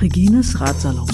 Regines 0.00 0.54
Ratsalon. 0.58 1.06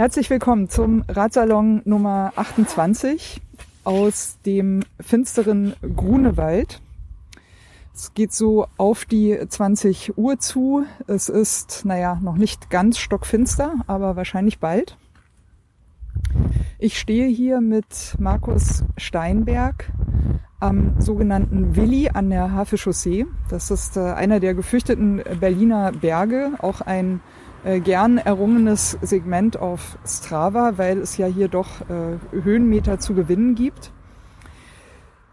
Herzlich 0.00 0.30
willkommen 0.30 0.70
zum 0.70 1.04
Radsalon 1.08 1.82
Nummer 1.84 2.32
28 2.36 3.42
aus 3.84 4.38
dem 4.46 4.82
finsteren 4.98 5.74
Grunewald. 5.94 6.80
Es 7.94 8.14
geht 8.14 8.32
so 8.32 8.66
auf 8.78 9.04
die 9.04 9.38
20 9.46 10.16
Uhr 10.16 10.38
zu. 10.38 10.86
Es 11.06 11.28
ist, 11.28 11.84
naja, 11.84 12.18
noch 12.22 12.36
nicht 12.36 12.70
ganz 12.70 12.96
stockfinster, 12.96 13.74
aber 13.86 14.16
wahrscheinlich 14.16 14.58
bald. 14.58 14.96
Ich 16.78 16.98
stehe 16.98 17.26
hier 17.26 17.60
mit 17.60 18.14
Markus 18.18 18.84
Steinberg 18.96 19.92
am 20.60 20.98
sogenannten 20.98 21.76
Willi 21.76 22.08
an 22.08 22.30
der 22.30 22.52
Hafe 22.52 22.78
Chaussee. 22.78 23.26
Das 23.50 23.70
ist 23.70 23.98
äh, 23.98 24.00
einer 24.00 24.40
der 24.40 24.54
gefürchteten 24.54 25.22
Berliner 25.40 25.92
Berge, 25.92 26.52
auch 26.60 26.80
ein 26.80 27.20
gern 27.80 28.18
errungenes 28.18 28.98
Segment 29.02 29.58
auf 29.58 29.98
Strava, 30.06 30.72
weil 30.76 30.98
es 30.98 31.16
ja 31.16 31.26
hier 31.26 31.48
doch 31.48 31.82
äh, 31.82 32.18
Höhenmeter 32.42 32.98
zu 32.98 33.14
gewinnen 33.14 33.54
gibt. 33.54 33.92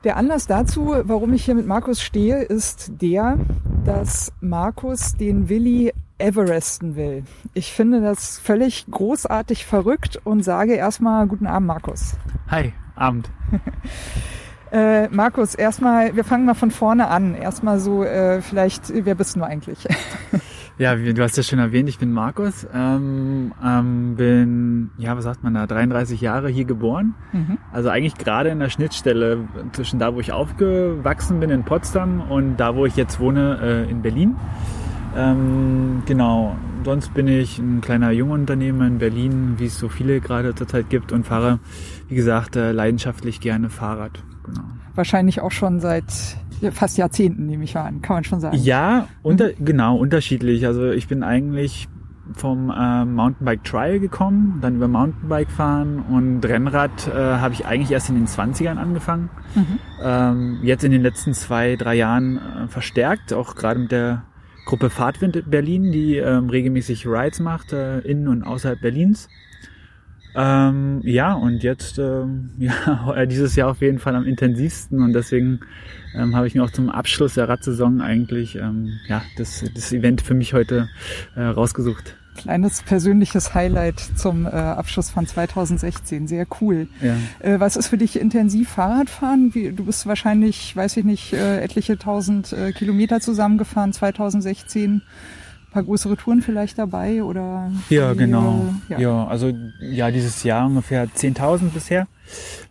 Der 0.04 0.16
Anlass 0.16 0.48
dazu, 0.48 0.96
warum 1.04 1.34
ich 1.34 1.46
hier 1.46 1.56
mit 1.56 1.66
Markus 1.66 2.02
stehe, 2.02 2.42
ist 2.44 2.92
der, 3.02 3.38
dass 3.84 4.32
Markus 4.42 5.14
den 5.14 5.50
Willi 5.50 5.92
Everesten 6.20 6.96
will. 6.96 7.24
Ich 7.54 7.74
finde 7.74 8.02
das 8.02 8.40
völlig 8.40 8.86
großartig 8.90 9.66
verrückt 9.66 10.20
und 10.24 10.44
sage 10.44 10.74
erstmal 10.74 11.28
guten 11.28 11.48
Abend, 11.48 11.68
Markus. 11.68 12.16
Hi, 12.50 12.74
Abend. 12.96 13.30
äh, 14.72 15.08
Markus, 15.10 15.56
erstmal, 15.56 16.16
wir 16.16 16.24
fangen 16.24 16.46
mal 16.46 16.54
von 16.54 16.72
vorne 16.72 17.08
an. 17.08 17.36
Erstmal 17.36 17.80
so, 17.80 18.04
äh, 18.04 18.42
vielleicht, 18.42 18.92
wer 18.94 19.16
bist 19.16 19.36
du 19.36 19.44
eigentlich? 19.44 19.88
Ja, 20.80 20.96
du 20.96 21.24
hast 21.24 21.36
ja 21.38 21.42
schon 21.42 21.58
erwähnt, 21.58 21.90
ich 21.90 21.98
bin 21.98 22.12
Markus, 22.12 22.68
ähm, 22.72 23.52
ähm, 23.66 24.16
bin, 24.16 24.92
ja, 25.00 25.18
was 25.18 25.24
sagt 25.24 25.44
man 25.44 25.56
da, 25.56 25.66
33 25.66 26.22
Jahre 26.22 26.50
hier 26.50 26.66
geboren. 26.66 27.16
Mhm. 27.34 27.58
Also 27.72 27.90
eigentlich 27.90 28.16
gerade 28.16 28.50
in 28.50 28.60
der 28.60 28.70
Schnittstelle 28.70 29.40
zwischen 29.72 29.98
da, 29.98 30.14
wo 30.14 30.20
ich 30.20 30.32
aufgewachsen 30.32 31.40
bin 31.40 31.50
in 31.50 31.64
Potsdam 31.64 32.22
und 32.30 32.58
da, 32.58 32.76
wo 32.76 32.86
ich 32.86 32.96
jetzt 32.96 33.20
wohne 33.20 33.60
äh, 33.60 33.90
in 33.90 34.04
Berlin. 34.04 34.36
Ähm, 35.16 36.04
genau, 36.06 36.56
sonst 36.86 37.12
bin 37.16 37.28
ich 37.28 37.58
ein 37.58 37.82
kleiner 37.82 38.12
Jungunternehmer 38.12 38.86
in 38.86 39.00
Berlin, 39.00 39.56
wie 39.58 39.66
es 39.66 39.80
so 39.80 39.90
viele 39.90 40.22
gerade 40.22 40.54
zurzeit 40.54 40.92
gibt 40.92 41.12
und 41.12 41.26
fahre, 41.26 41.60
wie 42.08 42.16
gesagt, 42.16 42.56
äh, 42.56 42.72
leidenschaftlich 42.72 43.40
gerne 43.40 43.72
Fahrrad. 43.72 44.24
Genau. 44.46 44.62
Wahrscheinlich 44.94 45.42
auch 45.42 45.52
schon 45.52 45.80
seit 45.80 46.38
fast 46.72 46.98
Jahrzehnten, 46.98 47.46
nehme 47.46 47.64
ich 47.64 47.76
an, 47.78 48.02
kann 48.02 48.18
man 48.18 48.24
schon 48.24 48.40
sagen. 48.40 48.58
Ja, 48.58 49.08
unter, 49.24 49.50
mhm. 49.50 49.66
genau, 49.66 49.98
unterschiedlich. 49.98 50.66
Also 50.66 50.92
ich 50.92 51.08
bin 51.08 51.24
eigentlich 51.24 51.88
vom 52.34 52.70
äh, 52.70 53.06
Mountainbike 53.06 53.64
Trial 53.64 54.00
gekommen, 54.00 54.60
dann 54.62 54.76
über 54.76 54.88
Mountainbike 54.88 55.50
fahren 55.50 56.00
und 56.10 56.44
Rennrad 56.46 57.08
äh, 57.08 57.12
habe 57.14 57.54
ich 57.54 57.66
eigentlich 57.66 57.92
erst 57.92 58.10
in 58.10 58.16
den 58.16 58.28
20ern 58.28 58.78
angefangen. 58.78 59.30
Mhm. 59.56 59.80
Ähm, 60.04 60.60
jetzt 60.64 60.84
in 60.84 60.92
den 60.92 61.02
letzten 61.02 61.34
zwei, 61.34 61.76
drei 61.76 61.96
Jahren 61.96 62.38
äh, 62.38 62.68
verstärkt, 62.68 63.34
auch 63.34 63.56
gerade 63.56 63.80
mit 63.80 63.92
der 63.92 64.24
Gruppe 64.66 64.90
Fahrtwind 64.90 65.50
Berlin, 65.50 65.92
die 65.92 66.18
ähm, 66.18 66.50
regelmäßig 66.50 67.08
Rides 67.08 67.40
macht, 67.40 67.72
äh, 67.72 68.00
in 68.00 68.28
und 68.28 68.44
außerhalb 68.44 68.82
Berlins. 68.82 69.30
Ähm, 70.40 71.02
ja, 71.04 71.34
und 71.34 71.64
jetzt 71.64 71.98
ähm, 71.98 72.52
ja, 72.60 73.26
dieses 73.26 73.56
Jahr 73.56 73.72
auf 73.72 73.82
jeden 73.82 73.98
Fall 73.98 74.16
am 74.16 74.24
intensivsten 74.24 75.02
und 75.02 75.14
deswegen 75.14 75.62
ähm, 76.16 76.36
habe 76.36 76.46
ich 76.46 76.54
mir 76.54 76.64
auch 76.64 76.70
zum 76.70 76.90
Abschluss 76.90 77.34
der 77.34 77.50
Radsaison 77.50 78.02
eigentlich 78.02 78.56
ähm, 78.56 79.00
ja, 79.08 79.24
das, 79.36 79.66
das 79.74 79.92
Event 79.92 80.22
für 80.22 80.36
mich 80.36 80.54
heute 80.54 80.90
äh, 81.36 81.42
rausgesucht. 81.42 82.16
Kleines 82.36 82.84
persönliches 82.84 83.56
Highlight 83.56 84.00
zum 84.00 84.46
äh, 84.46 84.50
Abschluss 84.50 85.10
von 85.10 85.26
2016. 85.26 86.28
Sehr 86.28 86.46
cool. 86.62 86.88
Ja. 87.02 87.16
Äh, 87.40 87.60
was 87.60 87.76
ist 87.76 87.88
für 87.88 87.98
dich 87.98 88.20
intensiv 88.20 88.70
Fahrradfahren? 88.70 89.56
Wie, 89.56 89.72
du 89.72 89.86
bist 89.86 90.06
wahrscheinlich, 90.06 90.76
weiß 90.76 90.98
ich 90.98 91.04
nicht, 91.04 91.34
äh, 91.34 91.62
etliche 91.62 91.98
tausend 91.98 92.54
äh, 92.54 92.74
Kilometer 92.74 93.22
zusammengefahren 93.22 93.92
2016 93.92 95.02
paar 95.72 95.84
größere 95.84 96.18
Touren 96.18 96.42
vielleicht 96.42 96.78
dabei 96.78 97.24
oder? 97.24 97.72
Ja, 97.90 98.14
genau. 98.14 98.74
Ja. 98.90 99.00
ja. 99.00 99.28
also 99.28 99.54
ja, 99.82 100.12
dieses 100.12 100.44
Jahr 100.44 100.68
ungefähr 100.68 101.08
10.000 101.08 101.70
bisher. 101.74 102.08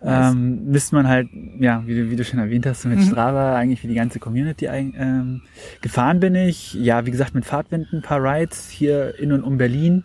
Ähm, 0.03 0.67
müsste 0.67 0.95
man 0.95 1.09
halt, 1.09 1.29
ja, 1.59 1.83
wie 1.87 1.95
du, 1.95 2.11
wie 2.11 2.17
du 2.17 2.25
schon 2.25 2.39
erwähnt 2.39 2.67
hast, 2.67 2.85
mit 2.85 2.99
mhm. 2.99 3.05
Strava 3.05 3.57
eigentlich 3.57 3.81
für 3.81 3.89
die 3.89 3.95
ganze 3.95 4.19
Community 4.19 4.67
ähm, 4.67 5.43
gefahren 5.81 6.21
bin 6.21 6.35
ich. 6.35 6.75
Ja, 6.75 7.07
wie 7.07 7.11
gesagt, 7.11 7.35
mit 7.35 7.45
Fahrtwinden 7.45 8.01
ein 8.01 8.03
paar 8.03 8.23
Rides 8.23 8.69
hier 8.69 9.19
in 9.19 9.33
und 9.33 9.43
um 9.43 9.57
Berlin. 9.57 10.05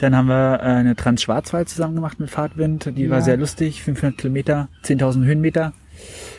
Dann 0.00 0.16
haben 0.16 0.28
wir 0.28 0.60
äh, 0.60 0.64
eine 0.64 0.96
Trans-Schwarzwald 0.96 1.68
zusammen 1.68 1.94
gemacht 1.94 2.20
mit 2.20 2.28
Fahrtwind. 2.28 2.92
Die 2.96 3.04
ja. 3.04 3.10
war 3.10 3.22
sehr 3.22 3.36
lustig, 3.36 3.82
500 3.82 4.18
Kilometer, 4.18 4.68
10.000 4.84 5.24
Höhenmeter. 5.24 5.72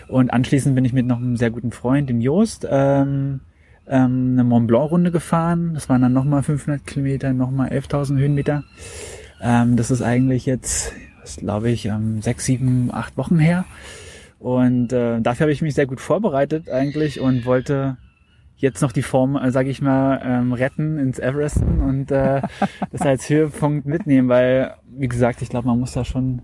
Und 0.08 0.32
anschließend 0.32 0.76
bin 0.76 0.86
ich 0.86 0.94
mit 0.94 1.06
noch 1.06 1.18
einem 1.18 1.38
sehr 1.38 1.50
guten 1.50 1.72
Freund, 1.72 2.10
dem 2.10 2.22
Joost, 2.22 2.68
ähm, 2.70 3.40
ähm, 3.88 4.32
eine 4.34 4.44
Mont 4.44 4.68
Blanc 4.68 4.92
Runde 4.92 5.12
gefahren. 5.12 5.74
Das 5.74 5.90
waren 5.90 6.02
dann 6.02 6.14
nochmal 6.14 6.44
500 6.44 6.86
Kilometer, 6.86 7.34
nochmal 7.34 7.70
11.000 7.70 8.18
Höhenmeter. 8.18 8.64
Ähm, 9.42 9.76
das 9.76 9.92
ist 9.92 10.02
eigentlich 10.02 10.46
jetzt, 10.46 10.94
glaube 11.38 11.70
ich, 11.70 11.86
ähm, 11.86 12.22
sechs, 12.22 12.46
sieben, 12.46 12.90
acht 12.92 13.18
Wochen 13.18 13.40
her. 13.40 13.66
Und 14.40 14.92
äh, 14.92 15.22
dafür 15.22 15.46
habe 15.46 15.52
ich 15.52 15.62
mich 15.62 15.74
sehr 15.74 15.86
gut 15.86 16.02
vorbereitet 16.02 16.70
eigentlich 16.70 17.20
und 17.20 17.46
wollte 17.46 17.98
jetzt 18.58 18.82
noch 18.82 18.92
die 18.92 19.02
Form, 19.02 19.36
äh, 19.36 19.52
sage 19.52 19.70
ich 19.70 19.82
mal, 19.82 20.22
ähm, 20.24 20.54
retten 20.54 20.98
ins 20.98 21.20
Everesten 21.20 21.82
und 21.82 22.12
äh, 22.12 22.42
das 22.92 23.02
als 23.02 23.30
Höhepunkt 23.30 23.86
mitnehmen, 23.86 24.30
weil, 24.30 24.76
wie 24.98 25.08
gesagt, 25.08 25.42
ich 25.42 25.50
glaube, 25.50 25.68
man 25.68 25.80
muss 25.80 25.94
da 25.94 26.06
schon 26.06 26.42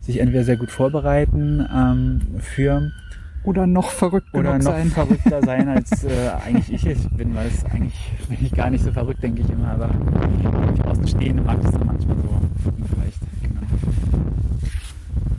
sich 0.00 0.18
entweder 0.20 0.44
sehr 0.44 0.56
gut 0.56 0.70
vorbereiten 0.70 1.66
ähm, 1.72 2.20
für 2.38 2.92
oder 3.46 3.66
noch 3.66 3.90
verrückter 3.90 4.38
Oder 4.38 4.58
noch 4.58 4.64
sein. 4.64 4.90
verrückter 4.90 5.40
sein, 5.44 5.68
als 5.68 6.04
äh, 6.04 6.30
eigentlich 6.44 6.84
ich 6.84 7.08
bin, 7.10 7.34
weil 7.34 7.46
es 7.46 7.64
eigentlich 7.64 7.94
bin 8.28 8.38
ich 8.42 8.52
gar 8.52 8.70
nicht 8.70 8.84
so 8.84 8.90
verrückt, 8.90 9.22
denke 9.22 9.42
ich 9.42 9.50
immer, 9.50 9.68
aber 9.70 9.90
ich 10.74 10.84
außenstehende 10.84 11.42
mag 11.42 11.62
das 11.62 11.70
dann 11.70 11.86
manchmal 11.86 12.16
so 12.16 12.72
vielleicht. 12.92 13.20
Genau. 13.42 13.60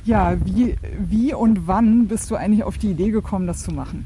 Ja, 0.05 0.37
wie, 0.45 0.77
wie 0.99 1.33
und 1.33 1.67
wann 1.67 2.07
bist 2.07 2.31
du 2.31 2.35
eigentlich 2.35 2.63
auf 2.63 2.77
die 2.77 2.91
Idee 2.91 3.11
gekommen, 3.11 3.45
das 3.45 3.63
zu 3.63 3.71
machen? 3.71 4.05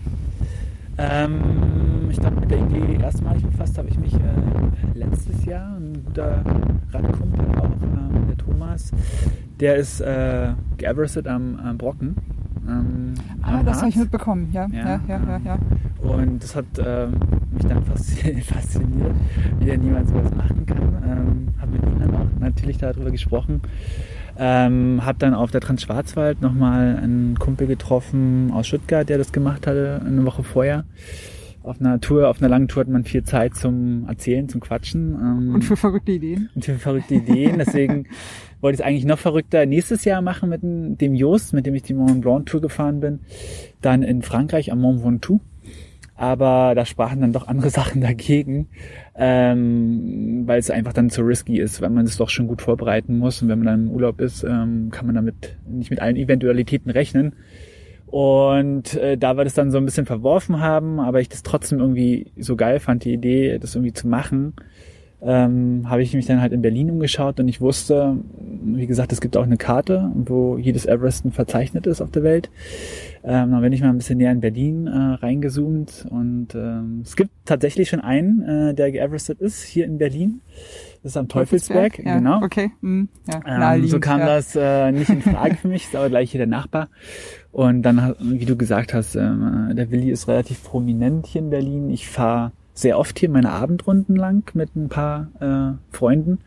Ähm, 0.97 2.09
ich 2.09 2.19
glaube, 2.19 2.41
mit 2.41 2.50
der 2.50 2.59
Idee 2.59 3.01
erstmalig 3.01 3.44
befasst 3.44 3.78
habe 3.78 3.88
ich 3.88 4.00
mich 4.00 4.13
äh, 4.16 4.97
letztes 4.97 5.45
Jahr. 5.45 5.75
Ein 5.78 6.03
guter 6.06 6.44
Radkumpel 6.91 7.45
auch, 7.59 7.66
äh, 7.66 8.28
der 8.29 8.38
Thomas, 8.38 8.91
der 9.59 9.75
ist 9.75 10.01
äh, 10.01 10.53
geeverestet 10.78 11.28
am, 11.28 11.56
am 11.57 11.78
Brocken 11.78 12.16
ähm, 12.67 13.13
ah, 13.41 13.63
das 13.63 13.79
habe 13.79 13.89
ich 13.89 13.95
mitbekommen, 13.95 14.49
ja. 14.51 14.67
Ja, 14.72 14.99
ja, 15.07 15.19
ja, 15.27 15.41
ja. 15.44 15.59
Und 16.01 16.44
das 16.44 16.55
hat 16.55 16.66
ähm, 16.83 17.13
mich 17.51 17.63
dann 17.63 17.83
fasziniert, 17.85 19.13
wie 19.59 19.66
der 19.66 19.77
niemand 19.77 20.09
sowas 20.09 20.33
machen 20.35 20.66
kann. 20.66 20.81
Ähm, 21.07 21.47
habe 21.59 21.72
mit 21.72 21.83
ihm 21.83 21.99
dann 21.99 22.16
auch 22.16 22.39
natürlich 22.39 22.77
darüber 22.77 23.11
gesprochen. 23.11 23.61
Ähm, 24.37 25.02
habe 25.03 25.19
dann 25.19 25.34
auf 25.34 25.52
der 25.52 25.61
Transschwarzwald 25.61 26.41
nochmal 26.41 26.97
einen 27.02 27.37
Kumpel 27.37 27.67
getroffen 27.67 28.52
aus 28.53 28.67
Stuttgart, 28.67 29.07
der 29.07 29.17
das 29.17 29.31
gemacht 29.31 29.67
hatte, 29.67 30.02
eine 30.05 30.25
Woche 30.25 30.43
vorher 30.43 30.85
auf 31.63 31.79
einer 31.79 32.02
Tour, 32.02 32.29
auf 32.29 32.40
einer 32.40 32.49
langen 32.49 32.67
Tour 32.67 32.81
hat 32.81 32.90
man 32.90 33.03
viel 33.03 33.23
Zeit 33.23 33.55
zum 33.55 34.05
Erzählen, 34.08 34.49
zum 34.49 34.61
Quatschen. 34.61 35.13
Ähm, 35.13 35.55
und 35.55 35.63
für 35.63 35.78
verrückte 35.78 36.11
Ideen. 36.11 36.49
Und 36.55 36.66
für 36.66 36.75
verrückte 36.75 37.16
Ideen. 37.16 37.59
Deswegen 37.59 38.08
wollte 38.61 38.75
ich 38.75 38.79
es 38.81 38.85
eigentlich 38.85 39.05
noch 39.05 39.19
verrückter 39.19 39.66
nächstes 39.66 40.03
Jahr 40.05 40.22
machen 40.22 40.49
mit 40.49 40.61
dem 40.63 41.13
Jost, 41.13 41.53
mit 41.53 41.66
dem 41.66 41.75
ich 41.75 41.84
die 41.84 41.93
Mont 41.93 42.22
Blanc 42.22 42.47
Tour 42.47 42.61
gefahren 42.61 42.99
bin. 42.99 43.19
Dann 43.81 44.02
in 44.03 44.22
Frankreich 44.22 44.72
am 44.72 44.81
Mont 44.81 45.03
Ventoux. 45.03 45.40
Aber 46.16 46.73
da 46.75 46.85
sprachen 46.85 47.22
dann 47.22 47.34
doch 47.34 47.47
andere 47.47 47.69
Sachen 47.72 48.02
dagegen, 48.02 48.67
ähm, 49.16 50.43
weil 50.46 50.59
es 50.59 50.69
einfach 50.69 50.93
dann 50.93 51.09
zu 51.09 51.22
risky 51.22 51.59
ist, 51.59 51.81
weil 51.81 51.90
man 51.90 52.05
es 52.05 52.17
doch 52.17 52.29
schon 52.29 52.47
gut 52.47 52.61
vorbereiten 52.61 53.17
muss. 53.17 53.41
Und 53.41 53.49
wenn 53.49 53.59
man 53.59 53.67
dann 53.67 53.87
im 53.87 53.91
Urlaub 53.91 54.19
ist, 54.19 54.43
ähm, 54.43 54.90
kann 54.91 55.05
man 55.05 55.16
damit 55.16 55.57
nicht 55.67 55.90
mit 55.90 55.99
allen 55.99 56.16
Eventualitäten 56.17 56.91
rechnen. 56.91 57.34
Und 58.11 58.93
äh, 58.96 59.17
da 59.17 59.37
wir 59.37 59.46
das 59.46 59.53
dann 59.53 59.72
so 59.72 59.78
ein 59.78 59.85
bisschen 59.85 60.05
verworfen 60.05 60.59
haben, 60.59 60.99
aber 60.99 61.22
ich 61.22 61.29
das 61.29 61.43
trotzdem 61.43 61.79
irgendwie 61.79 62.34
so 62.37 62.58
geil 62.58 62.81
fand, 62.81 63.05
die 63.05 63.13
Idee, 63.13 63.58
das 63.58 63.73
irgendwie 63.73 63.93
zu 63.93 64.05
machen, 64.08 64.53
ähm, 65.22 65.90
habe 65.90 66.03
ich 66.03 66.13
mich 66.13 66.25
dann 66.25 66.41
halt 66.41 66.52
in 66.52 66.61
Berlin 66.61 66.91
umgeschaut 66.91 67.40
und 67.40 67.47
ich 67.47 67.61
wusste, 67.61 68.17
wie 68.61 68.87
gesagt, 68.87 69.11
es 69.11 69.22
gibt 69.22 69.37
auch 69.37 69.43
eine 69.43 69.58
Karte, 69.58 70.11
wo 70.16 70.58
jedes 70.58 70.85
Everesten 70.85 71.31
verzeichnet 71.31 71.87
ist 71.87 72.02
auf 72.02 72.11
der 72.11 72.23
Welt. 72.23 72.49
Ähm, 73.23 73.52
dann 73.52 73.61
bin 73.61 73.73
ich 73.73 73.81
mal 73.81 73.90
ein 73.90 73.97
bisschen 73.97 74.17
näher 74.17 74.31
in 74.31 74.41
Berlin 74.41 74.87
äh, 74.87 74.97
reingezoomt 75.16 76.08
und 76.09 76.55
ähm, 76.55 77.02
es 77.03 77.16
gibt 77.16 77.31
tatsächlich 77.46 77.90
schon 77.90 78.02
einen, 78.02 78.41
äh, 78.41 78.73
der 78.73 78.91
geeverestet 78.91 79.41
ist, 79.41 79.63
hier 79.63 79.85
in 79.85 79.97
Berlin. 79.97 80.41
Das 81.03 81.13
ist 81.13 81.17
am 81.17 81.28
Teufelsberg, 81.28 81.93
Teufelsberg 81.93 82.05
ja, 82.05 82.17
genau. 82.17 82.43
Okay. 82.43 82.72
Hm, 82.81 83.09
ja, 83.28 83.75
ähm, 83.75 83.87
so 83.87 83.99
kam 83.99 84.19
ja. 84.19 84.25
das 84.28 84.55
äh, 84.55 84.91
nicht 84.91 85.09
in 85.09 85.22
Frage 85.22 85.55
für 85.55 85.67
mich, 85.67 85.85
ist 85.85 85.96
aber 85.96 86.09
gleich 86.09 86.31
hier 86.31 86.40
der 86.40 86.47
Nachbar. 86.47 86.90
Und 87.52 87.81
dann, 87.81 88.16
wie 88.19 88.46
du 88.46 88.55
gesagt 88.55 88.93
hast, 88.93 89.16
ähm, 89.16 89.72
der 89.73 89.91
Willi 89.91 90.09
ist 90.11 90.28
relativ 90.28 90.64
prominent 90.64 91.28
hier 91.28 91.41
in 91.41 91.49
Berlin. 91.49 91.90
Ich 91.90 92.07
fahre 92.07 92.52
sehr 92.73 92.97
oft 92.97 93.19
hier 93.19 93.29
meine 93.29 93.52
Abendrunden 93.52 94.16
lang 94.16 94.49
mit 94.55 94.75
ein 94.75 94.90
paar 94.90 95.29
äh, 95.40 95.96
Freunden. 95.96 96.40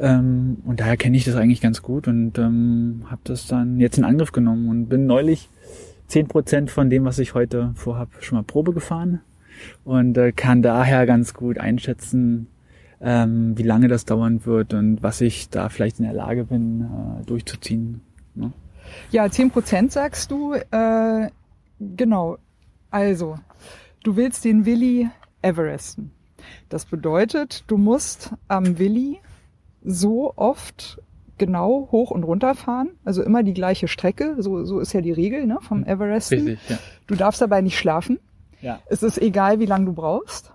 Ähm, 0.00 0.58
und 0.64 0.80
daher 0.80 0.96
kenne 0.96 1.16
ich 1.16 1.24
das 1.24 1.36
eigentlich 1.36 1.60
ganz 1.60 1.82
gut 1.82 2.08
und 2.08 2.38
ähm, 2.38 3.04
habe 3.10 3.20
das 3.24 3.46
dann 3.46 3.78
jetzt 3.78 3.98
in 3.98 4.04
Angriff 4.04 4.32
genommen 4.32 4.68
und 4.68 4.86
bin 4.88 5.06
neulich 5.06 5.48
zehn 6.08 6.26
Prozent 6.26 6.70
von 6.70 6.90
dem, 6.90 7.04
was 7.04 7.18
ich 7.18 7.34
heute 7.34 7.72
vorhab, 7.74 8.08
schon 8.20 8.36
mal 8.36 8.42
Probe 8.42 8.72
gefahren 8.72 9.20
und 9.84 10.18
äh, 10.18 10.32
kann 10.32 10.62
daher 10.62 11.06
ganz 11.06 11.34
gut 11.34 11.58
einschätzen, 11.58 12.48
ähm, 13.00 13.56
wie 13.56 13.62
lange 13.62 13.88
das 13.88 14.04
dauern 14.04 14.44
wird 14.46 14.74
und 14.74 15.02
was 15.02 15.20
ich 15.20 15.48
da 15.48 15.68
vielleicht 15.68 15.98
in 15.98 16.06
der 16.06 16.14
Lage 16.14 16.44
bin, 16.44 16.82
äh, 16.82 17.24
durchzuziehen. 17.24 18.00
Ne? 18.34 18.52
Ja, 19.10 19.30
zehn 19.30 19.50
Prozent 19.50 19.92
sagst 19.92 20.30
du. 20.30 20.54
Äh, 20.54 21.30
genau. 21.80 22.38
Also, 22.90 23.36
du 24.02 24.16
willst 24.16 24.44
den 24.44 24.66
Willi 24.66 25.08
Everesten. 25.42 26.10
Das 26.68 26.84
bedeutet, 26.84 27.64
du 27.66 27.76
musst 27.76 28.32
am 28.48 28.78
Willi 28.78 29.18
so 29.84 30.32
oft 30.36 31.00
genau 31.36 31.88
hoch 31.90 32.10
und 32.10 32.22
runter 32.24 32.54
fahren, 32.54 32.90
also 33.04 33.22
immer 33.22 33.42
die 33.42 33.54
gleiche 33.54 33.88
Strecke, 33.88 34.36
so, 34.38 34.64
so 34.64 34.78
ist 34.80 34.92
ja 34.92 35.00
die 35.00 35.12
Regel 35.12 35.46
ne, 35.46 35.58
vom 35.60 35.84
Everesten. 35.84 36.46
Richtig, 36.46 36.58
ja. 36.68 36.78
Du 37.06 37.14
darfst 37.16 37.40
dabei 37.40 37.60
nicht 37.60 37.76
schlafen. 37.78 38.18
Ja. 38.60 38.78
Es 38.86 39.02
ist 39.02 39.20
egal, 39.20 39.58
wie 39.58 39.66
lange 39.66 39.86
du 39.86 39.92
brauchst. 39.92 40.52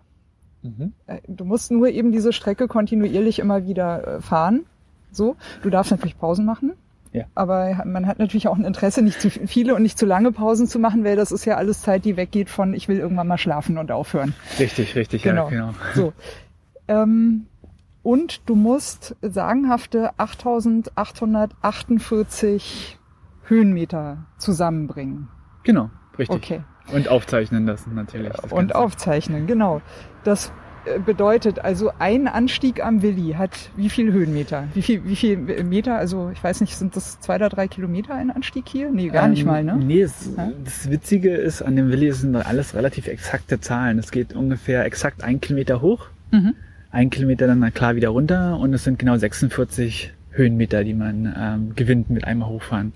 Mhm. 0.63 0.93
Äh, 1.05 1.19
Du 1.27 1.45
musst 1.45 1.69
nur 1.71 1.89
eben 1.89 2.11
diese 2.11 2.33
Strecke 2.33 2.67
kontinuierlich 2.67 3.39
immer 3.39 3.65
wieder 3.67 4.07
äh, 4.17 4.21
fahren. 4.21 4.65
So, 5.11 5.35
du 5.63 5.69
darfst 5.69 5.91
natürlich 5.91 6.17
Pausen 6.17 6.45
machen. 6.45 6.73
Ja. 7.11 7.25
Aber 7.33 7.83
man 7.85 8.05
hat 8.07 8.19
natürlich 8.19 8.47
auch 8.47 8.55
ein 8.55 8.65
Interesse, 8.65 9.01
nicht 9.01 9.19
zu 9.19 9.29
viele 9.31 9.73
und 9.75 9.81
nicht 9.81 9.97
zu 9.97 10.05
lange 10.05 10.31
Pausen 10.31 10.67
zu 10.67 10.77
machen, 10.79 11.03
weil 11.03 11.15
das 11.15 11.31
ist 11.31 11.43
ja 11.45 11.57
alles 11.57 11.81
Zeit, 11.81 12.05
die 12.05 12.15
weggeht 12.17 12.49
von 12.49 12.73
ich 12.73 12.87
will 12.87 12.99
irgendwann 12.99 13.27
mal 13.27 13.39
schlafen 13.39 13.77
und 13.79 13.91
aufhören. 13.91 14.33
Richtig, 14.59 14.95
richtig, 14.95 15.23
Genau. 15.23 15.45
ja, 15.45 15.49
genau. 15.49 15.73
So. 15.95 16.13
Ähm, 16.87 17.47
und 18.03 18.47
du 18.49 18.55
musst 18.55 19.15
sagenhafte 19.21 20.11
8848 20.17 22.97
Höhenmeter 23.45 24.25
zusammenbringen. 24.37 25.27
Genau, 25.63 25.89
richtig. 26.17 26.37
Okay. 26.37 26.61
Und 26.93 27.07
aufzeichnen 27.09 27.65
lassen 27.65 27.93
natürlich. 27.95 28.31
Und 28.51 28.75
aufzeichnen, 28.75 29.47
genau. 29.47 29.81
Das 30.23 30.51
äh, 30.85 30.99
bedeutet 30.99 31.59
also 31.59 31.91
ein 31.99 32.27
Anstieg 32.27 32.83
am 32.83 33.01
Willi 33.03 33.33
hat 33.33 33.69
wie 33.75 33.89
viel 33.89 34.11
Höhenmeter? 34.11 34.63
Wie 34.73 34.81
viel, 34.81 35.03
wie 35.05 35.15
viel 35.15 35.37
Meter? 35.63 35.97
Also 35.97 36.29
ich 36.31 36.43
weiß 36.43 36.61
nicht, 36.61 36.75
sind 36.77 36.95
das 36.95 37.19
zwei 37.19 37.35
oder 37.35 37.49
drei 37.49 37.67
Kilometer 37.67 38.15
ein 38.15 38.31
Anstieg 38.31 38.67
hier? 38.67 38.89
Nee, 38.91 39.09
gar 39.09 39.27
nicht 39.27 39.41
Ähm, 39.41 39.47
mal, 39.47 39.63
ne? 39.63 39.75
Nee, 39.77 40.01
es, 40.01 40.31
Ja? 40.35 40.49
das 40.63 40.89
Witzige 40.89 41.35
ist, 41.35 41.61
an 41.61 41.75
dem 41.75 41.89
Willi 41.89 42.11
sind 42.11 42.35
alles 42.35 42.73
relativ 42.73 43.07
exakte 43.07 43.59
Zahlen. 43.59 43.99
Es 43.99 44.09
geht 44.11 44.33
ungefähr 44.35 44.83
exakt 44.85 45.23
ein 45.23 45.39
Kilometer 45.41 45.81
hoch, 45.81 46.07
Mhm. 46.31 46.55
Ein 46.91 47.09
Kilometer 47.09 47.47
dann 47.47 47.73
klar 47.73 47.95
wieder 47.95 48.09
runter 48.09 48.57
und 48.57 48.73
es 48.73 48.83
sind 48.83 48.99
genau 48.99 49.17
46 49.17 50.11
Höhenmeter, 50.31 50.83
die 50.83 50.93
man 50.93 51.33
ähm, 51.37 51.75
gewinnt 51.75 52.09
mit 52.09 52.23
einmal 52.25 52.49
hochfahren. 52.49 52.93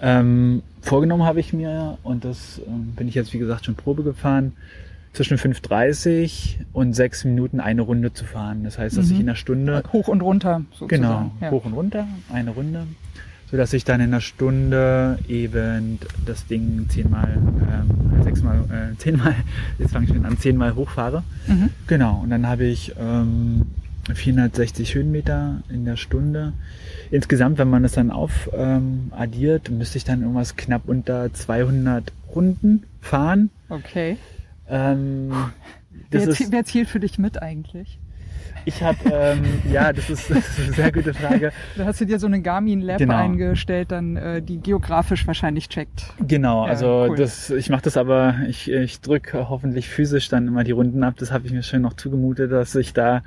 Ähm, 0.00 0.62
vorgenommen 0.82 1.24
habe 1.24 1.40
ich 1.40 1.52
mir, 1.52 1.98
und 2.02 2.24
das 2.24 2.60
ähm, 2.66 2.92
bin 2.96 3.08
ich 3.08 3.14
jetzt 3.14 3.32
wie 3.32 3.38
gesagt 3.38 3.64
schon 3.64 3.74
Probe 3.74 4.02
gefahren, 4.02 4.52
zwischen 5.14 5.38
5,30 5.38 6.56
und 6.74 6.92
6 6.92 7.24
Minuten 7.24 7.58
eine 7.60 7.80
Runde 7.80 8.12
zu 8.12 8.26
fahren. 8.26 8.64
Das 8.64 8.78
heißt, 8.78 8.98
dass 8.98 9.06
Mhm. 9.06 9.12
ich 9.14 9.20
in 9.20 9.28
einer 9.28 9.36
Stunde 9.36 9.82
Hoch 9.92 10.08
und 10.08 10.20
runter 10.20 10.62
sozusagen. 10.72 10.88
Genau, 10.88 11.30
Ja. 11.40 11.50
hoch 11.50 11.64
und 11.64 11.72
runter, 11.72 12.06
eine 12.30 12.50
Runde, 12.50 12.86
so 13.50 13.56
dass 13.56 13.72
ich 13.72 13.84
dann 13.84 14.00
in 14.00 14.08
einer 14.08 14.20
Stunde 14.20 15.18
eben 15.28 15.98
das 16.24 16.46
Ding 16.46 16.86
zehnmal, 16.88 17.36
ähm, 17.36 18.22
sechsmal, 18.22 18.58
äh, 18.70 18.96
zehnmal, 18.98 19.34
jetzt 19.78 19.92
fange 19.92 20.06
ich 20.06 20.12
schon 20.12 20.24
an, 20.24 20.38
zehnmal 20.38 20.74
hochfahre. 20.74 21.22
Mhm. 21.46 21.70
Genau, 21.86 22.20
und 22.22 22.30
dann 22.30 22.46
habe 22.46 22.64
ich 22.64 22.94
ähm, 22.98 23.66
460 24.12 24.94
Höhenmeter 24.94 25.62
in 25.68 25.84
der 25.84 25.96
Stunde. 25.96 26.52
Insgesamt, 27.10 27.58
wenn 27.58 27.70
man 27.70 27.82
das 27.82 27.92
dann 27.92 28.10
auf 28.10 28.50
ähm, 28.52 29.12
addiert, 29.12 29.70
müsste 29.70 29.98
ich 29.98 30.04
dann 30.04 30.22
irgendwas 30.22 30.56
knapp 30.56 30.82
unter 30.88 31.32
200 31.32 32.12
Runden 32.34 32.84
fahren. 33.00 33.50
Okay. 33.68 34.16
Ähm, 34.68 35.32
Wer, 36.10 36.28
ist, 36.28 36.52
wer 36.52 36.64
zielt 36.64 36.88
für 36.88 37.00
dich 37.00 37.18
mit 37.18 37.42
eigentlich? 37.42 37.98
Ich 38.66 38.82
habe, 38.82 38.98
ähm, 39.10 39.42
ja, 39.72 39.92
das 39.92 40.10
ist, 40.10 40.28
das 40.30 40.38
ist 40.38 40.60
eine 40.60 40.72
sehr 40.74 40.92
gute 40.92 41.14
Frage. 41.14 41.52
Da 41.76 41.86
hast 41.86 42.00
du 42.00 42.04
dir 42.04 42.18
so 42.18 42.26
eine 42.26 42.42
Garmin-Lab 42.42 42.98
Genau. 42.98 43.14
eingestellt, 43.16 43.90
dann 43.92 44.16
äh, 44.16 44.42
die 44.42 44.58
geografisch 44.58 45.26
wahrscheinlich 45.26 45.68
checkt. 45.70 46.12
Genau, 46.20 46.64
Ja, 46.66 46.70
also 46.70 47.06
cool. 47.08 47.16
das, 47.16 47.48
ich 47.50 47.70
mache 47.70 47.82
das 47.82 47.96
aber, 47.96 48.34
ich, 48.48 48.70
ich 48.70 49.00
drücke 49.00 49.48
hoffentlich 49.48 49.88
physisch 49.88 50.28
dann 50.28 50.46
immer 50.48 50.64
die 50.64 50.72
Runden 50.72 51.02
ab. 51.02 51.14
Das 51.18 51.32
habe 51.32 51.46
ich 51.46 51.52
mir 51.52 51.62
schön 51.62 51.80
noch 51.82 51.94
zugemutet, 51.94 52.52
dass 52.52 52.74
ich 52.74 52.92
da 52.92 53.22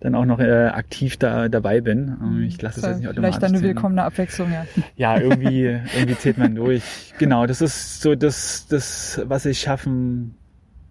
dann 0.00 0.14
auch 0.14 0.24
noch 0.24 0.38
äh, 0.38 0.66
aktiv 0.68 1.16
da 1.16 1.48
dabei 1.48 1.80
bin. 1.80 2.16
Ähm, 2.22 2.42
Ich 2.46 2.62
lasse 2.62 2.80
es 2.80 2.86
jetzt 2.86 2.98
nicht 2.98 3.08
automatisch. 3.08 3.36
Vielleicht 3.36 3.44
eine 3.44 3.58
zählen. 3.60 3.74
willkommene 3.74 4.02
Abwechslung, 4.04 4.52
ja. 4.52 4.66
Ja, 4.96 5.18
irgendwie, 5.20 5.62
irgendwie 5.96 6.16
zählt 6.16 6.38
man 6.38 6.54
durch. 6.54 6.82
Genau, 7.18 7.46
das 7.46 7.60
ist 7.60 8.00
so 8.02 8.14
das, 8.14 8.66
das, 8.68 9.20
was 9.26 9.44
ich 9.46 9.58
schaffen 9.60 10.34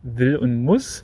will 0.03 0.36
und 0.36 0.62
muss. 0.63 1.03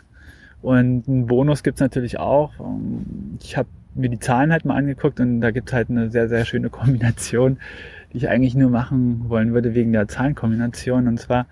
Und 0.62 1.08
einen 1.08 1.28
Bonus 1.28 1.64
gibt's 1.64 1.82
natürlich 1.82 2.20
auch. 2.20 2.60
Ähm, 2.60 3.38
Ich 3.42 3.58
habe 3.58 3.70
mir 3.96 4.10
die 4.10 4.20
Zahlen 4.20 4.52
halt 4.52 4.66
mal 4.66 4.76
angeguckt 4.76 5.20
und 5.20 5.42
da 5.42 5.52
gibt's 5.52 5.74
halt 5.74 5.90
eine 5.90 6.10
sehr, 6.10 6.30
sehr 6.30 6.46
schöne 6.46 6.70
Kombination, 6.70 7.58
die 8.14 8.18
ich 8.18 8.30
eigentlich 8.30 8.56
nur 8.56 8.70
machen 8.70 9.30
wollen 9.30 9.54
würde 9.54 9.74
wegen 9.74 9.92
der 9.92 10.08
Zahlenkombination. 10.08 11.08
Und 11.08 11.20
zwar, 11.20 11.48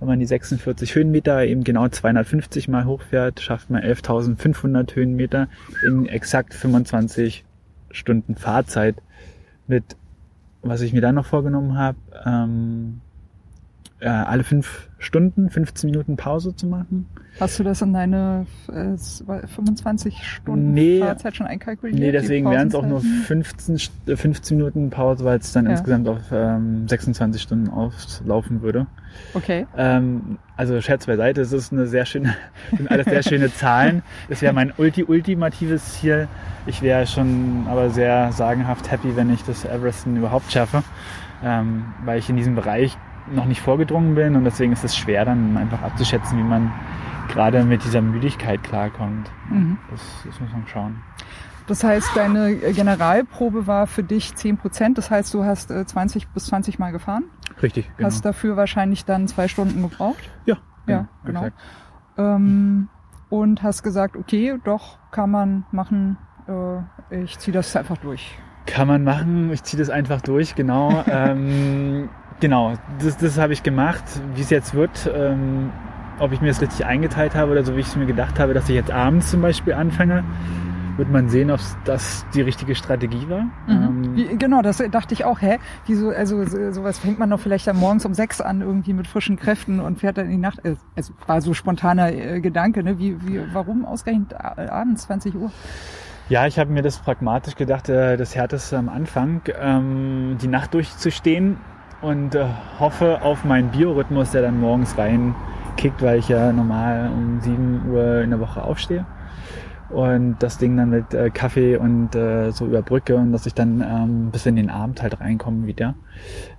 wenn 0.00 0.08
man 0.08 0.18
die 0.18 0.26
46 0.26 0.94
Höhenmeter 0.94 1.44
eben 1.44 1.64
genau 1.64 1.88
250 1.88 2.68
mal 2.68 2.84
hochfährt, 2.84 3.40
schafft 3.40 3.70
man 3.70 3.82
11.500 3.82 4.94
Höhenmeter 4.94 5.48
in 5.86 6.06
exakt 6.06 6.54
25 6.54 7.44
Stunden 7.90 8.34
Fahrzeit 8.34 8.96
mit 9.66 9.96
was 10.62 10.80
ich 10.80 10.92
mir 10.92 11.00
dann 11.00 11.14
noch 11.14 11.26
vorgenommen 11.26 11.76
habe, 11.76 11.98
ähm, 12.24 13.00
äh, 14.00 14.08
alle 14.08 14.44
fünf 14.44 14.88
Stunden 14.98 15.50
15 15.50 15.90
Minuten 15.90 16.16
Pause 16.16 16.54
zu 16.54 16.66
machen. 16.66 17.06
Hast 17.40 17.58
du 17.58 17.62
das 17.64 17.82
in 17.82 17.92
deine 17.92 18.46
äh, 18.72 18.96
25 19.46 20.22
Stunden 20.24 20.72
Nee. 20.72 20.98
Fahrzeit 21.00 21.36
schon 21.36 21.46
einkalkuliert? 21.46 21.98
Nee, 21.98 22.10
deswegen 22.10 22.50
wären 22.50 22.68
es 22.68 22.74
auch 22.74 22.82
nur 22.84 22.98
Pausenzeiten? 22.98 23.44
15, 23.44 23.76
St- 23.76 23.90
äh, 24.12 24.16
15 24.16 24.56
Minuten 24.56 24.90
Pause, 24.90 25.24
weil 25.24 25.38
es 25.38 25.52
dann 25.52 25.66
Ja. 25.66 25.72
insgesamt 25.72 26.08
auf 26.08 26.18
ähm, 26.32 26.88
26 26.88 27.40
Stunden 27.40 27.68
auslaufen 27.70 28.62
würde. 28.62 28.86
Okay. 29.34 29.66
Ähm, 29.76 30.38
also 30.56 30.80
Scherz 30.80 31.06
beiseite, 31.06 31.40
es 31.40 31.52
ist 31.52 31.72
eine 31.72 31.86
sehr 31.86 32.06
schöne, 32.06 32.34
sind 32.76 32.90
alles 32.90 33.06
sehr 33.06 33.22
schöne 33.22 33.52
Zahlen. 33.52 34.02
Das 34.28 34.42
wäre 34.42 34.52
mein 34.52 34.72
ulti 34.76 35.04
ultimatives 35.04 35.94
Ziel. 36.00 36.26
Ich 36.66 36.82
wäre 36.82 37.06
schon 37.06 37.66
aber 37.68 37.90
sehr 37.90 38.32
sagenhaft 38.32 38.90
happy, 38.90 39.14
wenn 39.16 39.32
ich 39.32 39.42
das 39.44 39.64
Everesten 39.64 40.16
überhaupt 40.16 40.50
schaffe, 40.50 40.82
ähm, 41.44 41.84
weil 42.04 42.18
ich 42.18 42.28
in 42.28 42.36
diesem 42.36 42.54
Bereich 42.56 42.96
noch 43.32 43.44
nicht 43.46 43.60
vorgedrungen 43.60 44.14
bin 44.14 44.36
und 44.36 44.44
deswegen 44.44 44.72
ist 44.72 44.84
es 44.84 44.96
schwer 44.96 45.24
dann 45.24 45.56
einfach 45.56 45.82
abzuschätzen, 45.82 46.38
wie 46.38 46.42
man 46.42 46.72
gerade 47.28 47.64
mit 47.64 47.84
dieser 47.84 48.00
Müdigkeit 48.00 48.62
klarkommt. 48.62 49.30
Mhm. 49.50 49.78
Das, 49.90 50.00
das 50.24 50.40
muss 50.40 50.50
man 50.52 50.66
schauen. 50.66 51.02
Das 51.66 51.84
heißt, 51.84 52.16
deine 52.16 52.50
äh, 52.50 52.72
Generalprobe 52.72 53.66
war 53.66 53.86
für 53.86 54.02
dich 54.02 54.34
10 54.34 54.56
Prozent. 54.56 54.96
Das 54.96 55.10
heißt, 55.10 55.32
du 55.34 55.44
hast 55.44 55.70
äh, 55.70 55.84
20 55.84 56.28
bis 56.28 56.46
20 56.46 56.78
Mal 56.78 56.92
gefahren. 56.92 57.24
Richtig, 57.62 57.90
genau. 57.96 58.06
Hast 58.06 58.24
dafür 58.24 58.56
wahrscheinlich 58.56 59.04
dann 59.04 59.28
zwei 59.28 59.48
Stunden 59.48 59.82
gebraucht. 59.82 60.30
ja, 60.46 60.56
Ja, 60.86 61.08
genau. 61.24 61.40
exakt. 61.44 61.60
Ähm, 62.16 62.88
und 63.28 63.62
hast 63.62 63.82
gesagt, 63.82 64.16
okay, 64.16 64.58
doch, 64.64 64.98
kann 65.10 65.30
man 65.30 65.66
machen. 65.70 66.16
Äh, 66.48 67.22
ich 67.22 67.38
ziehe 67.38 67.52
das 67.52 67.76
einfach 67.76 67.98
durch. 67.98 68.38
Kann 68.64 68.88
man 68.88 69.04
machen, 69.04 69.50
ich 69.52 69.62
ziehe 69.62 69.78
das 69.78 69.90
einfach 69.90 70.22
durch, 70.22 70.54
genau. 70.54 71.04
ähm, 71.10 72.08
genau, 72.40 72.74
das, 73.02 73.16
das 73.16 73.38
habe 73.38 73.52
ich 73.52 73.62
gemacht. 73.62 74.04
Wie 74.34 74.40
es 74.40 74.50
jetzt 74.50 74.74
wird, 74.74 75.10
ähm, 75.14 75.70
ob 76.18 76.32
ich 76.32 76.40
mir 76.40 76.48
das 76.48 76.60
richtig 76.60 76.84
eingeteilt 76.86 77.34
habe 77.34 77.52
oder 77.52 77.64
so, 77.64 77.76
wie 77.76 77.80
ich 77.80 77.86
es 77.88 77.96
mir 77.96 78.06
gedacht 78.06 78.38
habe, 78.38 78.54
dass 78.54 78.68
ich 78.68 78.74
jetzt 78.74 78.90
abends 78.90 79.30
zum 79.30 79.40
Beispiel 79.42 79.72
anfange, 79.74 80.24
wird 80.96 81.12
man 81.12 81.28
sehen, 81.28 81.52
ob 81.52 81.60
das 81.84 82.26
die 82.34 82.40
richtige 82.40 82.74
Strategie 82.74 83.28
war. 83.28 83.44
Ähm, 83.68 84.16
Wie, 84.16 84.36
genau, 84.36 84.62
das 84.62 84.78
dachte 84.90 85.14
ich 85.14 85.24
auch, 85.24 85.40
hä? 85.40 85.58
Wieso, 85.86 86.08
also 86.10 86.44
so- 86.44 86.72
sowas 86.72 86.98
fängt 86.98 87.20
man 87.20 87.30
doch 87.30 87.38
vielleicht 87.38 87.68
dann 87.68 87.76
morgens 87.76 88.04
um 88.04 88.14
sechs 88.14 88.40
an, 88.40 88.62
irgendwie 88.62 88.92
mit 88.94 89.06
frischen 89.06 89.36
Kräften 89.36 89.78
und 89.78 90.00
fährt 90.00 90.18
dann 90.18 90.24
in 90.24 90.32
die 90.32 90.36
Nacht. 90.38 90.64
äh, 90.64 90.74
Also 90.96 91.12
war 91.28 91.40
so 91.40 91.54
spontaner 91.54 92.12
äh, 92.12 92.40
Gedanke, 92.40 92.82
ne? 92.82 92.98
Wie, 92.98 93.16
wie, 93.24 93.40
warum 93.52 93.84
ausgerechnet 93.84 94.34
a- 94.34 94.56
abends 94.70 95.02
20 95.04 95.36
Uhr? 95.36 95.52
Ja, 96.30 96.48
ich 96.48 96.58
habe 96.58 96.72
mir 96.72 96.82
das 96.82 96.98
pragmatisch 96.98 97.54
gedacht, 97.54 97.88
äh, 97.88 98.16
das 98.16 98.34
Härteste 98.34 98.76
am 98.76 98.88
Anfang, 98.88 99.42
ähm, 99.56 100.36
die 100.42 100.48
Nacht 100.48 100.74
durchzustehen 100.74 101.58
und 102.00 102.34
äh, 102.34 102.46
hoffe 102.78 103.22
auf 103.22 103.44
meinen 103.44 103.70
Biorhythmus, 103.70 104.30
der 104.32 104.42
dann 104.42 104.60
morgens 104.60 104.96
reinkickt, 104.96 106.02
weil 106.02 106.18
ich 106.18 106.28
ja 106.28 106.52
normal 106.52 107.10
um 107.12 107.40
7 107.40 107.90
Uhr 107.90 108.22
in 108.22 108.30
der 108.30 108.40
Woche 108.40 108.62
aufstehe 108.62 109.04
und 109.90 110.36
das 110.40 110.58
Ding 110.58 110.76
dann 110.76 110.90
mit 110.90 111.14
äh, 111.14 111.30
Kaffee 111.30 111.76
und 111.76 112.14
äh, 112.14 112.50
so 112.50 112.66
überbrücke 112.66 113.16
und 113.16 113.32
dass 113.32 113.46
ich 113.46 113.54
dann 113.54 113.80
ähm, 113.80 114.30
bis 114.30 114.44
in 114.44 114.56
den 114.56 114.70
Abend 114.70 115.02
halt 115.02 115.20
reinkomme 115.20 115.66
wieder. 115.66 115.94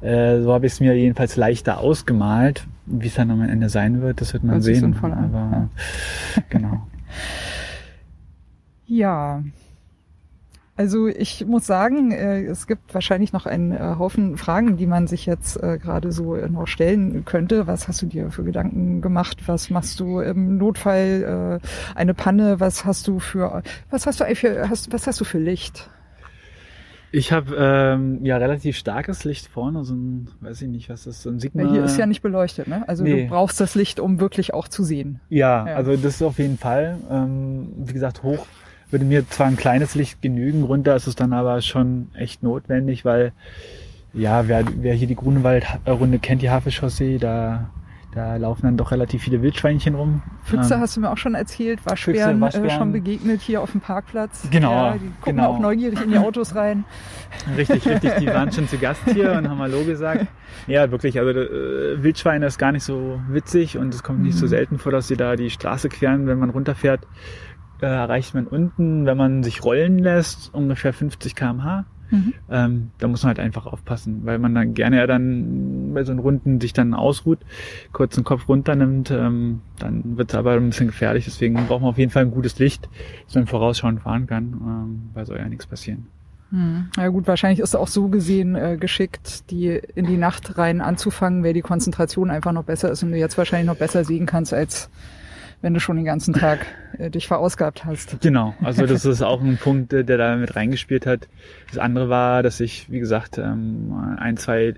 Äh, 0.01 0.41
so 0.41 0.53
habe 0.53 0.65
ich 0.65 0.73
es 0.73 0.79
mir 0.79 0.95
jedenfalls 0.95 1.35
leichter 1.35 1.79
ausgemalt. 1.79 2.65
Wie 2.85 3.07
es 3.07 3.15
dann 3.15 3.29
am 3.29 3.41
Ende 3.41 3.69
sein 3.69 4.01
wird, 4.01 4.21
das 4.21 4.33
wird 4.33 4.43
man 4.43 4.55
Hört 4.55 4.63
sehen. 4.63 4.95
Aber 5.01 5.69
genau. 6.49 6.87
Ja, 8.91 9.43
also 10.79 11.07
ich 11.07 11.45
muss 11.45 11.67
sagen, 11.67 12.11
äh, 12.11 12.41
es 12.43 12.65
gibt 12.65 12.93
wahrscheinlich 12.93 13.33
noch 13.33 13.45
einen 13.45 13.73
äh, 13.73 13.95
Haufen 13.99 14.37
Fragen, 14.37 14.77
die 14.77 14.85
man 14.85 15.07
sich 15.07 15.25
jetzt 15.25 15.61
äh, 15.61 15.77
gerade 15.77 16.13
so 16.13 16.37
noch 16.37 16.67
stellen 16.67 17.25
könnte. 17.25 17.67
Was 17.67 17.89
hast 17.89 18.01
du 18.01 18.05
dir 18.05 18.31
für 18.31 18.45
Gedanken 18.45 19.01
gemacht? 19.01 19.39
Was 19.47 19.69
machst 19.69 19.99
du 19.99 20.21
im 20.21 20.57
Notfall? 20.57 21.59
Eine 21.95 22.13
Panne? 22.13 22.61
Was 22.61 22.85
hast 22.85 23.09
du 23.09 23.19
für 23.19 23.61
was 23.89 24.07
hast 24.07 24.21
du 24.21 24.35
für 24.35 24.69
hast, 24.69 24.93
was 24.93 25.05
hast 25.05 25.19
du 25.19 25.25
für 25.25 25.37
Licht? 25.37 25.89
Ich 27.11 27.33
habe 27.33 27.55
ähm, 27.57 28.23
ja 28.23 28.37
relativ 28.37 28.77
starkes 28.77 29.25
Licht 29.25 29.47
vorne, 29.47 29.83
so 29.83 29.95
ein, 29.95 30.29
weiß 30.41 30.61
ich 30.61 30.69
nicht, 30.69 30.89
was 30.89 31.05
das 31.05 31.17
ist, 31.17 31.23
so 31.23 31.29
ein 31.29 31.39
Signal. 31.39 31.65
Ja, 31.65 31.71
hier 31.73 31.83
ist 31.83 31.97
ja 31.97 32.05
nicht 32.05 32.21
beleuchtet, 32.21 32.67
ne? 32.67 32.87
Also 32.87 33.03
nee. 33.03 33.23
du 33.23 33.29
brauchst 33.29 33.59
das 33.59 33.73
Licht, 33.73 33.99
um 33.99 34.19
wirklich 34.19 34.53
auch 34.53 34.67
zu 34.67 34.83
sehen. 34.83 35.19
Ja, 35.27 35.67
ja. 35.67 35.75
also 35.75 35.95
das 35.95 36.15
ist 36.15 36.21
auf 36.21 36.37
jeden 36.37 36.57
Fall. 36.57 36.99
Ähm, 37.09 37.73
wie 37.77 37.93
gesagt, 37.93 38.21
hoch 38.21 38.45
würde 38.91 39.05
mir 39.05 39.27
zwar 39.29 39.47
ein 39.47 39.57
kleines 39.57 39.95
Licht 39.95 40.21
genügen, 40.21 40.63
runter 40.63 40.95
ist 40.95 41.07
es 41.07 41.15
dann 41.15 41.33
aber 41.33 41.61
schon 41.61 42.09
echt 42.13 42.43
notwendig, 42.43 43.05
weil 43.05 43.33
ja, 44.13 44.47
wer, 44.47 44.63
wer 44.81 44.93
hier 44.93 45.07
die 45.07 45.15
Grunewaldrunde 45.15 46.19
kennt, 46.19 46.41
die 46.41 46.49
Havelchaussee, 46.49 47.19
da, 47.19 47.69
da 48.13 48.37
laufen 48.37 48.63
dann 48.63 48.77
doch 48.77 48.91
relativ 48.91 49.21
viele 49.21 49.43
Wildschweinchen 49.43 49.93
rum. 49.93 50.23
Füchse 50.43 50.73
ähm, 50.73 50.79
hast 50.79 50.97
du 50.97 51.01
mir 51.01 51.11
auch 51.11 51.17
schon 51.17 51.35
erzählt, 51.35 51.79
Waschbären, 51.85 52.39
Füchse, 52.39 52.41
Waschbären. 52.41 52.69
Äh, 52.69 52.77
schon 52.77 52.91
begegnet 52.91 53.41
hier 53.41 53.61
auf 53.61 53.71
dem 53.71 53.81
Parkplatz. 53.81 54.47
Genau. 54.49 54.71
Ja, 54.71 54.93
die 54.93 54.99
gucken 54.99 55.35
genau. 55.35 55.49
auch 55.49 55.59
neugierig 55.59 56.01
in 56.01 56.09
die 56.09 56.17
Autos 56.17 56.55
rein. 56.55 56.85
Richtig, 57.55 57.87
richtig, 57.87 58.13
die 58.19 58.27
waren 58.27 58.51
schon 58.51 58.67
zu 58.67 58.77
Gast 58.79 59.01
hier 59.13 59.33
und 59.33 59.47
haben 59.47 59.59
Hallo 59.59 59.83
gesagt. 59.83 60.25
Ja, 60.65 60.89
wirklich, 60.89 61.19
also 61.19 61.39
äh, 61.39 62.01
Wildschweine 62.01 62.47
ist 62.47 62.57
gar 62.57 62.71
nicht 62.71 62.83
so 62.83 63.21
witzig 63.29 63.77
und 63.77 63.93
es 63.93 64.01
kommt 64.01 64.21
nicht 64.21 64.35
mhm. 64.35 64.39
so 64.39 64.47
selten 64.47 64.79
vor, 64.79 64.91
dass 64.91 65.07
sie 65.07 65.15
da 65.15 65.35
die 65.35 65.51
Straße 65.51 65.89
queren, 65.89 66.25
wenn 66.25 66.39
man 66.39 66.49
runterfährt 66.49 67.01
äh, 67.81 67.85
erreicht 67.85 68.33
man 68.33 68.47
unten, 68.47 69.05
wenn 69.05 69.17
man 69.17 69.43
sich 69.43 69.63
rollen 69.63 69.99
lässt, 69.99 70.53
ungefähr 70.53 70.93
50 70.93 71.35
km/h. 71.35 71.85
Mhm. 72.11 72.33
Ähm, 72.49 72.91
da 72.97 73.07
muss 73.07 73.23
man 73.23 73.29
halt 73.29 73.39
einfach 73.39 73.67
aufpassen, 73.67 74.21
weil 74.23 74.39
man 74.39 74.55
dann 74.55 74.73
gerne 74.73 74.97
ja 74.97 75.07
dann 75.07 75.93
bei 75.93 76.03
so 76.03 76.11
einen 76.11 76.19
Runden 76.19 76.59
sich 76.59 76.73
dann 76.73 76.93
ausruht, 76.93 77.39
kurz 77.91 78.15
den 78.15 78.23
Kopf 78.23 78.49
runternimmt, 78.49 79.11
ähm, 79.11 79.61
dann 79.77 80.17
wird 80.17 80.31
es 80.31 80.35
aber 80.35 80.53
ein 80.53 80.69
bisschen 80.69 80.87
gefährlich. 80.87 81.25
Deswegen 81.25 81.55
braucht 81.67 81.81
man 81.81 81.91
auf 81.91 81.97
jeden 81.97 82.11
Fall 82.11 82.23
ein 82.23 82.31
gutes 82.31 82.57
Licht, 82.57 82.89
dass 83.25 83.35
man 83.35 83.45
vorausschauend 83.47 84.01
fahren 84.01 84.27
kann, 84.27 84.53
ähm, 84.53 85.09
weil 85.13 85.25
soll 85.25 85.37
ja 85.37 85.47
nichts 85.47 85.67
passieren. 85.67 86.07
Hm. 86.51 86.89
Ja 86.97 87.09
gut, 87.09 87.27
wahrscheinlich 87.27 87.59
ist 87.59 87.69
es 87.69 87.75
auch 87.75 87.87
so 87.87 88.07
gesehen 88.07 88.55
äh, 88.55 88.77
geschickt, 88.79 89.51
die 89.51 89.79
in 89.93 90.07
die 90.07 90.17
Nacht 90.17 90.57
rein 90.57 90.81
anzufangen, 90.81 91.43
weil 91.43 91.53
die 91.53 91.61
Konzentration 91.61 92.31
einfach 92.31 92.53
noch 92.53 92.63
besser 92.63 92.89
ist 92.89 93.03
und 93.03 93.11
du 93.11 93.17
jetzt 93.17 93.37
wahrscheinlich 93.37 93.67
noch 93.67 93.77
besser 93.77 94.03
sehen 94.03 94.25
kannst 94.25 94.51
als 94.53 94.89
wenn 95.61 95.73
du 95.73 95.79
schon 95.79 95.97
den 95.97 96.05
ganzen 96.05 96.33
Tag 96.33 96.65
äh, 96.97 97.09
dich 97.09 97.27
verausgabt 97.27 97.85
hast. 97.85 98.21
Genau, 98.21 98.55
also 98.61 98.85
das 98.85 99.05
ist 99.05 99.21
auch 99.21 99.41
ein 99.41 99.57
Punkt, 99.57 99.91
der 99.91 100.03
da 100.03 100.35
mit 100.35 100.55
reingespielt 100.55 101.05
hat. 101.05 101.27
Das 101.69 101.77
andere 101.77 102.09
war, 102.09 102.43
dass 102.43 102.59
ich, 102.59 102.89
wie 102.89 102.99
gesagt, 102.99 103.37
ähm, 103.37 104.17
ein, 104.17 104.37
zwei, 104.37 104.67
äh, 104.67 104.75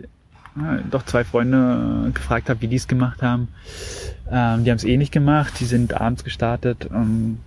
doch 0.90 1.04
zwei 1.04 1.24
Freunde 1.24 2.08
äh, 2.08 2.12
gefragt 2.12 2.50
habe, 2.50 2.62
wie 2.62 2.68
die 2.68 2.78
es 2.78 2.88
gemacht 2.88 3.22
haben. 3.22 3.50
Ähm, 4.30 4.64
die 4.64 4.72
haben 4.72 4.78
es 4.78 4.84
eh 4.84 4.98
nicht 4.98 5.12
gemacht, 5.12 5.60
die 5.60 5.66
sind 5.66 6.00
abends 6.00 6.24
gestartet. 6.24 6.90
Ähm, 6.92 7.38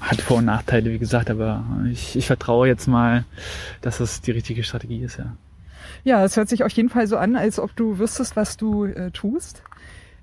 hat 0.00 0.22
Vor- 0.22 0.38
und 0.38 0.46
Nachteile, 0.46 0.90
wie 0.90 0.98
gesagt, 0.98 1.30
aber 1.30 1.62
ich, 1.92 2.16
ich 2.16 2.26
vertraue 2.26 2.66
jetzt 2.66 2.88
mal, 2.88 3.24
dass 3.82 4.00
es 4.00 4.22
die 4.22 4.30
richtige 4.30 4.64
Strategie 4.64 5.02
ist, 5.02 5.18
ja. 5.18 5.36
Ja, 6.04 6.24
es 6.24 6.36
hört 6.38 6.48
sich 6.48 6.64
auf 6.64 6.72
jeden 6.72 6.88
Fall 6.88 7.06
so 7.06 7.18
an, 7.18 7.36
als 7.36 7.58
ob 7.58 7.76
du 7.76 7.98
wüsstest, 7.98 8.34
was 8.34 8.56
du 8.56 8.86
äh, 8.86 9.10
tust. 9.10 9.62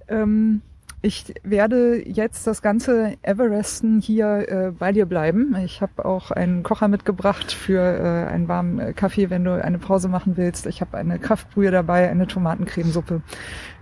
Ähm, 0.07 0.61
ich 1.01 1.35
werde 1.43 2.01
jetzt 2.09 2.47
das 2.47 2.63
ganze 2.63 3.17
Everesten 3.21 4.01
hier 4.01 4.49
äh, 4.49 4.71
bei 4.71 4.91
dir 4.91 5.05
bleiben. 5.05 5.55
Ich 5.63 5.81
habe 5.81 6.03
auch 6.05 6.31
einen 6.31 6.63
Kocher 6.63 6.87
mitgebracht 6.87 7.51
für 7.51 7.79
äh, 7.79 8.33
einen 8.33 8.47
warmen 8.47 8.95
Kaffee, 8.95 9.29
wenn 9.29 9.43
du 9.43 9.63
eine 9.63 9.77
Pause 9.77 10.07
machen 10.07 10.37
willst. 10.37 10.65
Ich 10.65 10.81
habe 10.81 10.97
eine 10.97 11.19
Kraftbrühe 11.19 11.69
dabei, 11.69 12.09
eine 12.09 12.25
Tomatencremesuppe. 12.25 13.21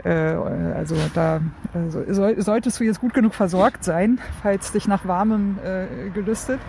Äh, 0.03 0.09
also 0.09 0.95
da 1.13 1.39
also 1.73 2.03
soll, 2.13 2.41
solltest 2.41 2.81
du 2.81 2.83
jetzt 2.83 2.99
gut 2.99 3.13
genug 3.13 3.33
versorgt 3.33 3.85
sein, 3.85 4.19
falls 4.43 4.73
dich 4.73 4.85
nach 4.87 5.07
warmem 5.07 5.57
äh, 5.63 6.09
gelüstet. 6.09 6.59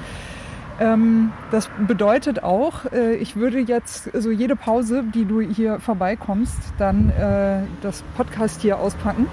Ähm, 0.78 1.32
das 1.50 1.70
bedeutet 1.88 2.44
auch, 2.44 2.84
äh, 2.92 3.16
ich 3.16 3.34
würde 3.34 3.58
jetzt 3.58 4.10
so 4.12 4.30
jede 4.30 4.54
Pause, 4.54 5.04
die 5.12 5.24
du 5.24 5.40
hier 5.40 5.80
vorbeikommst, 5.80 6.58
dann 6.78 7.10
äh, 7.10 7.62
das 7.82 8.02
Podcast 8.16 8.60
hier 8.60 8.78
auspacken 8.78 9.26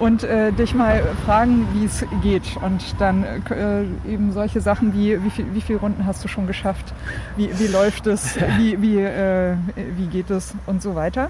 und 0.00 0.24
äh, 0.24 0.52
dich 0.52 0.74
mal 0.74 1.02
fragen, 1.24 1.66
wie 1.74 1.84
es 1.84 2.04
geht. 2.22 2.56
Und 2.62 3.00
dann 3.00 3.24
äh, 3.24 3.82
eben 4.10 4.32
solche 4.32 4.60
Sachen 4.60 4.94
wie, 4.94 5.22
wie, 5.24 5.30
viel, 5.30 5.46
wie 5.54 5.60
viele 5.60 5.78
Runden 5.78 6.06
hast 6.06 6.24
du 6.24 6.28
schon 6.28 6.46
geschafft? 6.46 6.94
Wie, 7.36 7.50
wie 7.58 7.66
läuft 7.66 8.06
es? 8.06 8.36
Wie, 8.58 8.80
wie, 8.80 8.98
äh, 8.98 9.54
wie 9.96 10.06
geht 10.06 10.30
es? 10.30 10.54
Und 10.66 10.82
so 10.82 10.94
weiter. 10.94 11.28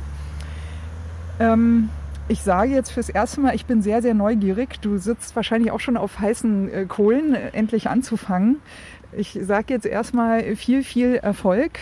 Ähm, 1.41 1.89
ich 2.29 2.43
sage 2.43 2.73
jetzt 2.73 2.91
fürs 2.91 3.09
erste 3.09 3.41
Mal, 3.41 3.55
ich 3.55 3.65
bin 3.65 3.81
sehr, 3.81 4.03
sehr 4.03 4.15
neugierig. 4.15 4.81
Du 4.81 4.99
sitzt 4.99 5.35
wahrscheinlich 5.35 5.71
auch 5.71 5.81
schon 5.81 5.97
auf 5.97 6.19
heißen 6.19 6.73
äh, 6.73 6.85
Kohlen, 6.87 7.35
endlich 7.35 7.89
anzufangen. 7.89 8.57
Ich 9.13 9.39
sage 9.43 9.73
jetzt 9.73 9.87
erstmal 9.87 10.55
viel, 10.57 10.83
viel 10.85 11.15
Erfolg 11.15 11.79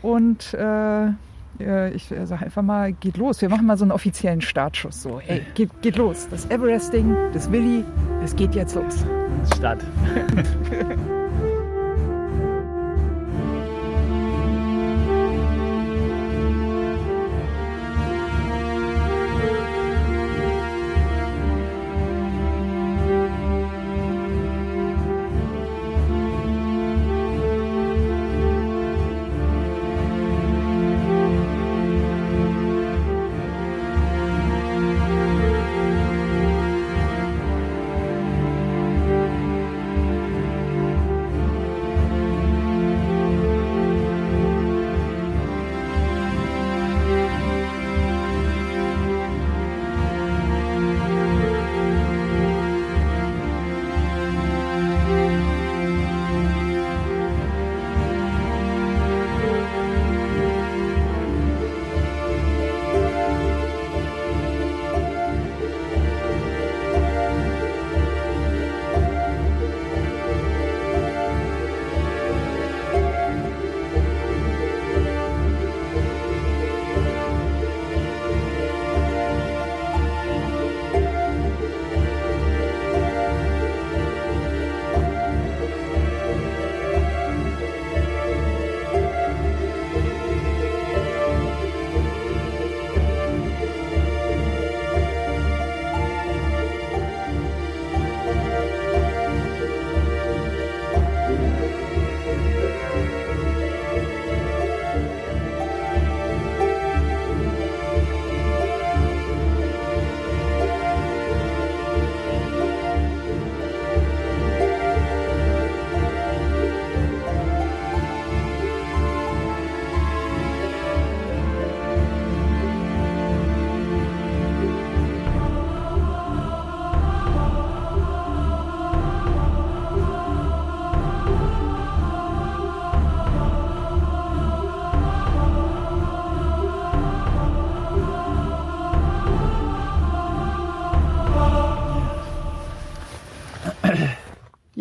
und 0.00 0.54
äh, 0.54 1.08
äh, 1.62 1.90
ich 1.90 2.10
äh, 2.10 2.26
sage 2.26 2.44
einfach 2.44 2.62
mal, 2.62 2.92
geht 2.92 3.16
los. 3.16 3.40
Wir 3.40 3.48
machen 3.48 3.66
mal 3.66 3.76
so 3.76 3.84
einen 3.84 3.92
offiziellen 3.92 4.40
Startschuss. 4.40 5.02
So, 5.02 5.20
hey, 5.20 5.42
geht, 5.54 5.70
geht 5.82 5.96
los. 5.96 6.28
Das 6.30 6.50
Everesting, 6.50 7.16
das 7.32 7.50
Willi, 7.50 7.84
es 8.24 8.34
geht 8.36 8.54
jetzt 8.54 8.74
los. 8.74 9.04
Start. 9.56 9.82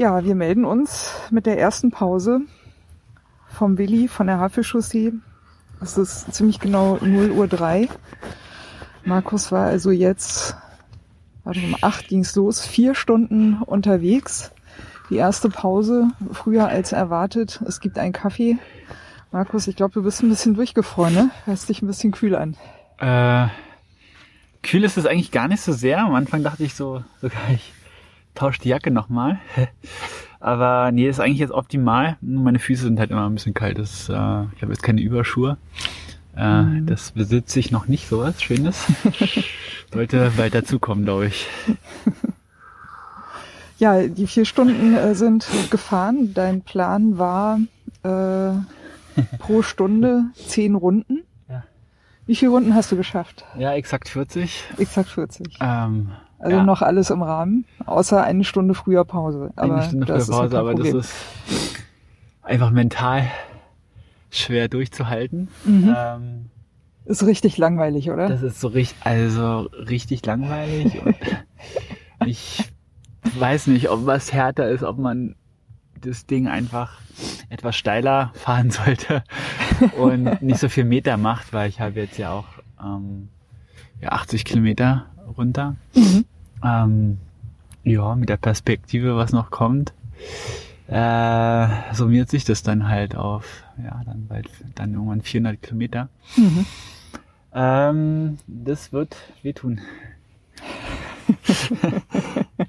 Ja, 0.02 0.24
wir 0.24 0.34
melden 0.34 0.66
uns 0.66 1.14
mit 1.30 1.46
der 1.46 1.60
ersten 1.60 1.92
Pause 1.92 2.42
vom 3.48 3.78
Willi 3.78 4.08
von 4.08 4.26
der 4.26 4.40
Havelchaussee. 4.40 5.14
Es 5.80 5.96
ist 5.96 6.34
ziemlich 6.34 6.60
genau 6.60 6.98
0 7.00 7.30
Uhr 7.30 7.48
3. 7.48 7.88
Markus 9.06 9.52
war 9.52 9.68
also 9.68 9.92
jetzt, 9.92 10.56
warte, 11.44 11.60
um 11.60 11.76
8 11.80 12.08
ging's 12.08 12.36
los, 12.36 12.66
vier 12.66 12.96
Stunden 12.96 13.62
unterwegs. 13.62 14.52
Die 15.12 15.18
erste 15.18 15.50
Pause, 15.50 16.08
früher 16.32 16.68
als 16.68 16.94
erwartet. 16.94 17.62
Es 17.68 17.80
gibt 17.80 18.00
einen 18.00 18.12
Kaffee. 18.12 18.58
Markus, 19.32 19.68
ich 19.68 19.76
glaube, 19.76 19.94
du 19.94 20.02
bist 20.02 20.24
ein 20.24 20.30
bisschen 20.30 20.56
durchgefroren, 20.56 21.14
ne? 21.14 21.30
Hörst 21.46 21.70
dich 21.70 21.84
ein 21.84 21.88
bisschen 21.88 22.12
kühl 22.12 22.36
an. 22.36 22.58
Äh, 22.98 23.50
kühl 24.64 24.84
ist 24.84 24.98
es 24.98 25.06
eigentlich 25.06 25.30
gar 25.30 25.48
nicht 25.48 25.62
so 25.62 25.74
sehr. 25.74 26.00
Am 26.00 26.16
Anfang 26.16 26.42
dachte 26.42 26.64
ich 26.64 26.74
so, 26.74 27.04
sogar 27.22 27.52
ich 27.54 27.72
tausche 28.36 28.62
die 28.62 28.70
Jacke 28.70 28.92
nochmal. 28.92 29.40
Aber 30.40 30.92
nee, 30.92 31.08
ist 31.08 31.20
eigentlich 31.20 31.40
jetzt 31.40 31.52
optimal. 31.52 32.18
Meine 32.22 32.58
Füße 32.58 32.84
sind 32.84 33.00
halt 33.00 33.12
immer 33.12 33.28
ein 33.28 33.36
bisschen 33.36 33.54
kalt. 33.54 33.78
Das, 33.78 34.10
äh, 34.10 34.14
ich 34.14 34.62
habe 34.62 34.70
jetzt 34.70 34.82
keine 34.82 35.02
Überschuhe. 35.02 35.58
Äh, 36.36 36.62
mhm. 36.64 36.86
Das 36.88 37.12
besitze 37.12 37.60
ich 37.60 37.72
noch 37.72 37.88
nicht, 37.88 38.08
sowas 38.08 38.42
Schönes. 38.42 38.86
Sollte 39.94 40.32
bald 40.36 40.56
dazukommen, 40.56 41.04
glaube 41.04 41.28
ich. 41.28 41.48
Ja, 43.78 44.08
die 44.08 44.28
vier 44.28 44.46
Stunden 44.46 44.96
äh, 44.96 45.16
sind 45.16 45.48
gefahren. 45.72 46.34
Dein 46.34 46.62
Plan 46.62 47.18
war 47.18 47.60
äh, 48.04 48.52
pro 49.40 49.64
Stunde 49.64 50.26
zehn 50.36 50.76
Runden. 50.76 51.24
Ja. 51.50 51.64
Wie 52.28 52.36
viele 52.36 52.52
Runden 52.52 52.76
hast 52.76 52.92
du 52.92 52.96
geschafft? 52.96 53.44
Ja, 53.58 53.74
exakt 53.74 54.08
40. 54.08 54.64
Exakt 54.78 55.10
40. 55.10 55.58
Ähm, 55.60 56.12
also 56.42 56.58
ja. 56.58 56.64
noch 56.64 56.82
alles 56.82 57.12
im 57.12 57.22
Rahmen, 57.22 57.66
außer 57.86 58.24
eine 58.24 58.44
Stunde 58.44 58.74
früher 58.74 59.06
Pause. 59.06 59.52
Aber 59.56 59.74
eine 59.76 59.84
Stunde 59.84 60.08
früher 60.08 60.26
Pause, 60.26 60.60
aber 60.60 60.74
Problem. 60.74 60.98
das 60.98 61.06
ist 61.06 61.16
einfach 62.42 62.72
mental 62.72 63.28
schwer 64.32 64.68
durchzuhalten. 64.68 65.50
Mhm. 65.66 65.96
Ähm, 65.96 66.50
ist 67.06 67.26
richtig 67.26 67.58
langweilig, 67.58 68.10
oder? 68.10 68.28
Das 68.28 68.42
ist 68.42 68.60
so 68.60 68.70
richtig, 68.70 68.98
also 69.06 69.70
richtig 69.74 70.26
langweilig. 70.26 71.00
und 71.06 71.16
ich 72.26 72.64
weiß 73.36 73.68
nicht, 73.68 73.90
ob 73.90 74.06
was 74.06 74.34
härter 74.34 74.70
ist, 74.70 74.84
ob 74.84 74.98
man 74.98 75.36
das 76.00 76.26
Ding 76.26 76.48
einfach 76.48 77.00
etwas 77.50 77.76
steiler 77.76 78.32
fahren 78.34 78.72
sollte 78.72 79.24
und 79.98 80.42
nicht 80.42 80.60
so 80.60 80.70
viel 80.70 80.86
Meter 80.86 81.18
macht, 81.18 81.54
weil 81.54 81.70
ich 81.70 81.80
habe 81.80 82.00
jetzt 82.00 82.18
ja 82.18 82.32
auch 82.32 82.48
ähm, 82.84 83.30
ja, 84.00 84.10
80 84.10 84.46
Kilometer 84.46 85.06
runter. 85.38 85.76
Mhm. 85.94 86.26
Ähm, 86.64 87.18
ja, 87.84 88.16
mit 88.16 88.30
der 88.30 88.38
Perspektive, 88.38 89.16
was 89.16 89.32
noch 89.32 89.50
kommt, 89.52 89.94
äh, 90.88 91.68
summiert 91.94 92.30
sich 92.30 92.46
das 92.46 92.64
dann 92.64 92.88
halt 92.88 93.16
auf, 93.16 93.64
ja, 93.84 94.02
dann 94.06 94.28
bald, 94.28 94.50
dann 94.76 94.94
irgendwann 94.94 95.22
400 95.22 95.62
Kilometer. 95.62 96.10
Mhm. 96.36 96.66
Ähm, 97.54 98.38
das 98.48 98.94
wird 98.94 99.16
wehtun. 99.42 99.82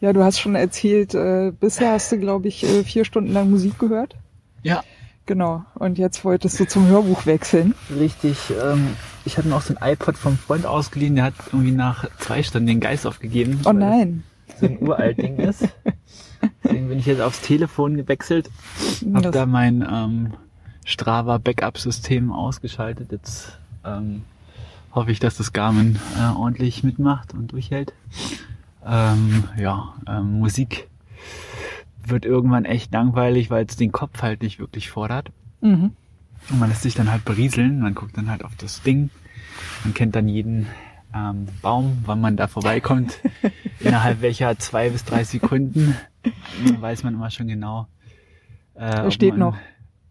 ja, 0.00 0.12
du 0.12 0.22
hast 0.22 0.38
schon 0.38 0.54
erzählt, 0.54 1.14
äh, 1.14 1.52
bisher 1.58 1.92
hast 1.92 2.12
du, 2.12 2.18
glaube 2.18 2.48
ich, 2.48 2.64
äh, 2.64 2.84
vier 2.84 3.04
Stunden 3.04 3.32
lang 3.32 3.50
Musik 3.50 3.78
gehört. 3.78 4.16
Ja. 4.62 4.82
Genau. 5.26 5.64
Und 5.74 5.98
jetzt 5.98 6.24
wolltest 6.24 6.60
du 6.60 6.66
zum 6.66 6.86
Hörbuch 6.86 7.26
wechseln. 7.26 7.74
Richtig. 7.98 8.38
Ähm, 8.62 8.96
ich 9.26 9.36
hatte 9.36 9.48
noch 9.48 9.60
so 9.60 9.74
ein 9.74 9.92
iPod 9.92 10.16
vom 10.16 10.38
Freund 10.38 10.64
ausgeliehen, 10.64 11.16
der 11.16 11.24
hat 11.24 11.34
irgendwie 11.52 11.72
nach 11.72 12.08
zwei 12.18 12.42
Stunden 12.42 12.68
den 12.68 12.80
Geist 12.80 13.06
aufgegeben. 13.06 13.60
Oh 13.64 13.72
nein. 13.72 14.22
So 14.60 14.66
ein 14.66 14.80
uralt 14.80 15.18
Ding 15.18 15.36
ist. 15.36 15.68
Deswegen 16.62 16.88
bin 16.88 16.98
ich 16.98 17.06
jetzt 17.06 17.20
aufs 17.20 17.40
Telefon 17.40 17.96
gewechselt. 17.96 18.48
Hab 19.12 19.24
das 19.24 19.32
da 19.32 19.46
mein 19.46 19.82
ähm, 19.82 20.34
Strava 20.84 21.38
Backup-System 21.38 22.32
ausgeschaltet. 22.32 23.10
Jetzt 23.10 23.58
ähm, 23.84 24.22
hoffe 24.92 25.10
ich, 25.10 25.18
dass 25.18 25.36
das 25.36 25.52
Garmin 25.52 25.98
äh, 26.16 26.36
ordentlich 26.36 26.84
mitmacht 26.84 27.34
und 27.34 27.52
durchhält. 27.52 27.92
Ähm, 28.86 29.44
ja, 29.58 29.94
ähm, 30.08 30.38
Musik 30.38 30.88
wird 32.06 32.24
irgendwann 32.24 32.64
echt 32.64 32.92
langweilig, 32.92 33.50
weil 33.50 33.66
es 33.66 33.76
den 33.76 33.90
Kopf 33.90 34.22
halt 34.22 34.42
nicht 34.42 34.60
wirklich 34.60 34.88
fordert. 34.88 35.30
Mhm. 35.60 35.92
Und 36.50 36.58
man 36.58 36.68
lässt 36.68 36.82
sich 36.82 36.94
dann 36.94 37.10
halt 37.10 37.24
berieseln, 37.24 37.80
man 37.80 37.94
guckt 37.94 38.16
dann 38.16 38.30
halt 38.30 38.44
auf 38.44 38.54
das 38.56 38.82
Ding, 38.82 39.10
man 39.84 39.94
kennt 39.94 40.14
dann 40.14 40.28
jeden 40.28 40.66
ähm, 41.14 41.46
Baum, 41.62 41.98
wann 42.04 42.20
man 42.20 42.36
da 42.36 42.46
vorbeikommt, 42.46 43.18
innerhalb 43.80 44.20
welcher 44.20 44.58
zwei 44.58 44.90
bis 44.90 45.04
drei 45.04 45.24
Sekunden, 45.24 45.96
dann 46.22 46.80
weiß 46.80 47.02
man 47.02 47.14
immer 47.14 47.30
schon 47.30 47.48
genau. 47.48 47.88
Äh, 48.74 49.10
steht 49.10 49.30
man, 49.30 49.40
noch. 49.40 49.56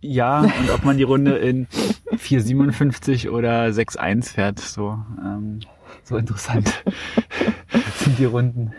Ja, 0.02 0.42
und 0.42 0.70
ob 0.72 0.84
man 0.84 0.98
die 0.98 1.04
Runde 1.04 1.38
in 1.38 1.68
4,57 2.12 3.30
oder 3.30 3.66
6,1 3.68 4.34
fährt, 4.34 4.60
so, 4.60 5.00
ähm, 5.20 5.62
so 6.04 6.18
interessant 6.18 6.84
sind 7.98 8.20
die 8.20 8.26
Runden. 8.26 8.74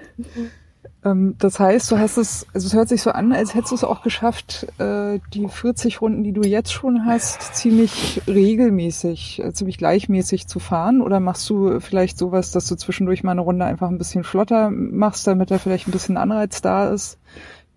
Ähm, 1.07 1.37
das 1.39 1.61
heißt, 1.61 1.91
du 1.93 1.99
hast 1.99 2.17
es, 2.17 2.47
also 2.53 2.67
es 2.67 2.75
hört 2.75 2.89
sich 2.89 3.03
so 3.03 3.11
an, 3.13 3.33
als 3.33 3.55
hättest 3.55 3.71
du 3.71 3.77
es 3.77 3.85
auch 3.85 4.03
geschafft, 4.03 4.67
äh, 4.79 5.21
die 5.33 5.47
40 5.49 6.01
Runden, 6.01 6.25
die 6.25 6.33
du 6.33 6.43
jetzt 6.43 6.73
schon 6.73 7.07
hast, 7.07 7.55
ziemlich 7.55 8.23
regelmäßig, 8.27 9.43
äh, 9.43 9.53
ziemlich 9.53 9.79
gleichmäßig 9.79 10.49
zu 10.49 10.59
fahren? 10.59 11.01
Oder 11.01 11.21
machst 11.21 11.49
du 11.49 11.79
vielleicht 11.81 12.19
sowas, 12.19 12.51
dass 12.51 12.67
du 12.67 12.75
zwischendurch 12.75 13.23
mal 13.23 13.33
eine 13.33 13.43
Runde 13.43 13.65
einfach 13.65 13.89
ein 13.89 13.99
bisschen 13.99 14.25
flotter 14.25 14.71
machst, 14.71 15.27
damit 15.27 15.51
da 15.51 15.59
vielleicht 15.59 15.87
ein 15.87 15.93
bisschen 15.93 16.17
Anreiz 16.17 16.61
da 16.61 16.89
ist? 16.89 17.19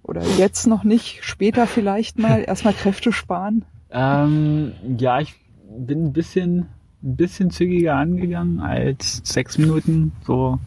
Oder 0.01 0.23
jetzt 0.37 0.65
noch 0.65 0.83
nicht, 0.83 1.19
später 1.21 1.67
vielleicht 1.67 2.17
mal, 2.17 2.43
erstmal 2.47 2.73
Kräfte 2.73 3.11
sparen? 3.11 3.63
Ähm, 3.91 4.71
ja, 4.97 5.19
ich 5.19 5.35
bin 5.69 6.05
ein 6.05 6.13
bisschen, 6.13 6.67
ein 7.03 7.15
bisschen 7.15 7.51
zügiger 7.51 7.95
angegangen 7.95 8.59
als 8.59 9.21
sechs 9.23 9.59
Minuten, 9.59 10.13
so 10.25 10.57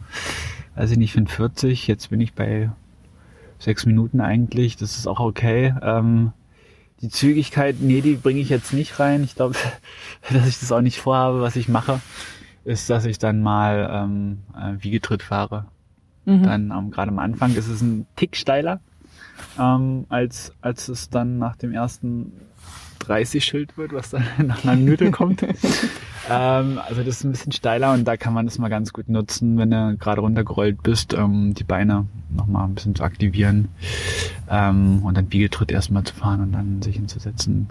weiß 0.75 0.91
ich 0.91 0.97
nicht, 0.97 1.13
45. 1.13 1.87
Jetzt 1.87 2.09
bin 2.09 2.21
ich 2.21 2.33
bei 2.33 2.71
sechs 3.59 3.85
Minuten 3.85 4.21
eigentlich. 4.21 4.77
Das 4.77 4.97
ist 4.97 5.07
auch 5.07 5.19
okay. 5.19 5.73
Ähm, 5.81 6.33
die 7.01 7.09
Zügigkeit, 7.09 7.77
nee, 7.79 8.01
die 8.01 8.15
bringe 8.15 8.39
ich 8.39 8.49
jetzt 8.49 8.73
nicht 8.73 8.99
rein. 8.99 9.23
Ich 9.23 9.35
glaube, 9.35 9.55
dass 10.31 10.47
ich 10.47 10.59
das 10.59 10.71
auch 10.71 10.81
nicht 10.81 10.99
vorhabe. 10.99 11.41
Was 11.41 11.55
ich 11.55 11.67
mache, 11.67 11.99
ist, 12.65 12.89
dass 12.89 13.05
ich 13.05 13.19
dann 13.19 13.41
mal 13.41 13.89
ähm, 13.91 14.39
äh, 14.55 14.81
Wiegetritt 14.83 15.23
fahre. 15.23 15.65
Mhm. 16.25 16.43
Dann 16.43 16.71
ähm, 16.71 16.91
gerade 16.91 17.11
am 17.11 17.19
Anfang 17.19 17.55
ist 17.55 17.67
es 17.67 17.81
ein 17.81 18.05
Tick 18.15 18.35
steiler, 18.35 18.79
ähm, 19.59 20.05
als, 20.09 20.53
als 20.61 20.87
es 20.87 21.09
dann 21.09 21.37
nach 21.37 21.55
dem 21.55 21.73
ersten 21.73 22.31
30 23.07 23.43
Schild 23.43 23.77
wird, 23.77 23.93
was 23.93 24.09
dann 24.09 24.23
nach 24.45 24.63
einer 24.63 24.75
Minute 24.75 25.11
kommt. 25.11 25.43
ähm, 26.29 26.79
also 26.87 27.03
das 27.03 27.17
ist 27.17 27.23
ein 27.23 27.31
bisschen 27.31 27.51
steiler 27.51 27.93
und 27.93 28.05
da 28.05 28.17
kann 28.17 28.33
man 28.33 28.45
das 28.45 28.57
mal 28.57 28.69
ganz 28.69 28.93
gut 28.93 29.09
nutzen, 29.09 29.57
wenn 29.57 29.71
du 29.71 29.97
gerade 29.97 30.21
runtergerollt 30.21 30.81
bist, 30.83 31.13
ähm, 31.13 31.53
die 31.53 31.63
Beine 31.63 32.05
nochmal 32.29 32.65
ein 32.65 32.75
bisschen 32.75 32.95
zu 32.95 33.03
aktivieren 33.03 33.69
ähm, 34.49 35.01
und 35.03 35.17
dann 35.17 35.27
Biegetritt 35.27 35.71
erstmal 35.71 36.03
zu 36.03 36.13
fahren 36.15 36.41
und 36.41 36.51
dann 36.53 36.81
sich 36.81 36.95
hinzusetzen 36.95 37.69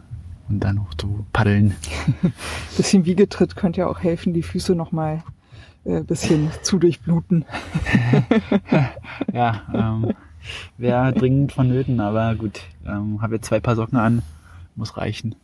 und 0.48 0.60
dann 0.60 0.80
hoch 0.80 0.94
zu 0.94 1.26
paddeln. 1.32 1.74
bisschen 2.76 3.04
Wiegetritt 3.04 3.56
könnte 3.56 3.80
ja 3.80 3.86
auch 3.86 4.00
helfen, 4.00 4.34
die 4.34 4.42
Füße 4.42 4.74
nochmal 4.74 5.22
äh, 5.84 6.02
bisschen 6.02 6.50
zu 6.62 6.78
durchbluten. 6.78 7.44
ja, 9.32 9.62
ähm, 9.74 10.14
wäre 10.78 11.12
dringend 11.12 11.52
vonnöten, 11.52 12.00
aber 12.00 12.34
gut, 12.34 12.60
ähm, 12.86 13.20
habe 13.22 13.36
jetzt 13.36 13.46
zwei 13.46 13.60
Paar 13.60 13.76
Socken 13.76 13.98
an, 13.98 14.22
muss 14.76 14.96
reichen. 14.96 15.34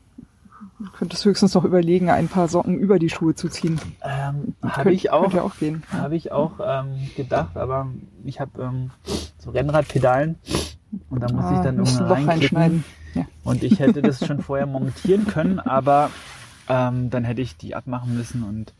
Du 0.78 0.90
könntest 0.90 1.24
höchstens 1.24 1.54
noch 1.54 1.64
überlegen, 1.64 2.10
ein 2.10 2.28
paar 2.28 2.48
Socken 2.48 2.78
über 2.78 2.98
die 2.98 3.10
Schuhe 3.10 3.34
zu 3.34 3.48
ziehen. 3.48 3.80
Ähm, 4.02 4.54
habe 4.62 4.92
ich 4.92 5.10
auch, 5.10 5.34
auch 5.34 5.56
gehen. 5.56 5.82
Habe 5.90 6.16
ich 6.16 6.30
auch 6.30 6.60
ähm, 6.64 7.10
gedacht, 7.16 7.56
aber 7.56 7.88
ich 8.24 8.40
habe 8.40 8.62
ähm, 8.62 8.90
so 9.38 9.50
Rennradpedalen 9.50 10.36
und 11.10 11.20
da 11.20 11.32
muss 11.32 11.44
ah, 11.44 11.56
ich 11.56 11.60
dann 11.62 11.78
irgendwann 11.78 12.28
reinschneiden. 12.28 12.84
Ja. 13.14 13.26
Und 13.42 13.62
ich 13.62 13.80
hätte 13.80 14.02
das 14.02 14.24
schon 14.24 14.40
vorher 14.40 14.66
montieren 14.66 15.26
können, 15.26 15.58
aber 15.58 16.10
ähm, 16.68 17.10
dann 17.10 17.24
hätte 17.24 17.42
ich 17.42 17.56
die 17.56 17.74
abmachen 17.74 18.14
müssen 18.14 18.42
und 18.42 18.74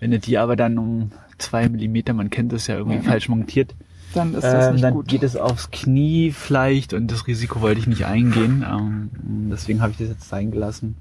wenn 0.00 0.10
du 0.10 0.18
die 0.18 0.38
aber 0.38 0.56
dann 0.56 0.78
um 0.78 1.12
zwei 1.38 1.68
Millimeter, 1.68 2.12
man 2.12 2.30
kennt 2.30 2.52
das 2.52 2.66
ja 2.66 2.76
irgendwie 2.76 2.96
ja. 2.96 3.02
falsch 3.02 3.28
montiert, 3.28 3.74
dann 4.16 4.34
ist 4.34 4.44
das 4.44 4.66
ähm, 4.66 4.72
nicht 4.74 4.84
dann 4.84 4.94
gut. 4.94 5.08
geht 5.08 5.22
es 5.22 5.36
aufs 5.36 5.70
Knie 5.70 6.32
vielleicht 6.32 6.92
und 6.92 7.10
das 7.10 7.26
Risiko 7.26 7.60
wollte 7.60 7.80
ich 7.80 7.86
nicht 7.86 8.06
eingehen. 8.06 8.64
Ähm, 8.68 9.10
deswegen 9.50 9.82
habe 9.82 9.92
ich 9.92 9.98
das 9.98 10.08
jetzt 10.08 10.28
sein 10.28 10.50
gelassen. 10.50 10.96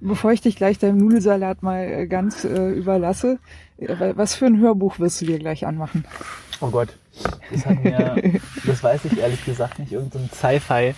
Bevor 0.00 0.32
ich 0.32 0.40
dich 0.40 0.54
gleich 0.54 0.78
deinem 0.78 0.98
Nudelsalat 0.98 1.62
mal 1.62 1.82
äh, 1.82 2.06
ganz 2.06 2.44
äh, 2.44 2.70
überlasse, 2.70 3.38
äh, 3.78 4.12
was 4.14 4.34
für 4.34 4.46
ein 4.46 4.58
Hörbuch 4.58 4.98
wirst 5.00 5.20
du 5.20 5.26
dir 5.26 5.38
gleich 5.38 5.66
anmachen? 5.66 6.04
Oh 6.60 6.68
Gott, 6.68 6.88
das 7.50 7.66
hat 7.66 7.82
mir, 7.82 8.40
das 8.66 8.82
weiß 8.82 9.06
ich 9.06 9.18
ehrlich 9.18 9.44
gesagt 9.44 9.78
nicht, 9.78 9.92
irgendein 9.92 10.28
so 10.30 10.36
Sci-Fi 10.36 10.94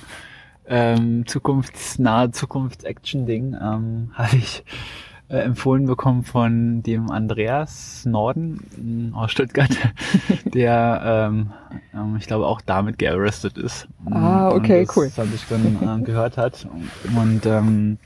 ähm, 0.71 1.27
zukunftsnahe 1.27 2.31
Zukunfts-Action-Ding 2.31 3.57
ähm, 3.61 4.11
habe 4.15 4.37
ich 4.37 4.65
äh, 5.31 5.39
empfohlen 5.39 5.87
bekommen 5.87 6.25
von 6.25 6.83
dem 6.83 7.11
Andreas 7.11 8.05
Norden 8.05 9.13
aus 9.15 9.31
Stuttgart, 9.31 9.71
der, 10.45 11.29
ähm, 11.31 11.53
ähm, 11.95 12.17
ich 12.19 12.27
glaube, 12.27 12.47
auch 12.47 12.61
damit 12.61 12.99
gearrestet 12.99 13.57
ist. 13.57 13.87
Ah, 14.11 14.49
okay, 14.49 14.85
das, 14.85 14.97
cool. 14.97 15.07
Das 15.07 15.19
habe 15.19 15.29
ich 15.35 15.45
dann 15.49 16.01
äh, 16.01 16.05
gehört 16.05 16.37
hat. 16.37 16.67
Und 17.17 17.47
ähm, 17.47 17.99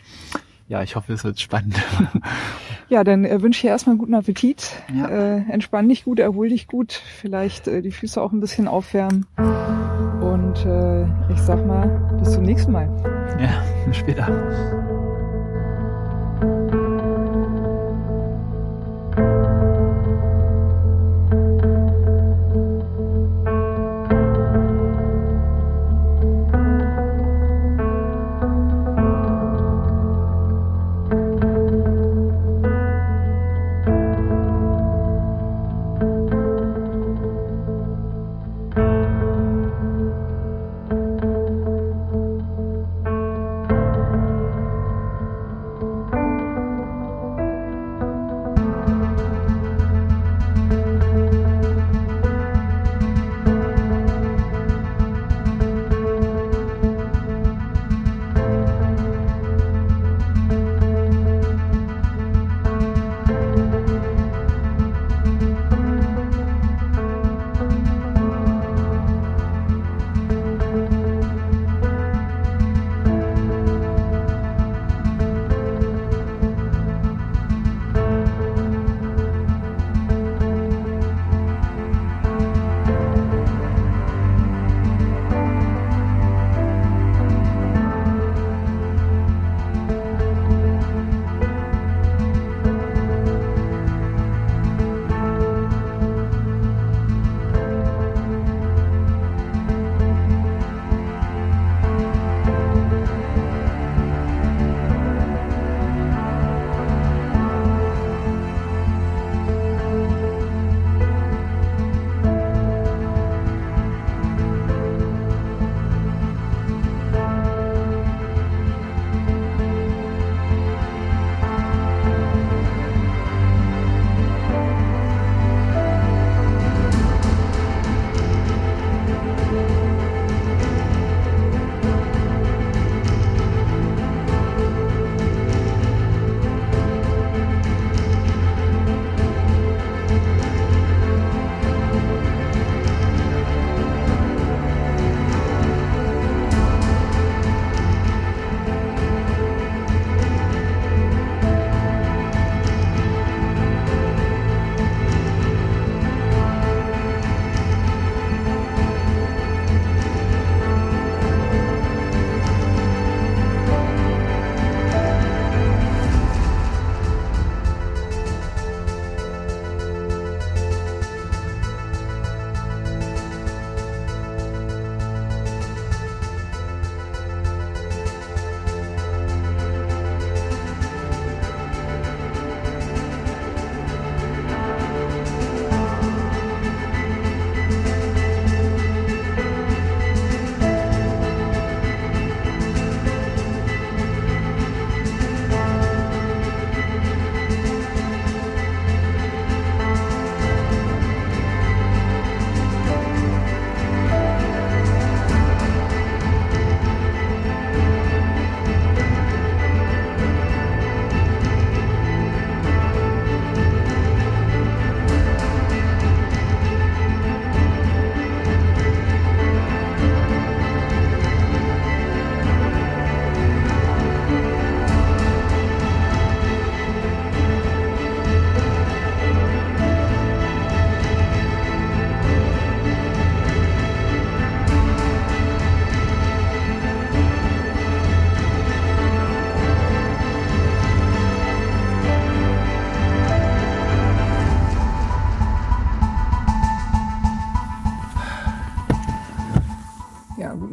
ja, 0.68 0.82
ich 0.82 0.96
hoffe, 0.96 1.12
es 1.14 1.24
wird 1.24 1.40
spannend. 1.40 1.76
Ja, 2.90 3.02
dann 3.02 3.24
äh, 3.24 3.40
wünsche 3.40 3.58
ich 3.58 3.62
dir 3.62 3.70
erstmal 3.70 3.96
guten 3.96 4.14
Appetit. 4.14 4.70
Ja. 4.94 5.08
Äh, 5.08 5.50
entspann 5.50 5.88
dich 5.88 6.04
gut, 6.04 6.18
erhol 6.18 6.50
dich 6.50 6.66
gut. 6.66 6.92
Vielleicht 6.92 7.66
äh, 7.66 7.80
die 7.80 7.90
Füße 7.90 8.20
auch 8.20 8.30
ein 8.30 8.40
bisschen 8.40 8.68
aufwärmen. 8.68 9.24
Und 9.38 10.66
äh, 10.66 11.04
ich 11.32 11.40
sag 11.40 11.66
mal, 11.66 11.88
bis 12.18 12.32
zum 12.32 12.44
nächsten 12.44 12.72
Mal. 12.72 12.88
Ja, 13.40 13.64
bis 13.86 13.96
später. 13.96 14.28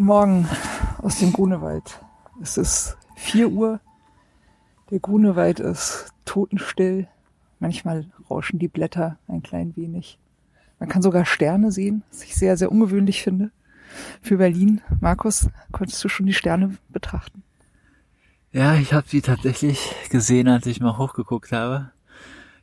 Morgen 0.02 0.48
aus 0.98 1.20
dem 1.20 1.32
Grunewald. 1.32 2.00
Es 2.42 2.58
ist 2.58 2.98
4 3.18 3.50
Uhr. 3.50 3.80
Der 4.90 5.00
Grunewald 5.00 5.60
ist 5.60 6.12
totenstill. 6.26 7.08
Manchmal 7.60 8.08
rauschen 8.28 8.58
die 8.58 8.68
Blätter 8.68 9.20
ein 9.28 9.44
klein 9.44 9.76
wenig. 9.76 10.18
Man 10.80 10.90
kann 10.90 11.04
sogar 11.04 11.26
Sterne 11.26 11.72
sehen, 11.72 12.02
was 12.10 12.24
ich 12.24 12.34
sehr, 12.34 12.58
sehr 12.58 12.72
ungewöhnlich 12.72 13.22
finde. 13.22 13.52
Für 14.24 14.38
Berlin. 14.38 14.82
Markus, 15.02 15.50
konntest 15.72 16.04
du 16.04 16.10
schon 16.10 16.26
die 16.26 16.34
Sterne 16.34 16.78
betrachten? 16.90 17.44
Ja, 18.52 18.74
ich 18.74 18.94
habe 18.94 19.08
sie 19.08 19.22
tatsächlich 19.22 19.94
gesehen, 20.10 20.48
als 20.48 20.66
ich 20.66 20.82
mal 20.82 20.98
hochgeguckt 20.98 21.52
habe. 21.52 21.92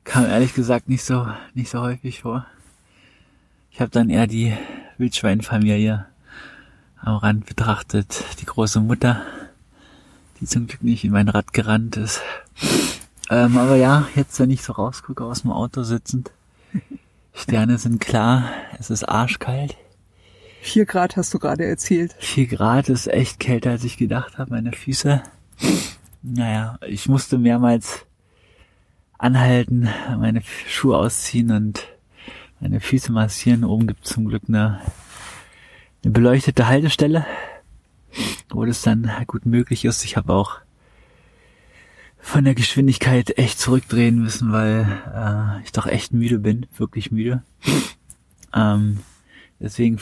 Kam 0.02 0.24
ehrlich 0.24 0.54
gesagt 0.54 0.88
nicht 0.88 1.04
so, 1.04 1.28
nicht 1.54 1.70
so 1.70 1.82
häufig 1.82 2.22
vor. 2.22 2.46
Ich 3.70 3.80
habe 3.80 3.92
dann 3.92 4.10
eher 4.10 4.26
die 4.26 4.54
Wildschweinfamilie 4.96 6.06
am 7.00 7.16
Rand 7.16 7.46
betrachtet, 7.46 8.24
die 8.40 8.46
große 8.46 8.80
Mutter, 8.80 9.22
die 10.40 10.46
zum 10.46 10.66
Glück 10.66 10.82
nicht 10.82 11.04
in 11.04 11.12
mein 11.12 11.28
Rad 11.28 11.52
gerannt 11.52 11.96
ist. 11.96 12.20
Ähm, 13.30 13.56
aber 13.58 13.76
ja, 13.76 14.08
jetzt, 14.14 14.38
wenn 14.40 14.50
ich 14.50 14.62
so 14.62 14.72
rausgucke 14.72 15.24
aus 15.24 15.42
dem 15.42 15.52
Auto 15.52 15.82
sitzend, 15.82 16.30
Sterne 17.32 17.78
sind 17.78 18.00
klar, 18.00 18.50
es 18.78 18.90
ist 18.90 19.04
arschkalt. 19.04 19.76
Vier 20.60 20.86
Grad 20.86 21.16
hast 21.16 21.32
du 21.32 21.38
gerade 21.38 21.64
erzählt. 21.64 22.16
Vier 22.18 22.46
Grad 22.46 22.88
ist 22.88 23.06
echt 23.06 23.38
kälter, 23.38 23.70
als 23.70 23.84
ich 23.84 23.96
gedacht 23.96 24.38
habe. 24.38 24.50
Meine 24.50 24.72
Füße. 24.72 25.22
Naja, 26.22 26.78
ich 26.86 27.08
musste 27.08 27.38
mehrmals 27.38 28.04
anhalten, 29.18 29.88
meine 30.18 30.42
Schuhe 30.68 30.96
ausziehen 30.96 31.52
und 31.52 31.86
meine 32.60 32.80
Füße 32.80 33.12
massieren. 33.12 33.64
Oben 33.64 33.86
gibt 33.86 34.04
es 34.04 34.12
zum 34.12 34.26
Glück 34.26 34.42
eine, 34.48 34.80
eine 36.04 36.12
beleuchtete 36.12 36.68
Haltestelle, 36.68 37.26
wo 38.50 38.64
das 38.64 38.82
dann 38.82 39.10
gut 39.26 39.46
möglich 39.46 39.84
ist. 39.84 40.04
Ich 40.04 40.16
habe 40.16 40.32
auch 40.32 40.60
von 42.18 42.44
der 42.44 42.54
Geschwindigkeit 42.54 43.38
echt 43.38 43.58
zurückdrehen 43.58 44.20
müssen, 44.20 44.52
weil 44.52 44.86
äh, 45.14 45.62
ich 45.64 45.72
doch 45.72 45.86
echt 45.86 46.12
müde 46.12 46.38
bin, 46.38 46.66
wirklich 46.76 47.10
müde. 47.10 47.42
Ähm, 48.54 48.98
deswegen 49.60 49.98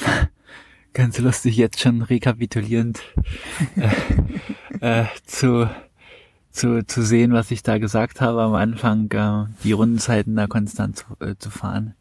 ganz 0.92 1.18
lustig 1.18 1.56
jetzt 1.56 1.80
schon 1.80 2.02
rekapitulierend 2.02 3.02
äh, 4.80 5.02
äh, 5.02 5.06
zu, 5.24 5.70
zu, 6.50 6.86
zu 6.86 7.02
sehen, 7.02 7.32
was 7.32 7.50
ich 7.50 7.62
da 7.62 7.78
gesagt 7.78 8.20
habe 8.20 8.42
am 8.42 8.54
Anfang, 8.54 9.10
äh, 9.12 9.52
die 9.62 9.72
Rundenzeiten 9.72 10.36
da 10.36 10.46
konstant 10.46 10.96
zu, 10.96 11.04
äh, 11.20 11.36
zu 11.38 11.50
fahren. 11.50 11.94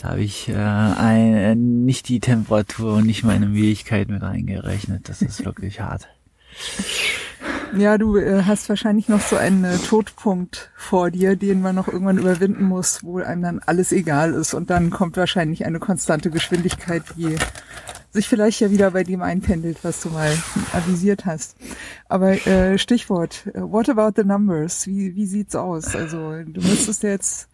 Da 0.00 0.10
habe 0.10 0.22
ich 0.22 0.48
äh, 0.48 0.54
ein, 0.54 1.34
äh, 1.34 1.54
nicht 1.54 2.08
die 2.08 2.20
Temperatur 2.20 2.94
und 2.94 3.06
nicht 3.06 3.22
meine 3.22 3.46
Müdigkeit 3.46 4.08
mit 4.08 4.22
eingerechnet. 4.22 5.08
Das 5.10 5.20
ist 5.20 5.44
wirklich 5.44 5.80
hart. 5.80 6.08
Ja, 7.76 7.98
du 7.98 8.16
äh, 8.16 8.42
hast 8.44 8.68
wahrscheinlich 8.68 9.08
noch 9.08 9.20
so 9.20 9.36
einen 9.36 9.64
äh, 9.64 9.76
Todpunkt 9.76 10.70
vor 10.74 11.10
dir, 11.10 11.36
den 11.36 11.60
man 11.60 11.74
noch 11.74 11.86
irgendwann 11.86 12.18
überwinden 12.18 12.64
muss, 12.64 13.04
wo 13.04 13.18
einem 13.18 13.42
dann 13.42 13.60
alles 13.60 13.92
egal 13.92 14.32
ist. 14.32 14.54
Und 14.54 14.70
dann 14.70 14.90
kommt 14.90 15.18
wahrscheinlich 15.18 15.66
eine 15.66 15.78
konstante 15.78 16.30
Geschwindigkeit, 16.30 17.02
die 17.16 17.36
sich 18.10 18.26
vielleicht 18.26 18.60
ja 18.60 18.70
wieder 18.70 18.90
bei 18.90 19.04
dem 19.04 19.22
einpendelt, 19.22 19.78
was 19.82 20.00
du 20.00 20.08
mal 20.08 20.32
avisiert 20.72 21.26
hast. 21.26 21.56
Aber 22.08 22.44
äh, 22.46 22.78
Stichwort, 22.78 23.46
äh, 23.54 23.60
what 23.60 23.88
about 23.88 24.20
the 24.20 24.26
numbers? 24.26 24.86
Wie, 24.86 25.14
wie 25.14 25.26
sieht's 25.26 25.54
aus? 25.54 25.94
Also 25.94 26.42
du 26.42 26.60
müsstest 26.62 27.02
jetzt 27.02 27.49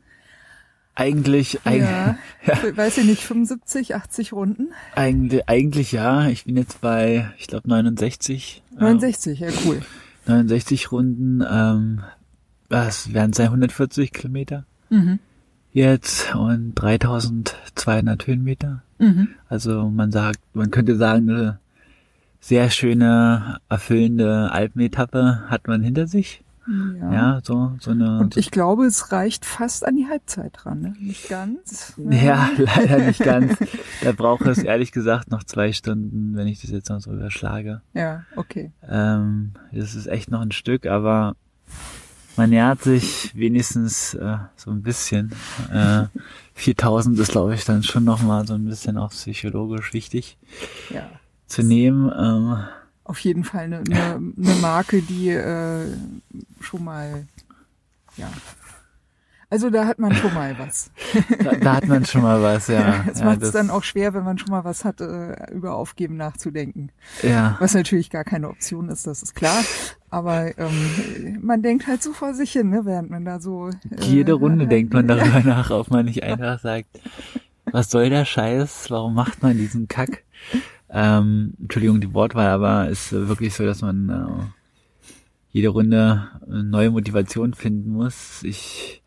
eigentlich, 0.96 1.60
ja, 1.64 2.16
ja. 2.46 2.76
weiß 2.76 2.98
ich 2.98 3.04
nicht, 3.04 3.22
75, 3.22 3.94
80 3.94 4.32
Runden? 4.32 4.68
Eigentlich, 4.94 5.48
eigentlich 5.48 5.92
ja. 5.92 6.26
Ich 6.28 6.44
bin 6.44 6.56
jetzt 6.56 6.80
bei, 6.80 7.30
ich 7.38 7.46
glaube 7.46 7.68
69. 7.68 8.62
69, 8.78 9.40
ja 9.40 9.48
cool. 9.64 9.82
69 10.26 10.90
Runden, 10.90 11.44
ähm, 11.48 12.02
was 12.68 13.12
werden 13.12 13.32
sein 13.32 13.46
140 13.46 14.12
Kilometer 14.12 14.64
mhm. 14.90 15.20
jetzt 15.72 16.34
und 16.34 16.74
3200 16.74 18.26
Höhenmeter. 18.26 18.82
Mhm. 18.98 19.28
Also 19.48 19.88
man 19.90 20.10
sagt, 20.10 20.40
man 20.54 20.70
könnte 20.70 20.96
sagen, 20.96 21.30
eine 21.30 21.58
sehr 22.40 22.70
schöne, 22.70 23.58
erfüllende 23.68 24.50
Alpenetappe 24.50 25.42
hat 25.48 25.68
man 25.68 25.82
hinter 25.82 26.06
sich. 26.06 26.42
Ja. 26.68 27.12
ja, 27.12 27.40
so, 27.42 27.76
so 27.80 27.92
eine. 27.92 28.18
Und 28.18 28.36
ich 28.36 28.50
glaube, 28.50 28.86
es 28.86 29.12
reicht 29.12 29.44
fast 29.44 29.86
an 29.86 29.96
die 29.96 30.06
Halbzeit 30.06 30.52
dran, 30.56 30.80
ne? 30.80 30.94
Nicht 30.98 31.28
ganz. 31.28 31.94
Ja, 31.96 32.10
ja 32.10 32.50
leider 32.58 32.98
nicht 32.98 33.20
ganz. 33.20 33.56
Da 34.02 34.12
braucht 34.12 34.46
es 34.46 34.58
ehrlich 34.58 34.92
gesagt 34.92 35.30
noch 35.30 35.42
zwei 35.42 35.72
Stunden, 35.72 36.36
wenn 36.36 36.46
ich 36.46 36.60
das 36.60 36.70
jetzt 36.70 36.90
noch 36.90 37.00
so 37.00 37.12
überschlage. 37.12 37.80
Ja, 37.94 38.24
okay. 38.36 38.72
Ähm, 38.86 39.52
das 39.72 39.94
ist 39.94 40.06
echt 40.06 40.30
noch 40.30 40.40
ein 40.40 40.52
Stück, 40.52 40.86
aber 40.86 41.34
man 42.36 42.50
nähert 42.50 42.82
sich 42.82 43.34
wenigstens 43.34 44.14
äh, 44.14 44.36
so 44.56 44.70
ein 44.70 44.82
bisschen. 44.82 45.32
Äh, 45.72 46.04
4000 46.54 47.18
ist, 47.18 47.32
glaube 47.32 47.54
ich, 47.54 47.64
dann 47.64 47.82
schon 47.82 48.04
nochmal 48.04 48.46
so 48.46 48.54
ein 48.54 48.64
bisschen 48.64 48.98
auch 48.98 49.10
psychologisch 49.10 49.92
wichtig 49.92 50.38
ja. 50.90 51.08
zu 51.46 51.62
nehmen. 51.62 52.10
Ähm, 52.16 52.58
auf 53.06 53.18
jeden 53.20 53.44
Fall 53.44 53.64
eine, 53.64 53.78
eine, 53.78 54.14
eine 54.14 54.54
Marke, 54.60 55.02
die 55.02 55.30
äh, 55.30 55.86
schon 56.60 56.84
mal, 56.84 57.26
ja. 58.16 58.28
Also 59.48 59.70
da 59.70 59.86
hat 59.86 60.00
man 60.00 60.12
schon 60.12 60.34
mal 60.34 60.58
was. 60.58 60.90
Da, 61.38 61.52
da 61.52 61.76
hat 61.76 61.86
man 61.86 62.04
schon 62.04 62.22
mal 62.22 62.42
was, 62.42 62.66
ja. 62.66 63.04
Es 63.12 63.20
ja, 63.20 63.26
macht 63.26 63.42
es 63.42 63.52
dann 63.52 63.70
auch 63.70 63.84
schwer, 63.84 64.12
wenn 64.12 64.24
man 64.24 64.38
schon 64.38 64.50
mal 64.50 64.64
was 64.64 64.84
hat, 64.84 65.00
äh, 65.00 65.52
über 65.52 65.76
Aufgeben 65.76 66.16
nachzudenken. 66.16 66.90
Ja. 67.22 67.56
Was 67.60 67.74
natürlich 67.74 68.10
gar 68.10 68.24
keine 68.24 68.48
Option 68.48 68.88
ist, 68.88 69.06
das 69.06 69.22
ist 69.22 69.36
klar. 69.36 69.62
Aber 70.10 70.58
ähm, 70.58 71.38
man 71.42 71.62
denkt 71.62 71.86
halt 71.86 72.02
so 72.02 72.12
vor 72.12 72.34
sich 72.34 72.52
hin, 72.52 72.70
ne, 72.70 72.84
während 72.84 73.08
man 73.10 73.24
da 73.24 73.38
so. 73.38 73.68
Äh, 73.68 74.02
Jede 74.02 74.32
Runde 74.32 74.64
äh, 74.64 74.68
denkt 74.68 74.92
man 74.92 75.06
darüber 75.08 75.40
nach, 75.40 75.70
ob 75.70 75.90
man 75.90 76.06
nicht 76.06 76.24
einfach 76.24 76.58
sagt, 76.58 76.88
was 77.70 77.88
soll 77.88 78.10
der 78.10 78.24
Scheiß? 78.24 78.90
Warum 78.90 79.14
macht 79.14 79.42
man 79.44 79.56
diesen 79.56 79.86
Kack? 79.86 80.24
Ähm, 80.90 81.54
Entschuldigung, 81.60 82.00
die 82.00 82.14
Wortwahl, 82.14 82.48
aber 82.48 82.88
ist 82.88 83.12
wirklich 83.12 83.54
so, 83.54 83.64
dass 83.64 83.82
man 83.82 84.08
äh, 84.08 84.44
jede 85.50 85.68
Runde 85.68 86.28
eine 86.46 86.64
neue 86.64 86.90
Motivation 86.90 87.54
finden 87.54 87.90
muss. 87.90 88.42
Ich 88.42 89.02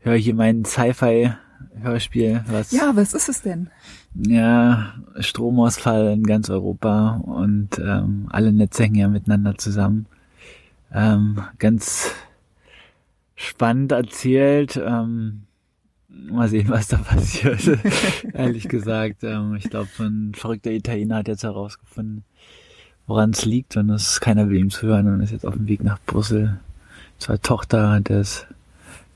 höre 0.00 0.16
hier 0.16 0.34
mein 0.34 0.64
Sci-Fi-Hörspiel, 0.64 2.44
was. 2.48 2.72
Ja, 2.72 2.92
was 2.94 3.14
ist 3.14 3.28
es 3.28 3.42
denn? 3.42 3.70
Ja, 4.14 4.94
Stromausfall 5.18 6.12
in 6.12 6.24
ganz 6.24 6.50
Europa 6.50 7.20
und 7.24 7.78
ähm, 7.78 8.26
alle 8.30 8.52
Netze 8.52 8.84
hängen 8.84 8.96
ja 8.96 9.08
miteinander 9.08 9.56
zusammen. 9.56 10.06
Ähm, 10.92 11.40
ganz 11.58 12.12
spannend 13.36 13.92
erzählt. 13.92 14.80
Ähm, 14.82 15.42
Mal 16.12 16.48
sehen, 16.48 16.68
was 16.68 16.88
da 16.88 16.96
passiert. 16.98 17.60
Ehrlich 18.32 18.68
gesagt, 18.68 19.22
ähm, 19.22 19.54
ich 19.54 19.70
glaube, 19.70 19.88
so 19.96 20.04
ein 20.04 20.32
verrückter 20.34 20.70
Italiener 20.70 21.16
hat 21.16 21.28
jetzt 21.28 21.44
herausgefunden, 21.44 22.24
woran 23.06 23.30
es 23.30 23.44
liegt 23.44 23.76
und 23.76 23.90
es 23.90 24.12
ist 24.12 24.20
keiner 24.20 24.48
will 24.48 24.58
ihm 24.58 24.70
zuhören 24.70 25.06
und 25.06 25.20
ist 25.20 25.30
jetzt 25.30 25.46
auf 25.46 25.54
dem 25.54 25.68
Weg 25.68 25.82
nach 25.84 25.98
Brüssel. 26.06 26.58
Zwei 27.18 27.36
Tochter 27.36 28.00
des, 28.00 28.46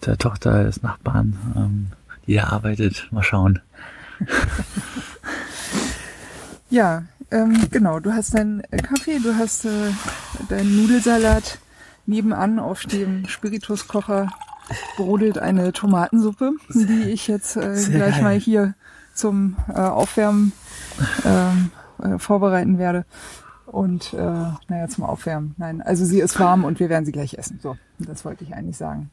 zwei 0.00 0.14
Tochter 0.16 0.64
des 0.64 0.82
Nachbarn, 0.82 1.36
ähm, 1.56 1.86
die 2.26 2.34
da 2.34 2.44
arbeitet. 2.44 3.08
Mal 3.10 3.22
schauen. 3.22 3.60
ja, 6.70 7.04
ähm, 7.30 7.68
genau. 7.70 7.98
Du 7.98 8.12
hast 8.12 8.34
deinen 8.34 8.62
Kaffee, 8.70 9.18
du 9.18 9.34
hast 9.34 9.64
äh, 9.64 9.90
deinen 10.48 10.82
Nudelsalat 10.82 11.58
nebenan 12.06 12.58
auf 12.58 12.82
dem 12.84 13.26
Spirituskocher 13.26 14.30
brodelt 14.96 15.38
eine 15.38 15.72
Tomatensuppe, 15.72 16.52
die 16.68 17.10
ich 17.10 17.28
jetzt 17.28 17.56
äh, 17.56 17.76
gleich 17.90 18.20
mal 18.22 18.38
hier 18.38 18.74
zum 19.14 19.56
äh, 19.68 19.78
Aufwärmen 19.78 20.52
ähm, 21.24 21.70
äh, 22.02 22.18
vorbereiten 22.18 22.78
werde. 22.78 23.04
Und 23.66 24.12
äh, 24.12 24.16
naja, 24.18 24.88
zum 24.88 25.04
Aufwärmen. 25.04 25.54
Nein, 25.58 25.82
also 25.82 26.04
sie 26.04 26.20
ist 26.20 26.38
warm 26.38 26.64
und 26.64 26.78
wir 26.80 26.88
werden 26.88 27.04
sie 27.04 27.12
gleich 27.12 27.34
essen. 27.34 27.58
So, 27.62 27.76
das 27.98 28.24
wollte 28.24 28.44
ich 28.44 28.54
eigentlich 28.54 28.76
sagen. 28.76 29.10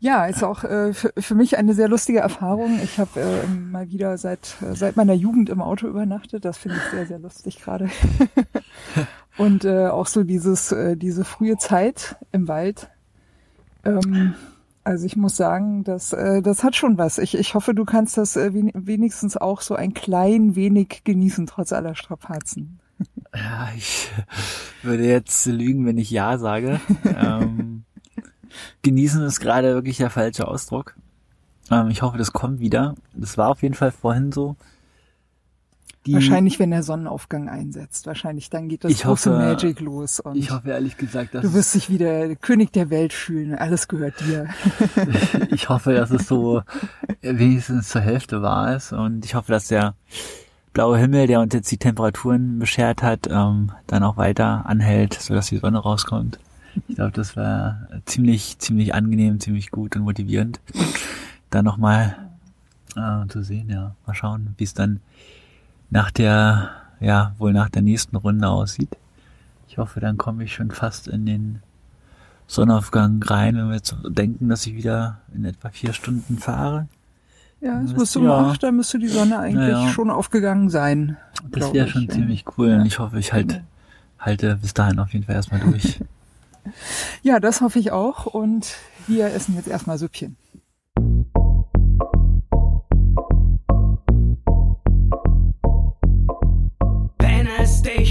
Ja, 0.00 0.24
ist 0.24 0.42
auch 0.42 0.64
äh, 0.64 0.94
für, 0.94 1.12
für 1.16 1.34
mich 1.34 1.58
eine 1.58 1.74
sehr 1.74 1.88
lustige 1.88 2.20
Erfahrung. 2.20 2.80
Ich 2.82 2.98
habe 2.98 3.20
äh, 3.20 3.46
mal 3.46 3.90
wieder 3.90 4.16
seit 4.16 4.56
äh, 4.62 4.74
seit 4.74 4.96
meiner 4.96 5.12
Jugend 5.12 5.50
im 5.50 5.60
Auto 5.60 5.86
übernachtet. 5.86 6.46
Das 6.46 6.56
finde 6.56 6.78
ich 6.78 6.90
sehr 6.90 7.06
sehr 7.06 7.18
lustig 7.18 7.60
gerade. 7.62 7.90
und 9.36 9.66
äh, 9.66 9.88
auch 9.88 10.06
so 10.06 10.24
dieses 10.24 10.72
äh, 10.72 10.96
diese 10.96 11.24
frühe 11.24 11.58
Zeit 11.58 12.16
im 12.32 12.48
Wald. 12.48 12.88
Ähm, 13.84 14.34
also 14.90 15.06
ich 15.06 15.16
muss 15.16 15.36
sagen, 15.36 15.84
das, 15.84 16.12
äh, 16.12 16.42
das 16.42 16.64
hat 16.64 16.74
schon 16.74 16.98
was. 16.98 17.18
Ich, 17.18 17.36
ich 17.36 17.54
hoffe, 17.54 17.74
du 17.74 17.84
kannst 17.84 18.18
das 18.18 18.34
äh, 18.34 18.50
wenigstens 18.52 19.36
auch 19.36 19.60
so 19.60 19.76
ein 19.76 19.94
klein 19.94 20.56
wenig 20.56 21.02
genießen, 21.04 21.46
trotz 21.46 21.72
aller 21.72 21.94
Strapazen. 21.94 22.80
Ja, 23.32 23.68
ich 23.76 24.10
würde 24.82 25.06
jetzt 25.06 25.46
lügen, 25.46 25.86
wenn 25.86 25.96
ich 25.96 26.10
Ja 26.10 26.38
sage. 26.38 26.80
ähm, 27.04 27.84
genießen 28.82 29.22
ist 29.22 29.38
gerade 29.38 29.74
wirklich 29.74 29.98
der 29.98 30.10
falsche 30.10 30.48
Ausdruck. 30.48 30.96
Ähm, 31.70 31.88
ich 31.90 32.02
hoffe, 32.02 32.18
das 32.18 32.32
kommt 32.32 32.58
wieder. 32.58 32.96
Das 33.14 33.38
war 33.38 33.48
auf 33.50 33.62
jeden 33.62 33.76
Fall 33.76 33.92
vorhin 33.92 34.32
so. 34.32 34.56
Die, 36.06 36.14
Wahrscheinlich, 36.14 36.58
wenn 36.58 36.70
der 36.70 36.82
Sonnenaufgang 36.82 37.50
einsetzt. 37.50 38.06
Wahrscheinlich 38.06 38.48
dann 38.48 38.68
geht 38.70 38.84
das 38.84 38.92
große 38.92 39.06
hoffe, 39.06 39.30
Magic 39.30 39.80
los. 39.80 40.18
Und 40.18 40.36
ich 40.36 40.50
hoffe 40.50 40.70
ehrlich 40.70 40.96
gesagt, 40.96 41.34
dass 41.34 41.42
du 41.42 41.52
wirst 41.52 41.74
dich 41.74 41.90
wieder 41.90 42.34
König 42.36 42.72
der 42.72 42.88
Welt 42.88 43.12
fühlen. 43.12 43.54
Alles 43.54 43.86
gehört 43.86 44.14
dir. 44.20 44.48
ich 45.50 45.68
hoffe, 45.68 45.92
dass 45.92 46.10
es 46.10 46.26
so 46.26 46.62
wenigstens 47.20 47.90
zur 47.90 48.00
Hälfte 48.00 48.40
wahr 48.40 48.74
ist 48.74 48.92
und 48.92 49.26
ich 49.26 49.34
hoffe, 49.34 49.52
dass 49.52 49.68
der 49.68 49.94
blaue 50.72 50.96
Himmel, 50.96 51.26
der 51.26 51.40
uns 51.40 51.52
jetzt 51.52 51.70
die 51.70 51.76
Temperaturen 51.76 52.58
beschert 52.58 53.02
hat, 53.02 53.28
ähm, 53.30 53.72
dann 53.86 54.02
auch 54.02 54.16
weiter 54.16 54.64
anhält, 54.64 55.14
sodass 55.14 55.48
die 55.48 55.58
Sonne 55.58 55.80
rauskommt. 55.80 56.38
Ich 56.88 56.94
glaube, 56.94 57.12
das 57.12 57.36
war 57.36 57.88
ziemlich, 58.06 58.58
ziemlich 58.58 58.94
angenehm, 58.94 59.38
ziemlich 59.40 59.70
gut 59.70 59.96
und 59.96 60.02
motivierend, 60.02 60.60
da 61.50 61.62
nochmal 61.62 62.16
äh, 62.96 63.26
zu 63.28 63.42
sehen. 63.42 63.68
Ja, 63.68 63.96
mal 64.06 64.14
schauen, 64.14 64.54
wie 64.56 64.64
es 64.64 64.72
dann 64.72 65.00
nach 65.90 66.10
der, 66.10 66.70
ja, 67.00 67.34
wohl 67.38 67.52
nach 67.52 67.68
der 67.68 67.82
nächsten 67.82 68.16
Runde 68.16 68.48
aussieht. 68.48 68.96
Ich 69.68 69.78
hoffe, 69.78 70.00
dann 70.00 70.16
komme 70.16 70.44
ich 70.44 70.54
schon 70.54 70.70
fast 70.70 71.08
in 71.08 71.26
den 71.26 71.62
Sonnenaufgang 72.46 73.22
rein, 73.22 73.56
wenn 73.56 73.68
wir 73.68 73.76
jetzt 73.76 73.94
denken, 74.08 74.48
dass 74.48 74.66
ich 74.66 74.74
wieder 74.74 75.20
in 75.32 75.44
etwa 75.44 75.68
vier 75.68 75.92
Stunden 75.92 76.38
fahre. 76.38 76.88
Ja, 77.60 77.80
es 77.82 77.92
müsste 77.92 78.20
um 78.20 78.24
ja. 78.24 78.48
acht, 78.48 78.62
dann 78.62 78.76
müsste 78.76 78.98
die 78.98 79.08
Sonne 79.08 79.38
eigentlich 79.38 79.68
ja. 79.68 79.88
schon 79.88 80.10
aufgegangen 80.10 80.70
sein. 80.70 81.18
Das 81.50 81.72
wäre 81.72 81.88
schon 81.88 82.08
ziemlich 82.08 82.44
cool 82.56 82.72
und 82.74 82.86
ich 82.86 82.98
hoffe, 82.98 83.18
ich 83.18 83.32
halt, 83.32 83.60
halte 84.18 84.56
bis 84.56 84.74
dahin 84.74 84.98
auf 84.98 85.12
jeden 85.12 85.26
Fall 85.26 85.34
erstmal 85.34 85.60
durch. 85.60 86.00
ja, 87.22 87.38
das 87.38 87.60
hoffe 87.60 87.78
ich 87.78 87.92
auch 87.92 88.26
und 88.26 88.76
wir 89.06 89.26
essen 89.26 89.54
jetzt 89.56 89.68
erstmal 89.68 89.98
Süppchen. 89.98 90.36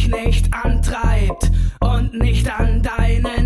Nicht 0.09 0.53
antreibt 0.53 1.51
und 1.79 2.13
nicht 2.13 2.49
an 2.49 2.81
deinen 2.81 3.38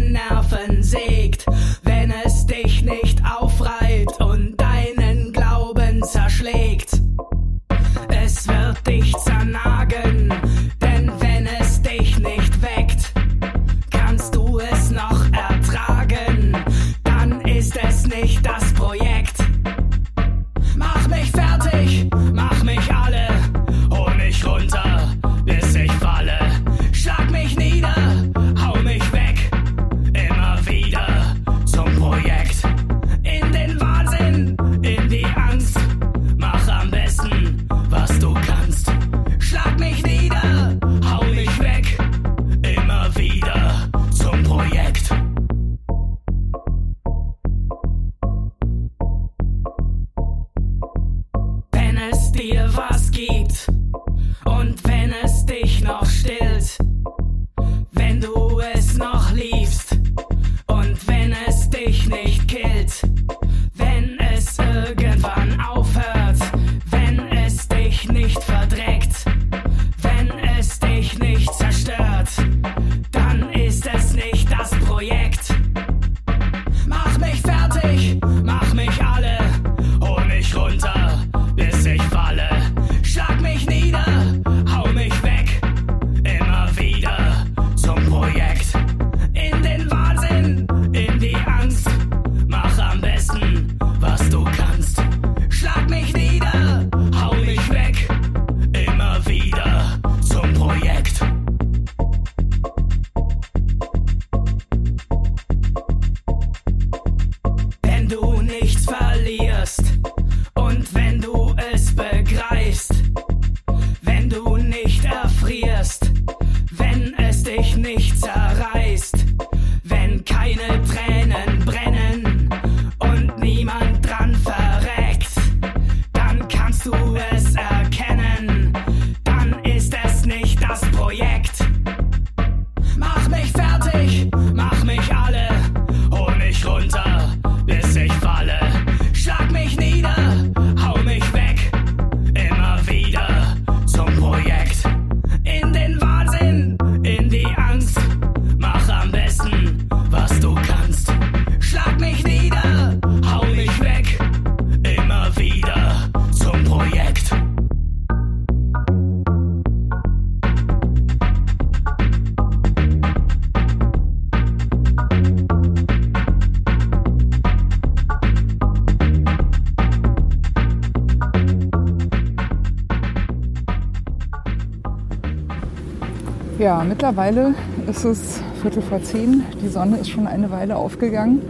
mittlerweile 177.03 177.53
ist 177.85 178.05
es 178.05 178.39
Viertel 178.61 178.81
vor 178.81 179.03
zehn. 179.03 179.43
Die 179.61 179.67
Sonne 179.67 179.97
ist 179.97 180.09
schon 180.09 180.25
eine 180.25 180.49
Weile 180.51 180.77
aufgegangen. 180.77 181.41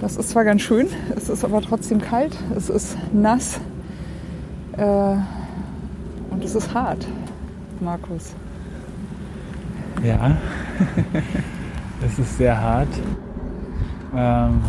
Das 0.00 0.16
ist 0.16 0.30
zwar 0.30 0.44
ganz 0.44 0.62
schön, 0.62 0.86
es 1.16 1.28
ist 1.28 1.44
aber 1.44 1.60
trotzdem 1.62 2.00
kalt, 2.00 2.36
es 2.56 2.70
ist 2.70 2.96
nass 3.12 3.58
äh, 4.76 5.16
und 6.30 6.44
es 6.44 6.54
ist 6.54 6.72
hart, 6.72 7.04
Markus. 7.80 8.34
Ja, 10.04 10.36
es 12.06 12.16
ist 12.16 12.38
sehr 12.38 12.60
hart. 12.60 12.86
Ähm, 14.14 14.60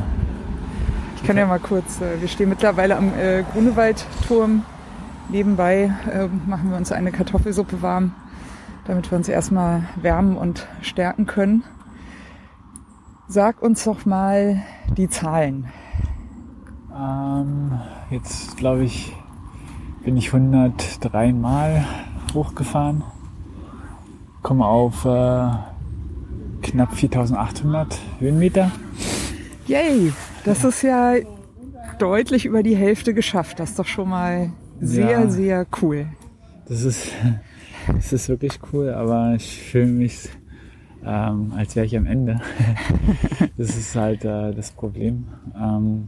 Ich 1.18 1.24
kann 1.24 1.38
ja 1.38 1.46
mal 1.46 1.60
kurz, 1.60 2.02
äh, 2.02 2.20
wir 2.20 2.28
stehen 2.28 2.50
mittlerweile 2.50 2.98
am 2.98 3.12
äh, 3.14 3.44
Grunewaldturm. 3.54 4.64
Nebenbei 5.30 5.94
äh, 6.12 6.26
machen 6.50 6.72
wir 6.72 6.78
uns 6.78 6.92
eine 6.92 7.12
Kartoffelsuppe 7.12 7.84
warm, 7.84 8.14
damit 8.90 9.12
wir 9.12 9.18
uns 9.20 9.30
erstmal 9.30 9.84
wärmen 10.02 10.36
und 10.36 10.68
stärken 10.82 11.28
können. 11.28 11.64
Sag 13.28 13.62
uns 13.62 13.84
doch 13.84 14.06
mal 14.08 14.64
die 14.98 15.08
Zahlen. 15.08 15.68
ähm, 16.96 17.80
jetzt 18.10 18.58
glaube 18.58 18.84
ich, 18.84 19.16
bin 20.04 20.18
ich 20.18 20.34
103 20.34 21.34
Mal 21.34 21.86
hochgefahren. 22.34 23.04
Komme 24.42 24.66
auf 24.66 25.06
äh, 25.06 25.50
knapp 26.64 26.96
4800 26.96 28.00
Höhenmeter. 28.20 28.72
Yay, 29.68 30.12
das 30.46 30.64
ist 30.64 30.82
ja 30.82 31.14
deutlich 32.00 32.46
über 32.46 32.64
die 32.64 32.76
Hälfte 32.76 33.14
geschafft. 33.14 33.60
Das 33.60 33.72
ist 33.72 33.80
doch 33.80 33.86
schon 33.86 34.10
mal 34.10 34.50
sehr, 34.82 35.12
Ja. 35.22 35.30
sehr 35.30 35.68
cool. 35.84 36.08
Das 36.68 36.82
ist, 36.84 37.12
das 37.96 38.14
ist 38.14 38.30
wirklich 38.30 38.60
cool, 38.72 38.90
aber 38.90 39.34
ich 39.36 39.62
fühle 39.62 39.88
mich, 39.88 40.30
ähm, 41.06 41.54
als 41.56 41.76
wäre 41.76 41.86
ich 41.86 41.98
am 41.98 42.06
Ende. 42.06 42.40
das 43.58 43.78
ist 43.78 43.96
halt 43.96 44.26
äh, 44.26 44.54
das 44.54 44.72
Problem. 44.72 45.26
Ähm, 45.60 46.08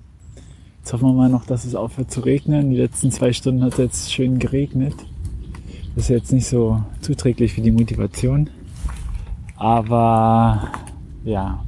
jetzt 0.80 0.94
hoffen 0.94 1.10
wir 1.10 1.14
mal 1.14 1.30
noch, 1.30 1.46
dass 1.46 1.66
es 1.66 1.76
aufhört 1.76 2.12
zu 2.12 2.22
regnen. 2.22 2.70
Die 2.72 2.78
letzten 2.78 3.12
zwei 3.12 3.34
Stunden 3.34 3.64
hat 3.64 3.74
es 3.74 3.78
jetzt 3.78 4.14
schön 4.14 4.40
geregnet. 4.40 4.96
Das 5.96 6.06
ist 6.06 6.10
jetzt 6.10 6.32
nicht 6.32 6.48
so 6.48 6.82
zuträglich 7.02 7.54
für 7.54 7.62
die 7.62 7.72
Motivation. 7.72 8.50
Aber 9.58 10.72
ja, 11.24 11.64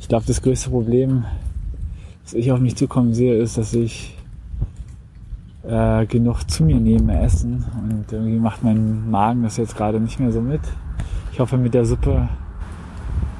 ich 0.00 0.08
glaube, 0.08 0.26
das 0.26 0.42
größte 0.42 0.70
Problem, 0.70 1.24
das 2.24 2.34
ich 2.34 2.52
auf 2.52 2.60
mich 2.60 2.76
zukommen 2.76 3.14
sehe, 3.14 3.34
ist, 3.34 3.58
dass 3.58 3.74
ich 3.74 4.15
äh, 5.68 6.06
genug 6.06 6.48
zu 6.48 6.64
mir 6.64 6.76
nehme, 6.76 7.20
essen. 7.20 7.64
Und 7.82 8.12
irgendwie 8.12 8.38
macht 8.38 8.62
mein 8.62 9.10
Magen 9.10 9.42
das 9.42 9.56
jetzt 9.56 9.76
gerade 9.76 10.00
nicht 10.00 10.20
mehr 10.20 10.32
so 10.32 10.40
mit. 10.40 10.60
Ich 11.32 11.40
hoffe, 11.40 11.56
mit 11.56 11.74
der 11.74 11.84
Suppe 11.84 12.28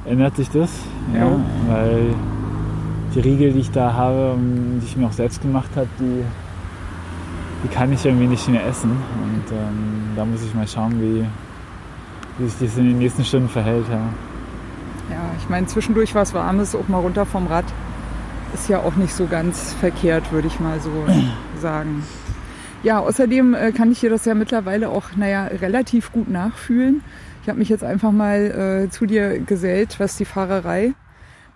ändert 0.05 0.37
sich 0.37 0.51
das. 0.51 0.70
Ja, 1.14 1.20
ja. 1.20 1.37
Weil 1.68 2.14
die 3.14 3.20
Riegel, 3.20 3.53
die 3.53 3.61
ich 3.61 3.70
da 3.70 3.93
habe, 3.93 4.37
die 4.39 4.85
ich 4.85 4.97
mir 4.97 5.07
auch 5.07 5.12
selbst 5.12 5.41
gemacht 5.41 5.70
habe, 5.77 5.89
die, 5.99 6.22
die 7.64 7.68
kann 7.68 7.93
ich 7.93 8.05
irgendwie 8.05 8.27
nicht 8.27 8.49
mehr 8.49 8.66
essen. 8.66 8.91
Und 8.91 9.53
ähm, 9.53 10.11
da 10.16 10.24
muss 10.24 10.43
ich 10.43 10.55
mal 10.55 10.68
schauen, 10.68 11.01
wie, 11.01 11.24
wie 12.39 12.49
sich 12.49 12.68
das 12.68 12.77
in 12.77 12.89
den 12.89 12.99
nächsten 12.99 13.24
Stunden 13.24 13.49
verhält. 13.49 13.87
Ja, 13.89 13.97
ja 15.11 15.31
ich 15.39 15.49
meine, 15.49 15.66
zwischendurch 15.66 16.14
was 16.14 16.35
Warmes, 16.35 16.74
auch 16.74 16.89
mal 16.89 16.99
runter 16.99 17.24
vom 17.24 17.47
Rad, 17.47 17.64
ist 18.55 18.69
ja 18.69 18.81
auch 18.81 18.97
nicht 18.97 19.15
so 19.15 19.27
ganz 19.27 19.73
verkehrt, 19.75 20.33
würde 20.33 20.49
ich 20.49 20.61
mal 20.61 20.81
so 20.81 20.91
sagen. 21.61 22.03
Ja, 22.83 23.01
außerdem 23.01 23.55
äh, 23.55 23.73
kann 23.73 23.91
ich 23.91 24.01
dir 24.01 24.11
das 24.11 24.25
ja 24.25 24.35
mittlerweile 24.35 24.91
auch, 24.91 25.17
naja, 25.17 25.47
relativ 25.47 26.13
gut 26.13 26.29
nachfühlen. 26.29 27.03
Ich 27.43 27.49
habe 27.49 27.59
mich 27.59 27.69
jetzt 27.69 27.85
einfach 27.85 28.13
mal 28.13 28.87
äh, 28.87 28.91
zu 28.91 29.07
dir 29.07 29.39
gesellt, 29.39 29.99
was 29.99 30.17
die 30.17 30.25
Fahrerei 30.25 30.95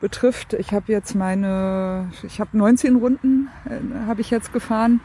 betrifft. 0.01 0.55
Ich 0.55 0.72
habe 0.72 0.93
jetzt 0.93 1.14
meine, 1.14 2.11
ich 2.22 2.41
habe 2.41 2.57
19 2.57 2.97
Runden, 2.97 3.49
äh, 3.64 4.07
habe 4.07 4.20
ich 4.20 4.30
jetzt 4.30 4.53
gefahren. 4.53 5.01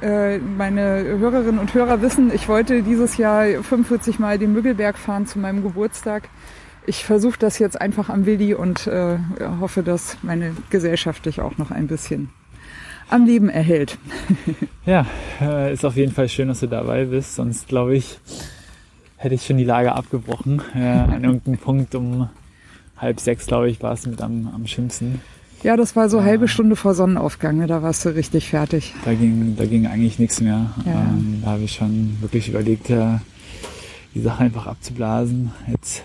Äh, 0.00 0.38
meine 0.38 1.02
Hörerinnen 1.18 1.58
und 1.58 1.74
Hörer 1.74 2.02
wissen, 2.02 2.32
ich 2.32 2.48
wollte 2.48 2.82
dieses 2.82 3.16
Jahr 3.16 3.46
45 3.46 4.18
Mal 4.18 4.38
den 4.38 4.52
Müggelberg 4.52 4.96
fahren 4.96 5.26
zu 5.26 5.38
meinem 5.38 5.62
Geburtstag. 5.62 6.28
Ich 6.88 7.04
versuche 7.04 7.38
das 7.38 7.58
jetzt 7.58 7.78
einfach 7.78 8.08
am 8.08 8.24
Willi 8.24 8.54
und 8.54 8.86
äh, 8.86 9.18
hoffe, 9.60 9.82
dass 9.82 10.16
meine 10.22 10.56
Gesellschaft 10.70 11.26
dich 11.26 11.42
auch 11.42 11.58
noch 11.58 11.70
ein 11.70 11.86
bisschen 11.86 12.30
am 13.10 13.26
Leben 13.26 13.50
erhält. 13.50 13.98
ja, 14.86 15.04
äh, 15.38 15.70
ist 15.70 15.84
auf 15.84 15.96
jeden 15.96 16.12
Fall 16.12 16.30
schön, 16.30 16.48
dass 16.48 16.60
du 16.60 16.66
dabei 16.66 17.04
bist. 17.04 17.34
Sonst 17.34 17.68
glaube 17.68 17.94
ich, 17.94 18.18
hätte 19.16 19.34
ich 19.34 19.44
schon 19.44 19.58
die 19.58 19.64
Lage 19.64 19.92
abgebrochen. 19.92 20.62
Äh, 20.74 20.78
an 20.78 21.24
irgendeinem 21.24 21.58
Punkt 21.62 21.94
um 21.94 22.30
halb 22.96 23.20
sechs, 23.20 23.44
glaube 23.46 23.68
ich, 23.68 23.82
war 23.82 23.92
es 23.92 24.06
mit 24.06 24.22
am, 24.22 24.48
am 24.54 24.66
schlimmsten. 24.66 25.20
Ja, 25.62 25.76
das 25.76 25.94
war 25.94 26.08
so 26.08 26.22
halbe 26.22 26.48
Stunde 26.48 26.74
vor 26.74 26.94
Sonnenaufgang, 26.94 27.58
ne? 27.58 27.66
da 27.66 27.82
warst 27.82 28.02
du 28.06 28.14
richtig 28.14 28.48
fertig. 28.48 28.94
Da 29.04 29.12
ging, 29.12 29.56
da 29.58 29.66
ging 29.66 29.86
eigentlich 29.86 30.18
nichts 30.18 30.40
mehr. 30.40 30.70
Ja. 30.86 30.92
Ähm, 30.92 31.42
da 31.44 31.50
habe 31.50 31.64
ich 31.64 31.72
schon 31.72 32.16
wirklich 32.22 32.48
überlegt, 32.48 32.88
äh, 32.88 33.18
die 34.14 34.22
Sache 34.22 34.44
einfach 34.44 34.66
abzublasen. 34.66 35.52
Jetzt 35.66 36.02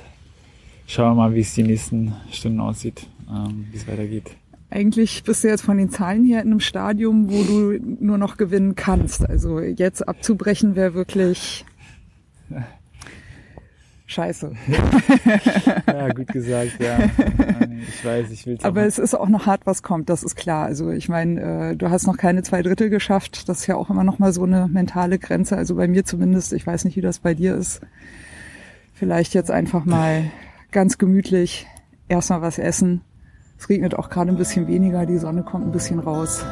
schauen 0.88 1.12
wir 1.12 1.16
mal, 1.16 1.34
wie 1.34 1.42
es 1.42 1.54
die 1.54 1.64
nächsten 1.64 2.14
Stunden 2.32 2.60
aussieht, 2.60 3.08
ähm, 3.30 3.68
wie 3.72 3.78
es 3.78 3.88
weitergeht. 3.88 4.36
Eigentlich 4.70 5.24
bist 5.24 5.44
du 5.44 5.50
jetzt 5.50 5.62
von 5.62 5.78
den 5.78 5.92
Zahlen 5.92 6.26
her 6.26 6.42
in 6.42 6.48
einem 6.48 6.60
Stadium, 6.60 7.30
wo 7.30 7.44
du 7.44 7.80
nur 8.00 8.18
noch 8.18 8.38
gewinnen 8.38 8.74
kannst. 8.76 9.28
Also 9.30 9.60
jetzt 9.60 10.08
abzubrechen 10.08 10.76
wäre 10.76 10.96
wirklich 10.96 11.64
scheiße. 14.08 14.52
ja, 15.88 16.08
gut 16.10 16.28
gesagt, 16.28 16.80
ja. 16.80 16.98
Ich 17.88 18.06
weiß, 18.06 18.32
ich 18.32 18.46
will 18.46 18.58
Aber 18.64 18.84
es 18.84 18.98
ist 18.98 19.14
auch 19.14 19.30
noch 19.30 19.46
hart, 19.46 19.62
was 19.66 19.84
kommt, 19.84 20.10
das 20.10 20.24
ist 20.24 20.36
klar. 20.36 20.66
Also 20.66 20.90
ich 20.90 21.10
meine, 21.10 21.72
äh, 21.72 21.76
du 21.76 21.90
hast 21.90 22.08
noch 22.08 22.18
keine 22.18 22.44
zwei 22.44 22.62
Drittel 22.62 22.90
geschafft. 22.90 23.50
Das 23.50 23.60
ist 23.60 23.68
ja 23.68 23.76
auch 23.76 23.90
immer 23.90 24.04
noch 24.04 24.20
mal 24.20 24.34
so 24.34 24.44
eine 24.44 24.68
mentale 24.68 25.20
Grenze. 25.20 25.58
Also 25.58 25.76
bei 25.76 25.88
mir 25.88 26.06
zumindest. 26.06 26.54
Ich 26.54 26.66
weiß 26.66 26.86
nicht, 26.86 26.96
wie 26.96 27.02
das 27.02 27.20
bei 27.20 27.34
dir 27.34 27.56
ist. 27.56 27.82
Vielleicht 28.94 29.34
jetzt 29.34 29.52
einfach 29.52 29.86
mal 29.86 30.32
ganz 30.74 30.98
gemütlich 30.98 31.68
erstmal 32.10 32.42
was 32.42 32.58
essen. 32.58 33.02
Es 33.58 33.70
regnet 33.70 33.96
auch 33.96 34.10
gerade 34.10 34.32
ein 34.32 34.38
bisschen 34.38 34.68
weniger, 34.68 35.06
die 35.06 35.18
Sonne 35.18 35.44
kommt 35.44 35.68
ein 35.68 35.72
bisschen 35.72 36.00
raus. 36.00 36.44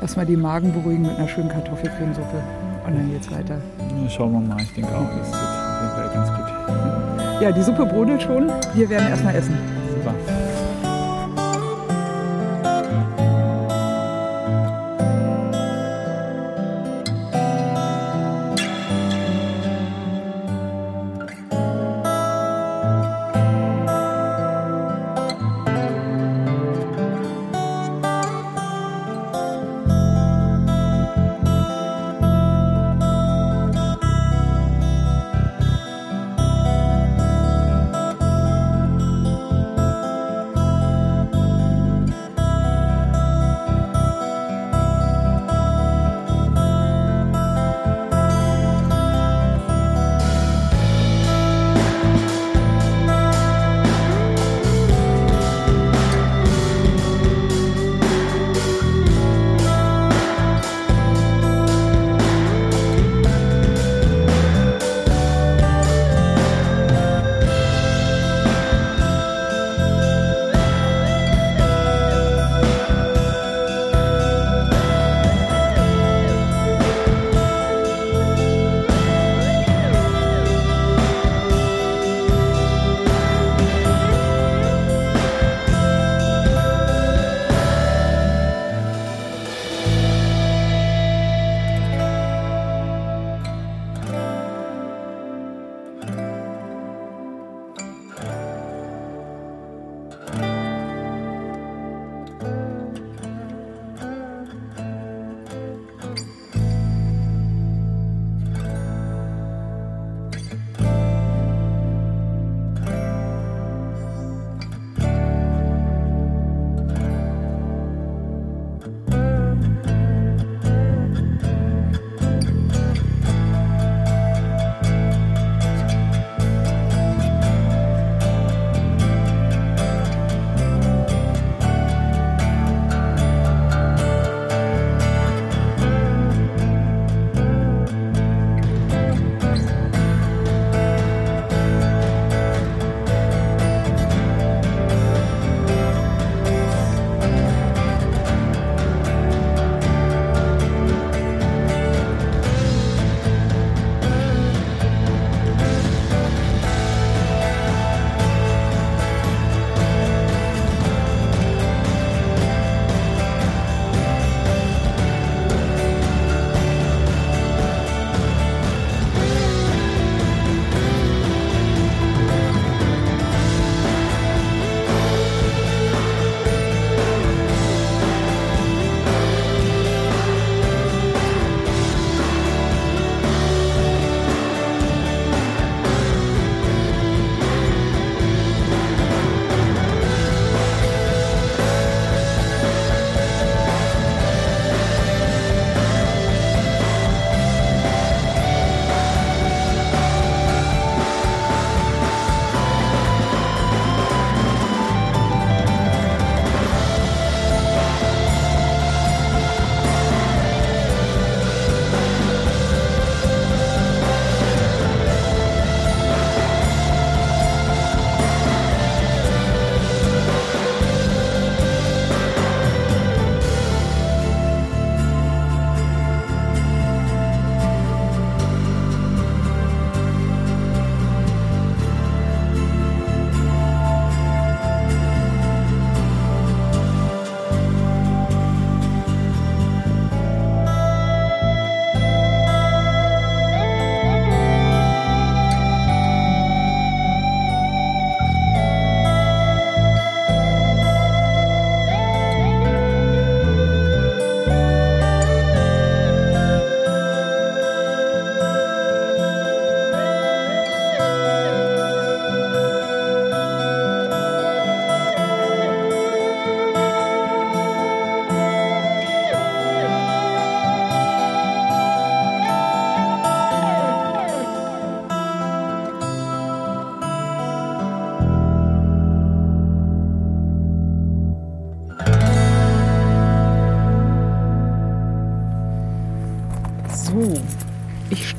Erstmal 0.00 0.24
die 0.24 0.36
Magen 0.36 0.72
beruhigen 0.72 1.02
mit 1.02 1.16
einer 1.16 1.28
schönen 1.28 1.50
Kartoffelcremesuppe 1.50 2.42
und 2.86 2.94
dann 2.96 3.10
geht's 3.10 3.30
weiter. 3.30 3.60
Ja, 3.78 4.08
schauen 4.08 4.32
wir 4.32 4.40
mal, 4.40 4.62
ich 4.62 4.72
denke 4.72 4.90
auch, 4.96 5.08
das 5.18 5.32
wird 5.32 6.14
ganz 6.14 6.28
gut. 6.30 7.42
Ja, 7.42 7.52
die 7.52 7.62
Suppe 7.62 7.84
brodelt 7.84 8.22
schon. 8.22 8.50
Wir 8.74 8.88
werden 8.88 9.08
erstmal 9.08 9.34
essen. 9.34 9.54
Super. 9.90 10.14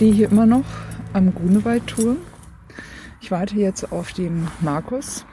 Stehe 0.04 0.16
hier 0.16 0.32
immer 0.32 0.46
noch 0.46 0.66
am 1.14 1.34
Grunewaldturm. 1.34 2.18
Ich 3.22 3.32
warte 3.32 3.56
jetzt 3.56 3.94
auf 3.94 4.12
den 4.12 4.50
Markus. 4.60 5.26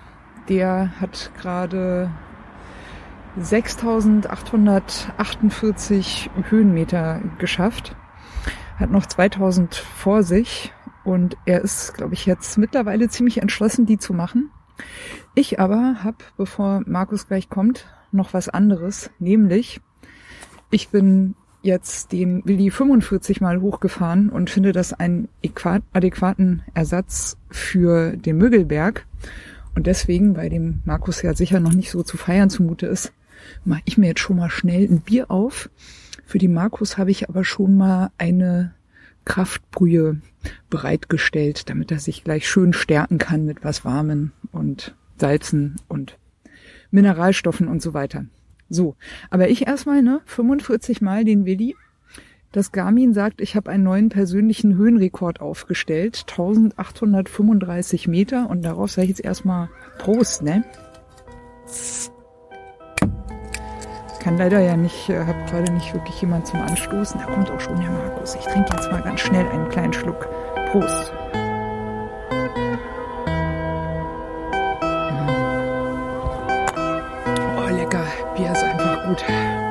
Der 0.49 0.93
hat 1.01 1.33
gerade 1.41 2.09
6848 3.37 6.31
Höhenmeter 6.51 7.21
geschafft, 7.39 7.97
hat 8.77 8.93
noch 8.93 9.07
2000 9.07 9.75
vor 9.75 10.23
sich 10.23 10.73
und 11.03 11.37
er 11.47 11.63
ist, 11.63 11.95
glaube 11.95 12.15
ich, 12.15 12.25
jetzt 12.25 12.57
mittlerweile 12.57 13.09
ziemlich 13.09 13.43
entschlossen, 13.43 13.87
die 13.87 13.99
zu 13.99 14.15
machen. 14.15 14.53
Ich 15.35 15.59
aber 15.59 16.05
habe, 16.05 16.19
bevor 16.37 16.85
Markus 16.87 17.27
gleich 17.27 17.49
kommt, 17.49 17.89
noch 18.13 18.35
was 18.35 18.49
anderes, 18.49 19.11
nämlich 19.19 19.81
ich 20.71 20.91
bin 20.91 21.35
jetzt 21.63 22.13
den 22.13 22.43
Willi 22.45 22.71
45 22.71 23.41
mal 23.41 23.61
hochgefahren 23.61 24.31
und 24.31 24.51
finde 24.51 24.73
das 24.73 24.93
einen 24.93 25.29
adäquaten 25.93 26.63
Ersatz 26.75 27.37
für 27.51 28.17
den 28.17 28.39
Mögelberg. 28.39 29.07
Und 29.75 29.87
deswegen, 29.87 30.37
weil 30.37 30.51
dem 30.51 30.81
Markus 30.85 31.23
ja 31.23 31.35
sicher 31.35 31.61
noch 31.61 31.73
nicht 31.73 31.91
so 31.91 32.03
zu 32.03 32.17
feiern 32.17 32.51
zumute 32.51 32.87
ist, 32.87 33.13
mache 33.65 33.83
ich 33.85 33.99
mir 33.99 34.09
jetzt 34.09 34.21
schon 34.21 34.37
mal 34.37 34.51
schnell 34.51 34.85
ein 34.85 35.01
Bier 35.01 35.31
auf. 35.31 35.71
Für 36.25 36.39
die 36.39 36.49
Markus 36.49 36.99
habe 36.99 37.11
ich 37.11 37.29
aber 37.29 37.45
schon 37.45 37.77
mal 37.77 38.11
eine 38.19 38.75
Kraftbrühe 39.25 40.21
bereitgestellt, 40.71 41.69
damit 41.69 41.91
er 41.91 41.99
sich 41.99 42.25
gleich 42.25 42.49
schön 42.49 42.73
stärken 42.73 43.19
kann 43.19 43.45
mit 43.45 43.63
was 43.65 43.85
Warmen 43.85 44.33
und 44.53 44.95
Salzen 45.19 45.77
und 45.89 46.17
Mineralstoffen 46.91 47.69
und 47.69 47.83
so 47.83 47.95
weiter. 47.95 48.25
So, 48.71 48.95
aber 49.29 49.51
ich 49.51 49.67
erstmal, 49.67 50.01
ne, 50.01 50.21
45 50.25 51.03
Mal 51.03 51.25
den 51.25 51.45
Willi. 51.45 51.77
Das 52.53 52.73
Garmin 52.73 53.15
sagt, 53.15 53.41
ich 53.41 53.55
habe 53.55 53.71
einen 53.71 53.85
neuen 53.85 54.09
persönlichen 54.09 54.77
Höhenrekord 54.77 55.41
aufgestellt, 55.41 56.25
1835 56.29 58.09
Meter 58.09 58.49
und 58.49 58.63
darauf 58.63 58.91
sage 58.91 59.05
ich 59.05 59.11
jetzt 59.11 59.25
erstmal 59.25 59.69
Prost, 59.99 60.43
ne? 60.43 60.65
Kann 64.21 64.37
leider 64.37 64.61
ja 64.61 64.77
nicht, 64.77 65.09
äh, 65.09 65.19
habe 65.19 65.45
gerade 65.49 65.73
nicht 65.73 65.95
wirklich 65.95 66.21
jemand 66.21 66.47
zum 66.47 66.61
Anstoßen. 66.61 67.21
Da 67.21 67.27
kommt 67.27 67.51
auch 67.51 67.61
schon 67.61 67.81
der 67.81 67.91
Markus. 67.91 68.35
Ich 68.35 68.45
trinke 68.45 68.71
jetzt 68.75 68.91
mal 68.93 69.01
ganz 69.01 69.21
schnell 69.21 69.47
einen 69.49 69.69
kleinen 69.71 69.93
Schluck. 69.95 70.29
Prost. 70.71 71.13
Oh, 77.57 77.69
lecker. 77.75 78.05
Bier 79.11 79.19
ist 79.19 79.29
einfach 79.29 79.61
gut. 79.61 79.70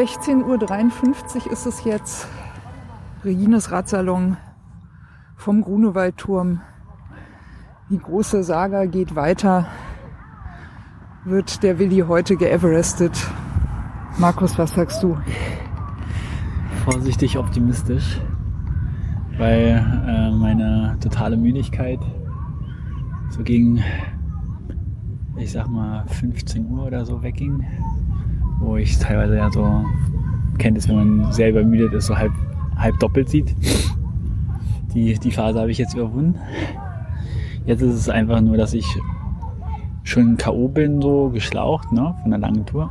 .53 0.00 1.46
Uhr 1.46 1.52
ist 1.52 1.66
es 1.66 1.84
jetzt. 1.84 2.26
Regines 3.22 3.70
Radsalon 3.70 4.38
vom 5.36 5.60
Grunewaldturm. 5.60 6.62
Die 7.90 7.98
große 7.98 8.42
Saga 8.42 8.86
geht 8.86 9.14
weiter. 9.14 9.66
Wird 11.24 11.62
der 11.62 11.78
Willi 11.78 12.04
heute 12.08 12.36
geeverestet? 12.36 13.12
Markus, 14.16 14.56
was 14.56 14.72
sagst 14.72 15.02
du? 15.02 15.18
Vorsichtig 16.84 17.36
optimistisch, 17.36 18.22
weil 19.36 19.84
äh, 20.06 20.30
meine 20.30 20.96
totale 21.00 21.36
Müdigkeit 21.36 22.00
so 23.28 23.42
gegen, 23.42 23.82
ich 25.36 25.52
sag 25.52 25.68
mal, 25.68 26.06
15 26.06 26.66
Uhr 26.70 26.86
oder 26.86 27.04
so 27.04 27.22
wegging 27.22 27.66
wo 28.60 28.76
ich 28.76 28.98
teilweise 28.98 29.36
ja 29.36 29.50
so, 29.50 29.84
kennt 30.58 30.78
es, 30.78 30.88
wenn 30.88 31.18
man 31.20 31.32
sehr 31.32 31.50
übermüdet 31.50 31.92
ist, 31.92 32.06
so 32.06 32.16
halb, 32.16 32.32
halb 32.76 32.98
doppelt 33.00 33.28
sieht. 33.28 33.54
Die, 34.94 35.14
die 35.14 35.30
Phase 35.30 35.58
habe 35.58 35.70
ich 35.70 35.78
jetzt 35.78 35.94
überwunden. 35.94 36.38
Jetzt 37.64 37.82
ist 37.82 37.94
es 37.94 38.08
einfach 38.08 38.40
nur, 38.40 38.56
dass 38.56 38.74
ich 38.74 38.86
schon 40.02 40.36
K.O. 40.36 40.68
bin, 40.68 41.00
so 41.00 41.30
geschlaucht, 41.30 41.92
ne, 41.92 42.14
von 42.22 42.30
der 42.30 42.40
langen 42.40 42.66
Tour. 42.66 42.90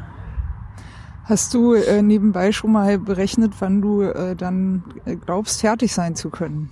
Hast 1.24 1.54
du 1.54 1.74
äh, 1.74 2.02
nebenbei 2.02 2.52
schon 2.52 2.72
mal 2.72 2.98
berechnet, 2.98 3.54
wann 3.60 3.82
du 3.82 4.02
äh, 4.02 4.36
dann 4.36 4.84
äh, 5.06 5.16
glaubst, 5.16 5.62
fertig 5.62 5.94
sein 5.94 6.16
zu 6.16 6.30
können? 6.30 6.72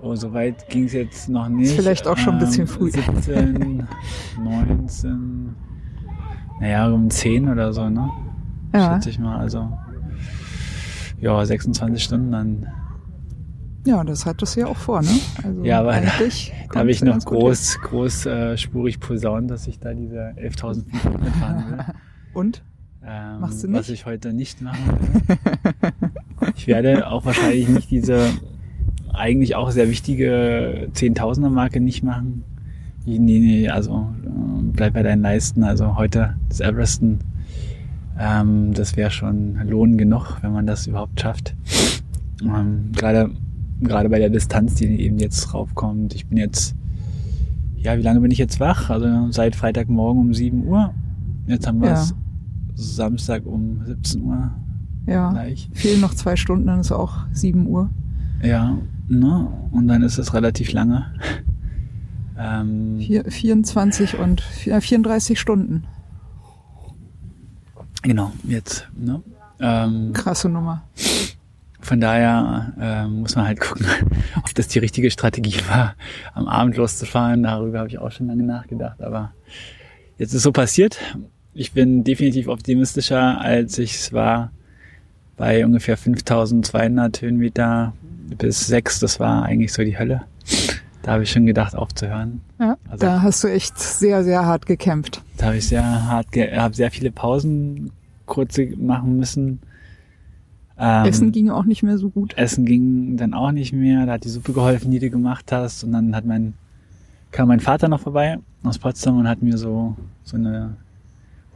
Oh, 0.00 0.14
so 0.14 0.32
weit 0.32 0.68
ging 0.68 0.84
es 0.84 0.92
jetzt 0.92 1.28
noch 1.28 1.48
nicht. 1.48 1.70
Ist 1.70 1.76
vielleicht 1.76 2.06
auch 2.06 2.16
schon 2.16 2.34
ein 2.34 2.38
bisschen 2.38 2.62
ähm, 2.62 2.68
früh. 2.68 2.90
17, 2.90 3.88
19, 4.42 5.56
naja, 6.60 6.88
um 6.88 7.10
10 7.10 7.48
oder 7.48 7.72
so, 7.72 7.88
ne? 7.88 8.08
Ja. 8.72 8.94
Schätze 8.94 9.10
ich 9.10 9.18
mal. 9.18 9.38
Also, 9.38 9.72
ja, 11.20 11.44
26 11.44 12.02
Stunden 12.02 12.32
dann 12.32 12.66
ja, 13.88 14.04
das 14.04 14.26
hattest 14.26 14.54
du 14.54 14.60
ja 14.60 14.66
auch 14.66 14.76
vor, 14.76 15.00
ne? 15.00 15.18
Also 15.42 15.64
ja, 15.64 15.80
aber 15.80 15.92
da, 15.92 16.10
da 16.72 16.80
habe 16.80 16.90
ich 16.90 17.02
noch 17.02 17.18
groß, 17.18 17.78
groß 17.80 18.26
äh, 18.26 18.58
spurig 18.58 19.00
posaunt, 19.00 19.50
dass 19.50 19.66
ich 19.66 19.78
da 19.78 19.94
diese 19.94 20.34
11.500 20.36 21.30
fahren 21.40 21.64
will. 21.70 21.84
Und? 22.34 22.62
Ähm, 23.02 23.40
Machst 23.40 23.62
du 23.62 23.68
nicht? 23.68 23.78
Was 23.78 23.88
ich 23.88 24.04
heute 24.04 24.34
nicht 24.34 24.60
mache. 24.60 24.78
ich 26.54 26.66
werde 26.66 27.06
auch 27.06 27.24
wahrscheinlich 27.24 27.68
nicht 27.68 27.90
diese 27.90 28.28
eigentlich 29.18 29.56
auch 29.56 29.70
sehr 29.70 29.90
wichtige 29.90 30.88
10.000er 30.94 31.50
Marke 31.50 31.80
nicht 31.80 32.02
machen. 32.02 32.44
Nee, 33.04 33.18
nee, 33.18 33.68
also 33.68 34.08
äh, 34.24 34.62
bleib 34.72 34.94
bei 34.94 35.02
deinen 35.02 35.22
Leisten. 35.22 35.62
Also 35.64 35.96
heute 35.96 36.36
das 36.48 36.60
Everesten, 36.60 37.20
ähm, 38.18 38.74
das 38.74 38.96
wäre 38.96 39.10
schon 39.10 39.56
Lohn 39.68 39.96
genug, 39.96 40.38
wenn 40.42 40.52
man 40.52 40.66
das 40.66 40.86
überhaupt 40.86 41.20
schafft. 41.20 41.54
Ähm, 42.42 42.92
Gerade 42.94 43.30
gerade 43.80 44.08
bei 44.08 44.18
der 44.18 44.30
Distanz, 44.30 44.74
die 44.74 44.86
eben 45.00 45.18
jetzt 45.18 45.54
raufkommt. 45.54 46.14
Ich 46.14 46.26
bin 46.26 46.38
jetzt, 46.38 46.74
ja, 47.76 47.96
wie 47.96 48.02
lange 48.02 48.20
bin 48.20 48.30
ich 48.30 48.38
jetzt 48.38 48.60
wach? 48.60 48.90
Also 48.90 49.30
seit 49.30 49.54
Freitagmorgen 49.56 50.20
um 50.20 50.34
7 50.34 50.66
Uhr. 50.66 50.92
Jetzt 51.46 51.66
haben 51.66 51.80
wir 51.80 51.92
es 51.92 52.10
ja. 52.10 52.16
Samstag 52.74 53.46
um 53.46 53.80
17 53.84 54.22
Uhr. 54.22 54.50
Ja. 55.06 55.30
Gleich. 55.30 55.70
Fehlen 55.72 56.00
noch 56.00 56.14
zwei 56.14 56.36
Stunden, 56.36 56.66
dann 56.66 56.80
ist 56.80 56.92
auch 56.92 57.26
7 57.32 57.66
Uhr. 57.66 57.88
Ja, 58.42 58.76
ne? 59.08 59.48
Und 59.72 59.88
dann 59.88 60.02
ist 60.02 60.18
es 60.18 60.34
relativ 60.34 60.72
lange. 60.72 61.06
Ähm, 62.40 63.00
24 63.00 64.16
und 64.16 64.42
34 64.42 65.40
Stunden. 65.40 65.88
Genau, 68.02 68.30
jetzt. 68.44 68.86
Ne? 68.96 69.22
Ähm, 69.58 70.12
Krasse 70.12 70.48
Nummer. 70.48 70.84
Von 71.80 72.00
daher 72.00 72.72
äh, 72.78 73.08
muss 73.08 73.34
man 73.34 73.46
halt 73.46 73.60
gucken, 73.60 73.86
ob 74.36 74.54
das 74.54 74.68
die 74.68 74.78
richtige 74.78 75.10
Strategie 75.10 75.58
war, 75.68 75.94
am 76.34 76.46
Abend 76.46 76.76
loszufahren. 76.76 77.42
Darüber 77.42 77.80
habe 77.80 77.88
ich 77.88 77.98
auch 77.98 78.12
schon 78.12 78.28
lange 78.28 78.44
nachgedacht. 78.44 79.02
Aber 79.02 79.32
jetzt 80.16 80.32
ist 80.32 80.42
so 80.42 80.52
passiert. 80.52 80.98
Ich 81.54 81.72
bin 81.72 82.04
definitiv 82.04 82.46
optimistischer, 82.46 83.40
als 83.40 83.78
ich 83.78 83.94
es 83.94 84.12
war 84.12 84.52
bei 85.36 85.64
ungefähr 85.64 85.96
5200 85.96 87.22
Höhenmeter 87.22 87.94
bis 88.36 88.66
6. 88.66 89.00
Das 89.00 89.20
war 89.20 89.44
eigentlich 89.44 89.72
so 89.72 89.82
die 89.82 89.98
Hölle. 89.98 90.22
Da 91.02 91.12
habe 91.12 91.22
ich 91.22 91.30
schon 91.30 91.46
gedacht, 91.46 91.74
aufzuhören. 91.74 92.42
Ja, 92.58 92.76
also, 92.88 93.06
da 93.06 93.22
hast 93.22 93.42
du 93.42 93.48
echt 93.48 93.78
sehr, 93.78 94.24
sehr 94.24 94.44
hart 94.44 94.66
gekämpft. 94.66 95.22
Da 95.36 95.46
habe 95.46 95.56
ich 95.56 95.68
sehr 95.68 95.82
hart, 95.82 96.32
ge 96.32 96.56
habe 96.56 96.74
sehr 96.74 96.90
viele 96.90 97.10
Pausen 97.10 97.90
kurze 98.26 98.66
machen 98.76 99.16
müssen 99.16 99.60
ähm, 100.78 101.06
Essen 101.06 101.32
ging 101.32 101.50
auch 101.50 101.64
nicht 101.64 101.82
mehr 101.82 101.98
so 101.98 102.08
gut. 102.08 102.34
Essen 102.38 102.64
ging 102.64 103.16
dann 103.16 103.34
auch 103.34 103.50
nicht 103.50 103.72
mehr. 103.72 104.06
Da 104.06 104.12
hat 104.12 104.24
die 104.24 104.28
Suppe 104.28 104.52
geholfen, 104.52 104.90
die 104.90 105.00
du 105.00 105.10
gemacht 105.10 105.50
hast. 105.50 105.82
Und 105.82 105.92
dann 105.92 106.14
hat 106.14 106.24
mein, 106.24 106.54
kam 107.32 107.48
mein 107.48 107.60
Vater 107.60 107.88
noch 107.88 108.00
vorbei 108.00 108.38
aus 108.62 108.78
Potsdam 108.78 109.18
und 109.18 109.28
hat 109.28 109.42
mir 109.42 109.58
so, 109.58 109.96
so 110.22 110.36
eine 110.36 110.76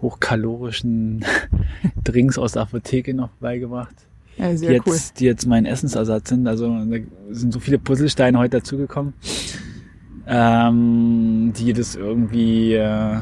hochkalorischen 0.00 1.24
Drinks 2.04 2.36
aus 2.36 2.52
der 2.52 2.62
Apotheke 2.62 3.14
noch 3.14 3.30
beigebracht. 3.40 3.94
Ja, 4.42 4.52
die, 4.52 4.64
jetzt, 4.64 4.86
cool. 4.86 4.98
die 5.18 5.24
jetzt 5.24 5.46
mein 5.46 5.66
Essensersatz 5.66 6.30
sind. 6.30 6.48
Also 6.48 6.68
da 6.68 6.98
sind 7.30 7.52
so 7.52 7.60
viele 7.60 7.78
Puzzlesteine 7.78 8.38
heute 8.38 8.58
dazugekommen, 8.58 9.14
ähm, 10.26 11.52
die 11.56 11.72
das 11.72 11.94
irgendwie 11.94 12.74
äh, 12.74 13.18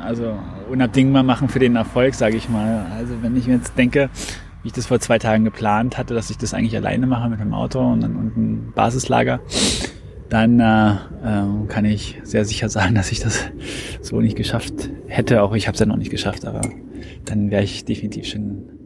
also 0.00 0.34
unabdingbar 0.70 1.22
machen 1.22 1.48
für 1.48 1.58
den 1.58 1.76
Erfolg, 1.76 2.14
sage 2.14 2.36
ich 2.36 2.48
mal. 2.48 2.86
Also 2.96 3.14
wenn 3.20 3.36
ich 3.36 3.46
mir 3.46 3.56
jetzt 3.56 3.76
denke, 3.76 4.08
wie 4.62 4.68
ich 4.68 4.72
das 4.72 4.86
vor 4.86 5.00
zwei 5.00 5.18
Tagen 5.18 5.44
geplant 5.44 5.98
hatte, 5.98 6.14
dass 6.14 6.30
ich 6.30 6.38
das 6.38 6.54
eigentlich 6.54 6.76
alleine 6.76 7.06
mache 7.06 7.28
mit 7.28 7.40
dem 7.40 7.52
Auto 7.52 7.80
und 7.80 8.02
und 8.02 8.36
ein 8.36 8.72
Basislager, 8.74 9.40
dann 10.30 10.60
äh, 10.60 10.92
äh, 10.92 11.66
kann 11.68 11.84
ich 11.84 12.20
sehr 12.22 12.46
sicher 12.46 12.70
sagen, 12.70 12.94
dass 12.94 13.12
ich 13.12 13.20
das 13.20 13.50
so 14.00 14.22
nicht 14.22 14.36
geschafft 14.36 14.88
hätte. 15.08 15.42
Auch 15.42 15.54
ich 15.54 15.66
habe 15.66 15.74
es 15.74 15.80
ja 15.80 15.84
noch 15.84 15.96
nicht 15.96 16.10
geschafft, 16.10 16.46
aber 16.46 16.62
dann 17.26 17.50
wäre 17.50 17.62
ich 17.62 17.84
definitiv 17.84 18.26
schon 18.26 18.81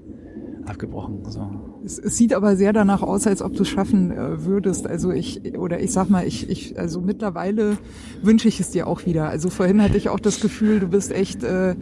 abgebrochen. 0.69 1.21
So. 1.29 1.49
Es, 1.85 1.99
es, 1.99 2.17
sieht 2.17 2.35
aber 2.35 2.57
sehr 2.57 2.73
danach 2.73 3.03
aus, 3.03 3.27
als 3.27 3.43
ob 3.43 3.55
du 3.55 3.63
es 3.63 3.69
schaffen 3.69 4.11
äh, 4.11 4.45
würdest. 4.45 4.87
Also 4.87 5.11
ich, 5.11 5.57
oder 5.57 5.81
ich 5.81 5.93
sag 5.93 6.11
mal, 6.11 6.27
ich, 6.27 6.49
ich, 6.49 6.79
also 6.79 7.01
mittlerweile 7.01 7.79
wünsche 8.23 8.49
ich 8.49 8.61
es 8.61 8.71
dir 8.71 8.87
auch 8.87 9.07
wieder. 9.07 9.29
Also 9.29 9.51
vorhin 9.51 9.83
hatte 9.83 9.97
ich 9.97 10.09
auch 10.09 10.21
das 10.21 10.41
Gefühl, 10.41 10.81
du 10.81 10.89
bist 10.89 11.13
echt, 11.13 11.43
äh, 11.43 11.75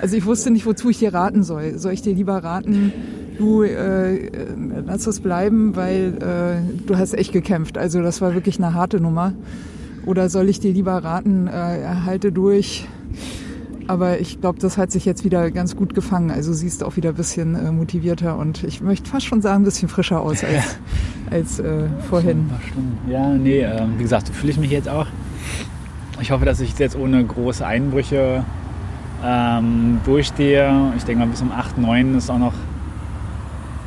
also 0.00 0.16
ich 0.16 0.26
wusste 0.26 0.50
nicht, 0.50 0.66
wozu 0.66 0.90
ich 0.90 0.98
dir 0.98 1.14
raten 1.14 1.42
soll. 1.42 1.78
Soll 1.78 1.92
ich 1.92 2.02
dir 2.02 2.14
lieber 2.14 2.42
raten, 2.42 2.92
du 3.38 3.62
äh, 3.62 4.30
lass 4.86 5.06
es 5.06 5.20
bleiben, 5.20 5.76
weil 5.76 6.18
äh, 6.20 6.84
du 6.86 6.96
hast 6.96 7.14
echt 7.14 7.32
gekämpft. 7.32 7.78
Also 7.78 8.02
das 8.02 8.20
war 8.20 8.34
wirklich 8.34 8.58
eine 8.58 8.74
harte 8.74 9.00
Nummer. 9.00 9.34
Oder 10.04 10.28
soll 10.28 10.48
ich 10.48 10.58
dir 10.58 10.72
lieber 10.72 10.92
raten, 10.92 11.46
äh, 11.46 11.50
halte 12.04 12.32
durch. 12.32 12.88
Aber 13.88 14.20
ich 14.20 14.40
glaube, 14.40 14.58
das 14.58 14.78
hat 14.78 14.90
sich 14.90 15.04
jetzt 15.04 15.24
wieder 15.24 15.50
ganz 15.50 15.76
gut 15.76 15.94
gefangen. 15.94 16.30
Also 16.30 16.52
siehst 16.52 16.84
auch 16.84 16.96
wieder 16.96 17.10
ein 17.10 17.14
bisschen 17.14 17.54
äh, 17.54 17.72
motivierter 17.72 18.38
und 18.38 18.64
ich 18.64 18.80
möchte 18.80 19.10
fast 19.10 19.26
schon 19.26 19.42
sagen, 19.42 19.62
ein 19.62 19.64
bisschen 19.64 19.88
frischer 19.88 20.20
aus 20.20 20.44
als, 20.44 20.52
ja. 20.52 20.62
als 21.30 21.58
äh, 21.58 21.88
vorhin. 22.08 22.50
Ja, 23.08 23.28
nee, 23.28 23.60
äh, 23.60 23.82
wie 23.96 24.02
gesagt, 24.02 24.28
so 24.28 24.32
fühle 24.32 24.52
ich 24.52 24.58
mich 24.58 24.70
jetzt 24.70 24.88
auch. 24.88 25.06
Ich 26.20 26.30
hoffe, 26.30 26.44
dass 26.44 26.60
ich 26.60 26.78
jetzt 26.78 26.96
ohne 26.96 27.24
große 27.24 27.66
Einbrüche 27.66 28.44
ähm, 29.24 30.00
durchstehe. 30.04 30.92
Ich 30.96 31.04
denke 31.04 31.24
mal, 31.24 31.30
bis 31.30 31.42
um 31.42 31.50
8, 31.50 31.78
9 31.78 32.16
ist 32.16 32.30
auch 32.30 32.38
noch 32.38 32.54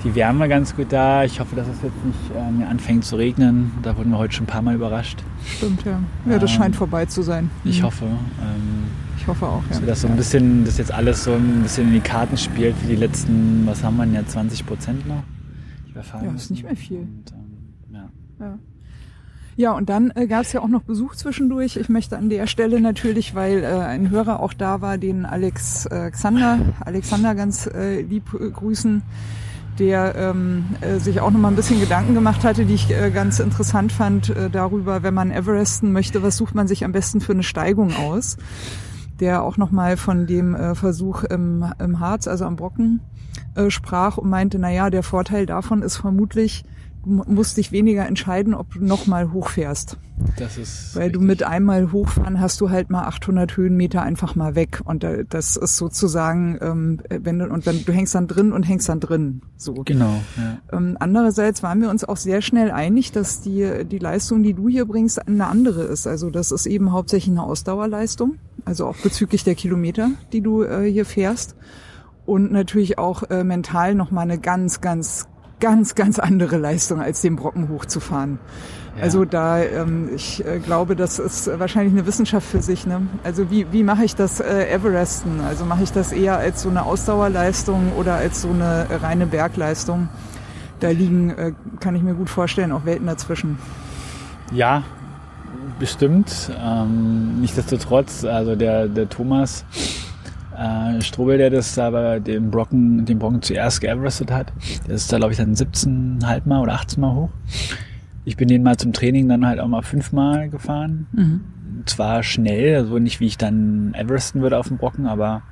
die 0.04 0.14
Wärme 0.16 0.48
ganz 0.48 0.76
gut 0.76 0.88
da. 0.92 1.24
Ich 1.24 1.40
hoffe, 1.40 1.56
dass 1.56 1.68
es 1.68 1.82
jetzt 1.82 2.06
nicht 2.06 2.20
äh, 2.36 2.52
mehr 2.52 2.70
anfängt 2.70 3.06
zu 3.06 3.16
regnen. 3.16 3.72
Da 3.82 3.98
wurden 3.98 4.12
wir 4.12 4.18
heute 4.18 4.34
schon 4.34 4.44
ein 4.44 4.48
paar 4.48 4.62
Mal 4.62 4.76
überrascht. 4.76 5.24
Stimmt, 5.58 5.84
ja. 5.84 6.00
Ja, 6.30 6.40
das 6.40 6.52
ähm, 6.52 6.58
scheint 6.58 6.76
vorbei 6.76 7.06
zu 7.06 7.22
sein. 7.22 7.50
Ich 7.64 7.82
mhm. 7.82 7.86
hoffe. 7.86 8.06
Ähm, 8.06 9.05
ich 9.26 9.30
hoffe 9.30 9.48
auch, 9.48 9.64
ja. 9.72 9.80
Dass 9.80 10.02
so 10.02 10.08
ein 10.08 10.16
bisschen, 10.16 10.66
dass 10.66 10.78
jetzt 10.78 10.94
alles 10.94 11.24
so 11.24 11.34
ein 11.34 11.64
bisschen 11.64 11.88
in 11.88 11.94
die 11.94 12.00
Karten 12.00 12.38
spielt 12.38 12.78
für 12.78 12.86
die 12.86 12.96
letzten, 12.96 13.66
was 13.66 13.84
haben 13.84 13.98
wir 13.98 14.06
denn 14.06 14.14
ja, 14.14 14.24
20 14.24 14.68
Prozent 14.68 15.08
noch? 15.08 15.24
Die 15.90 15.96
wir 15.96 16.04
fahren 16.04 16.26
ja, 16.26 16.32
ist 16.34 16.52
nicht 16.52 16.64
mehr 16.64 16.76
viel. 16.76 17.00
Und, 17.00 17.34
ähm, 17.34 17.92
ja. 17.92 18.10
ja. 18.40 18.60
Ja, 19.58 19.72
und 19.72 19.90
dann 19.90 20.12
äh, 20.14 20.28
gab 20.28 20.44
es 20.44 20.54
ja 20.54 20.62
auch 20.62 20.68
noch 20.68 20.84
Besuch 20.84 21.16
zwischendurch. 21.16 21.78
Ich 21.78 21.90
möchte 21.90 22.18
an 22.18 22.30
der 22.30 22.46
Stelle 22.46 22.80
natürlich, 22.80 23.34
weil 23.34 23.64
äh, 23.64 23.68
ein 23.68 24.12
Hörer 24.12 24.42
auch 24.42 24.54
da 24.54 24.82
war, 24.82 25.00
den 25.00 25.26
Alex 25.26 25.88
äh, 25.88 25.96
Alexander, 25.96 26.60
Alexander 26.82 27.34
ganz 27.34 27.66
äh, 27.66 28.02
lieb 28.02 28.32
äh, 28.40 28.52
grüßen, 28.52 29.02
der 29.80 30.14
ähm, 30.16 30.66
äh, 30.82 31.00
sich 31.00 31.20
auch 31.20 31.32
noch 31.32 31.40
mal 31.40 31.48
ein 31.48 31.56
bisschen 31.56 31.80
Gedanken 31.80 32.14
gemacht 32.14 32.44
hatte, 32.44 32.66
die 32.66 32.76
ich 32.76 32.92
äh, 32.92 33.10
ganz 33.10 33.40
interessant 33.40 33.92
fand 33.92 34.30
äh, 34.30 34.52
darüber, 34.52 35.02
wenn 35.02 35.16
man 35.16 35.32
Everesten 35.32 35.94
möchte, 35.94 36.22
was 36.22 36.38
sucht 36.38 36.54
man 36.54 36.68
sich 36.68 36.86
am 36.86 36.92
besten 36.92 37.22
für 37.22 37.32
eine 37.32 37.44
Steigung 37.44 37.96
aus? 37.96 38.38
Der 39.20 39.44
auch 39.44 39.58
noch 39.58 39.72
mal 39.72 39.98
von 39.98 40.28
dem 40.28 40.56
äh, 40.56 40.76
Versuch 40.76 41.24
im, 41.24 41.66
im 41.80 42.00
Harz, 42.00 42.28
also 42.28 42.46
am 42.46 42.56
Brocken, 42.56 43.00
äh, 43.56 43.70
sprach 43.70 44.18
und 44.18 44.30
meinte, 44.30 44.60
na 44.60 44.72
ja, 44.72 44.90
der 44.90 45.04
Vorteil 45.04 45.46
davon 45.46 45.82
ist 45.82 45.98
vermutlich, 45.98 46.66
du 47.06 47.24
musst 47.28 47.58
dich 47.58 47.72
weniger 47.72 48.06
entscheiden, 48.06 48.54
ob 48.54 48.74
du 48.74 48.84
nochmal 48.84 49.32
hochfährst. 49.32 49.98
Das 50.38 50.58
ist 50.58 50.96
Weil 50.96 51.04
richtig. 51.04 51.22
du 51.22 51.28
mit 51.28 51.44
einmal 51.44 51.92
hochfahren 51.92 52.40
hast 52.40 52.62
du 52.62 52.70
halt 52.70 52.90
mal 52.90 53.04
800 53.04 53.58
Höhenmeter 53.58 54.02
einfach 54.02 54.36
mal 54.36 54.56
weg 54.56 54.82
und 54.86 55.04
äh, 55.04 55.26
das 55.30 55.58
ist 55.58 55.76
sozusagen, 55.76 56.58
ähm, 56.62 57.02
wenn 57.10 57.40
du 57.40 57.50
und 57.50 57.68
dann 57.68 57.84
du 57.86 57.92
hängst 57.92 58.16
dann 58.16 58.28
drin 58.28 58.54
und 58.54 58.64
hängst 58.64 58.88
dann 58.88 59.02
drin. 59.02 59.42
So. 59.58 59.74
Genau, 59.86 60.22
ja. 60.38 60.58
Ähm, 60.72 60.96
andererseits 61.00 61.64
waren 61.64 61.82
wir 61.82 61.90
uns 61.90 62.06
auch 62.06 62.18
sehr 62.18 62.42
schnell 62.42 62.72
einig, 62.72 63.12
dass 63.12 63.42
die 63.42 63.86
die 63.86 64.00
Leistung, 64.00 64.42
die 64.42 64.54
du 64.54 64.70
hier 64.70 64.86
bringst, 64.86 65.28
eine 65.28 65.48
andere 65.48 65.84
ist. 65.84 66.08
Also 66.08 66.30
das 66.30 66.52
ist 66.52 66.66
eben 66.66 66.94
hauptsächlich 66.94 67.32
eine 67.32 67.44
Ausdauerleistung, 67.44 68.38
also 68.66 68.88
auch 68.88 68.98
bezüglich 68.98 69.44
der 69.44 69.56
Kilometer, 69.56 70.10
die 70.34 70.42
du 70.42 70.64
äh, 70.64 70.92
hier 70.92 71.06
fährst 71.06 71.56
und 72.26 72.52
natürlich 72.52 72.98
auch 72.98 73.24
äh, 73.30 73.44
mental 73.44 73.96
noch 73.96 74.12
mal 74.12 74.22
eine 74.22 74.40
ganz, 74.40 74.82
ganz, 74.82 75.28
ganz, 75.60 75.96
ganz 75.96 76.20
andere 76.20 76.58
Leistung, 76.58 77.00
als 77.00 77.22
den 77.22 77.36
Brocken 77.36 77.70
hochzufahren. 77.70 78.40
Ja. 78.98 79.04
Also 79.04 79.26
da, 79.26 79.62
ähm, 79.62 80.10
ich 80.16 80.44
äh, 80.46 80.60
glaube, 80.60 80.96
das 80.96 81.20
ist 81.20 81.48
wahrscheinlich 81.60 81.94
eine 81.94 82.08
Wissenschaft 82.08 82.48
für 82.48 82.62
sich. 82.62 82.88
Ne? 82.88 83.08
Also 83.24 83.52
wie, 83.52 83.72
wie 83.72 83.84
mache 83.84 84.04
ich 84.04 84.16
das 84.16 84.40
äh, 84.40 84.68
Everesten? 84.70 85.42
Also 85.42 85.66
mache 85.66 85.84
ich 85.84 85.92
das 85.92 86.12
eher 86.12 86.38
als 86.38 86.62
so 86.62 86.70
eine 86.70 86.84
Ausdauerleistung 86.84 87.94
oder 87.98 88.16
als 88.16 88.42
so 88.42 88.50
eine 88.50 88.88
reine 89.02 89.28
Bergleistung? 89.28 90.10
Da 90.80 90.90
liegen, 90.90 91.30
äh, 91.30 91.54
kann 91.80 91.96
ich 91.96 92.04
mir 92.04 92.16
gut 92.16 92.30
vorstellen, 92.30 92.72
auch 92.72 92.86
Welten 92.86 93.08
dazwischen. 93.08 93.58
Ja, 94.52 94.84
bestimmt. 95.80 96.52
Ähm, 96.64 97.42
nichtsdestotrotz, 97.42 98.24
also 98.24 98.56
der, 98.56 98.88
der 98.88 99.10
Thomas 99.10 99.66
äh, 100.58 101.02
Strobel, 101.02 101.38
der 101.38 101.50
das 101.50 101.78
aber 101.78 102.20
den 102.20 102.52
Brocken, 102.52 103.06
den 103.06 103.20
Brocken 103.20 103.42
zuerst 103.42 103.82
geeverestet 103.82 104.32
hat, 104.32 104.54
der 104.88 104.96
ist 104.96 105.12
da, 105.12 105.18
glaube 105.18 105.34
ich, 105.34 105.38
dann 105.38 105.54
17,5 105.54 106.42
Mal 106.46 106.62
oder 106.62 106.74
18 106.74 107.02
Mal 107.02 107.14
hoch. 107.14 107.30
Ich 108.24 108.38
bin 108.38 108.48
den 108.48 108.64
mal 108.64 108.78
zum 108.78 108.94
Training 108.94 109.30
dann 109.30 109.46
halt 109.46 109.60
auch 109.60 109.68
mal 109.68 109.84
fünfmal 109.84 110.50
gefahren. 110.50 111.08
Mhm. 111.12 111.42
Zwar 111.86 112.24
schnell, 112.24 112.76
also 112.76 112.98
nicht 112.98 113.20
wie 113.20 113.28
ich 113.28 113.38
dann 113.38 113.94
Everesten 113.94 114.42
würde 114.42 114.58
auf 114.58 114.70
dem 114.70 114.78
Brocken, 114.78 115.06
aber 115.06 115.44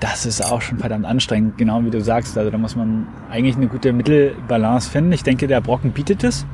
das 0.00 0.26
ist 0.26 0.44
auch 0.44 0.60
schon 0.60 0.78
verdammt 0.78 1.04
anstrengend, 1.06 1.58
genau 1.58 1.84
wie 1.84 1.90
du 1.90 2.00
sagst. 2.00 2.36
Also 2.36 2.50
da 2.50 2.58
muss 2.58 2.76
man 2.76 3.06
eigentlich 3.30 3.56
eine 3.56 3.66
gute 3.66 3.92
Mittelbalance 3.92 4.90
finden. 4.90 5.12
Ich 5.12 5.22
denke, 5.22 5.46
der 5.46 5.60
Brocken 5.60 5.92
bietet 5.92 6.24
es. 6.24 6.46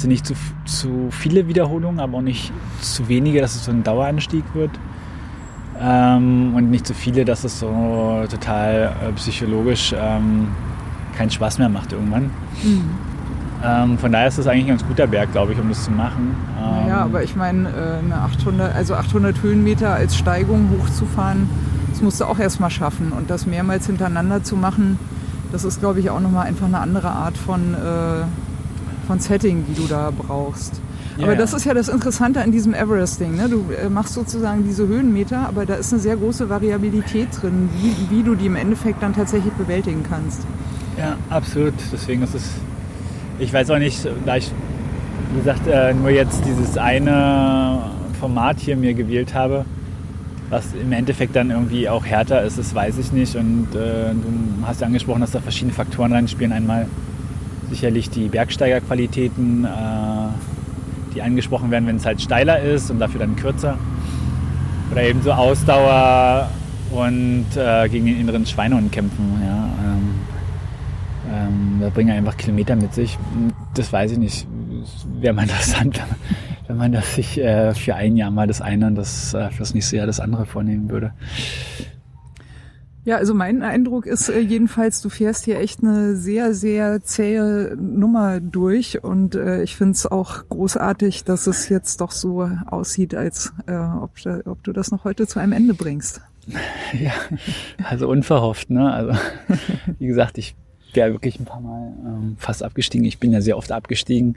Sind 0.00 0.10
nicht 0.10 0.24
zu, 0.26 0.34
zu 0.64 1.08
viele 1.10 1.46
Wiederholungen, 1.46 2.00
aber 2.00 2.18
auch 2.18 2.22
nicht 2.22 2.52
zu 2.80 3.08
wenige, 3.08 3.40
dass 3.40 3.54
es 3.54 3.64
so 3.66 3.70
ein 3.70 3.82
Daueranstieg 3.82 4.44
wird. 4.54 4.70
Ähm, 5.78 6.54
und 6.54 6.70
nicht 6.70 6.86
zu 6.86 6.94
viele, 6.94 7.24
dass 7.24 7.44
es 7.44 7.58
so 7.58 8.24
total 8.30 8.94
äh, 9.02 9.12
psychologisch 9.12 9.94
ähm, 9.98 10.48
keinen 11.16 11.30
Spaß 11.30 11.58
mehr 11.58 11.68
macht 11.68 11.92
irgendwann. 11.92 12.30
Ähm, 13.62 13.98
von 13.98 14.10
daher 14.10 14.28
ist 14.28 14.38
das 14.38 14.46
eigentlich 14.46 14.64
ein 14.64 14.68
ganz 14.68 14.86
guter 14.86 15.06
Berg, 15.06 15.32
glaube 15.32 15.52
ich, 15.52 15.58
um 15.60 15.68
das 15.68 15.84
zu 15.84 15.90
machen. 15.90 16.34
Ähm, 16.58 16.88
Ja, 16.88 16.98
aber 17.02 17.22
ich 17.22 17.36
meine, 17.36 17.68
äh, 17.68 18.04
eine 18.04 18.16
800, 18.16 18.74
also 18.74 18.94
800 18.94 19.42
Höhenmeter 19.42 19.92
als 19.92 20.16
Steigung 20.16 20.70
hochzufahren, 20.78 21.48
das 21.90 22.00
musst 22.00 22.20
du 22.20 22.24
auch 22.24 22.38
erstmal 22.38 22.70
schaffen. 22.70 23.12
Und 23.12 23.28
das 23.28 23.46
mehrmals 23.46 23.86
hintereinander 23.86 24.42
zu 24.42 24.56
machen, 24.56 24.98
das 25.52 25.64
ist, 25.64 25.80
glaube 25.80 26.00
ich, 26.00 26.08
auch 26.08 26.20
nochmal 26.20 26.46
einfach 26.46 26.66
eine 26.66 26.78
andere 26.78 27.10
Art 27.10 27.36
von, 27.36 27.74
äh, 27.74 28.24
von 29.10 29.18
Setting, 29.18 29.64
die 29.66 29.74
du 29.74 29.88
da 29.88 30.12
brauchst. 30.16 30.80
Ja, 31.16 31.24
aber 31.24 31.32
ja. 31.32 31.38
das 31.40 31.52
ist 31.52 31.64
ja 31.64 31.74
das 31.74 31.88
Interessante 31.88 32.40
an 32.40 32.52
diesem 32.52 32.74
Everesting. 32.74 33.34
Ne? 33.34 33.48
Du 33.48 33.64
äh, 33.72 33.88
machst 33.88 34.14
sozusagen 34.14 34.62
diese 34.62 34.86
Höhenmeter, 34.86 35.48
aber 35.48 35.66
da 35.66 35.74
ist 35.74 35.92
eine 35.92 36.00
sehr 36.00 36.16
große 36.16 36.48
Variabilität 36.48 37.26
drin, 37.42 37.68
wie, 37.76 38.16
wie 38.16 38.22
du 38.22 38.36
die 38.36 38.46
im 38.46 38.54
Endeffekt 38.54 39.02
dann 39.02 39.12
tatsächlich 39.12 39.52
bewältigen 39.54 40.04
kannst. 40.08 40.42
Ja, 40.96 41.16
absolut. 41.28 41.74
Deswegen 41.92 42.22
ist 42.22 42.36
es. 42.36 42.50
Ich 43.40 43.52
weiß 43.52 43.70
auch 43.70 43.80
nicht, 43.80 44.08
da 44.24 44.36
ich, 44.36 44.52
wie 45.32 45.38
gesagt, 45.38 45.66
äh, 45.66 45.92
nur 45.92 46.10
jetzt 46.10 46.44
dieses 46.46 46.78
eine 46.78 47.90
Format 48.20 48.60
hier 48.60 48.76
mir 48.76 48.94
gewählt 48.94 49.34
habe, 49.34 49.64
was 50.50 50.66
im 50.80 50.92
Endeffekt 50.92 51.34
dann 51.34 51.50
irgendwie 51.50 51.88
auch 51.88 52.06
härter 52.06 52.42
ist, 52.42 52.58
das 52.58 52.76
weiß 52.76 52.98
ich 52.98 53.10
nicht. 53.10 53.34
Und 53.34 53.74
äh, 53.74 54.12
du 54.14 54.64
hast 54.64 54.82
ja 54.82 54.86
angesprochen, 54.86 55.22
dass 55.22 55.32
da 55.32 55.40
verschiedene 55.40 55.72
Faktoren 55.72 56.12
reinspielen. 56.12 56.52
Einmal 56.52 56.86
sicherlich 57.70 58.10
die 58.10 58.28
Bergsteigerqualitäten, 58.28 59.64
äh, 59.64 59.68
die 61.14 61.22
angesprochen 61.22 61.70
werden, 61.70 61.86
wenn 61.86 61.96
es 61.96 62.06
halt 62.06 62.20
steiler 62.20 62.60
ist 62.60 62.90
und 62.90 62.98
dafür 62.98 63.20
dann 63.20 63.36
kürzer. 63.36 63.78
Oder 64.92 65.04
eben 65.04 65.22
so 65.22 65.32
Ausdauer 65.32 66.50
und 66.90 67.46
äh, 67.56 67.88
gegen 67.88 68.06
den 68.06 68.20
inneren 68.20 68.44
Schweinehund 68.44 68.90
kämpfen. 68.90 69.40
Ja, 69.44 69.68
ähm, 69.84 70.14
ähm, 71.32 71.78
da 71.80 71.88
bringen 71.90 72.10
einfach 72.10 72.36
Kilometer 72.36 72.74
mit 72.76 72.92
sich. 72.92 73.16
Das 73.74 73.92
weiß 73.92 74.12
ich 74.12 74.18
nicht. 74.18 74.46
Wäre 75.20 75.32
mal 75.32 75.42
interessant, 75.48 76.00
wenn 76.66 76.76
man, 76.76 76.92
das 76.92 77.14
sich 77.14 77.38
äh, 77.38 77.72
für 77.74 77.94
ein 77.94 78.16
Jahr 78.16 78.32
mal 78.32 78.48
das 78.48 78.60
eine 78.60 78.88
und 78.88 78.96
das 78.96 79.30
für 79.30 79.58
das 79.58 79.74
nächste 79.74 79.96
Jahr 79.96 80.06
das 80.06 80.18
andere 80.18 80.44
vornehmen 80.44 80.90
würde. 80.90 81.12
Ja, 83.10 83.16
also 83.16 83.34
mein 83.34 83.62
Eindruck 83.62 84.06
ist 84.06 84.28
äh, 84.28 84.38
jedenfalls, 84.38 85.02
du 85.02 85.08
fährst 85.08 85.44
hier 85.44 85.58
echt 85.58 85.82
eine 85.82 86.14
sehr, 86.14 86.54
sehr 86.54 87.02
zähe 87.02 87.76
Nummer 87.76 88.38
durch 88.38 89.02
und 89.02 89.34
äh, 89.34 89.64
ich 89.64 89.74
finde 89.74 89.94
es 89.94 90.06
auch 90.06 90.44
großartig, 90.48 91.24
dass 91.24 91.48
es 91.48 91.68
jetzt 91.68 92.00
doch 92.00 92.12
so 92.12 92.48
aussieht, 92.66 93.16
als 93.16 93.52
äh, 93.66 93.74
ob, 93.74 94.12
da- 94.22 94.42
ob 94.44 94.62
du 94.62 94.72
das 94.72 94.92
noch 94.92 95.02
heute 95.02 95.26
zu 95.26 95.40
einem 95.40 95.50
Ende 95.52 95.74
bringst. 95.74 96.20
Ja, 97.00 97.10
also 97.82 98.08
unverhofft, 98.08 98.70
ne? 98.70 98.92
Also 98.92 99.12
wie 99.98 100.06
gesagt, 100.06 100.38
ich 100.38 100.54
wäre 100.94 101.10
wirklich 101.10 101.40
ein 101.40 101.46
paar 101.46 101.60
Mal 101.60 101.92
ähm, 102.06 102.36
fast 102.38 102.62
abgestiegen. 102.62 103.04
Ich 103.06 103.18
bin 103.18 103.32
ja 103.32 103.40
sehr 103.40 103.56
oft 103.56 103.72
abgestiegen, 103.72 104.36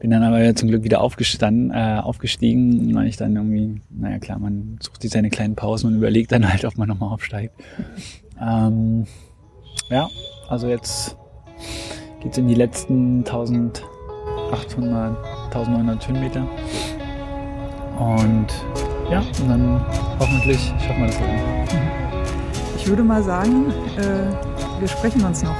bin 0.00 0.10
dann 0.10 0.22
aber 0.22 0.54
zum 0.56 0.68
Glück 0.68 0.82
wieder 0.82 1.02
aufgestanden, 1.02 1.70
äh, 1.70 2.00
aufgestiegen, 2.02 2.94
weil 2.94 3.06
ich 3.06 3.18
dann 3.18 3.36
irgendwie, 3.36 3.80
naja 3.90 4.18
klar, 4.18 4.38
man 4.38 4.78
sucht 4.80 5.02
sich 5.02 5.10
seine 5.10 5.28
kleinen 5.28 5.54
Pausen 5.54 5.88
und 5.88 5.96
überlegt 5.96 6.32
dann 6.32 6.50
halt, 6.50 6.64
ob 6.64 6.78
man 6.78 6.88
nochmal 6.88 7.12
aufsteigt. 7.12 7.54
Ähm, 8.40 9.04
ja, 9.90 10.08
also 10.48 10.68
jetzt 10.68 11.16
geht's 12.22 12.38
in 12.38 12.48
die 12.48 12.54
letzten 12.54 13.18
1800, 13.18 15.16
1900 15.54 16.08
Höhenmeter. 16.08 16.48
Und 17.98 18.46
ja, 19.10 19.20
und 19.20 19.48
dann 19.50 19.84
hoffentlich 20.18 20.72
schaffen 20.78 21.00
wir 21.00 21.06
das 21.08 21.18
dann. 21.18 21.28
Ich 22.78 22.86
würde 22.88 23.04
mal 23.04 23.22
sagen, 23.22 23.66
äh, 23.98 24.80
wir 24.80 24.88
sprechen 24.88 25.22
uns 25.22 25.42
noch. 25.42 25.56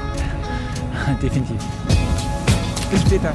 Definitiv. 1.23 1.63
Bis 2.91 3.03
später. 3.03 3.33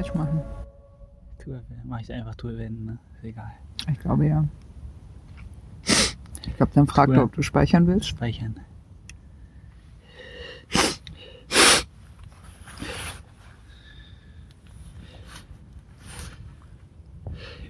Falsch 0.00 0.14
machen. 0.14 0.40
Tour, 1.38 1.62
mach 1.84 2.00
ich 2.00 2.12
einfach 2.12 2.34
Tour 2.34 2.56
wenden, 2.56 2.86
ne? 2.86 2.98
Ist 3.16 3.24
egal. 3.24 3.52
Ich 3.90 4.00
glaube 4.00 4.26
ja. 4.26 4.44
Ich 5.84 6.56
glaube, 6.56 6.72
dann 6.74 6.86
fragt 6.86 7.12
er, 7.12 7.24
ob 7.24 7.34
du 7.34 7.42
speichern 7.42 7.86
willst. 7.86 8.08
Speichern. 8.08 8.56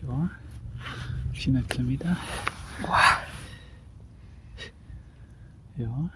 Ja. 0.03 0.31
400 1.33 1.69
Kilometer. 1.69 2.17
Ja. 5.77 6.11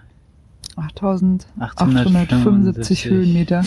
8875 0.77 3.07
Höhenmeter. 3.07 3.65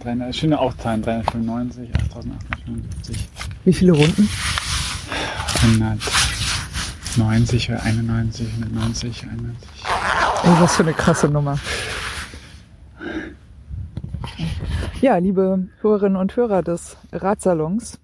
300, 0.00 0.34
schöne 0.34 0.58
auch 0.58 0.74
Zahlen, 0.76 1.02
395, 1.02 1.94
8875. 1.94 3.28
Wie 3.64 3.72
viele 3.72 3.92
Runden? 3.92 4.28
190, 5.62 7.70
91, 7.70 8.48
190, 8.54 9.22
91. 9.24 9.68
Ey, 10.44 10.50
was 10.60 10.76
für 10.76 10.82
eine 10.82 10.94
krasse 10.94 11.28
Nummer. 11.28 11.58
Ja, 15.00 15.16
liebe 15.18 15.68
Hörerinnen 15.80 16.16
und 16.16 16.36
Hörer 16.36 16.62
des 16.62 16.96
Radsalons. 17.12 17.98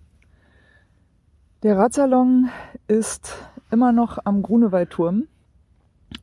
Der 1.62 1.76
Radsalon 1.76 2.50
ist 2.86 3.34
immer 3.70 3.92
noch 3.92 4.18
am 4.24 4.42
Grunewaldturm. 4.42 5.24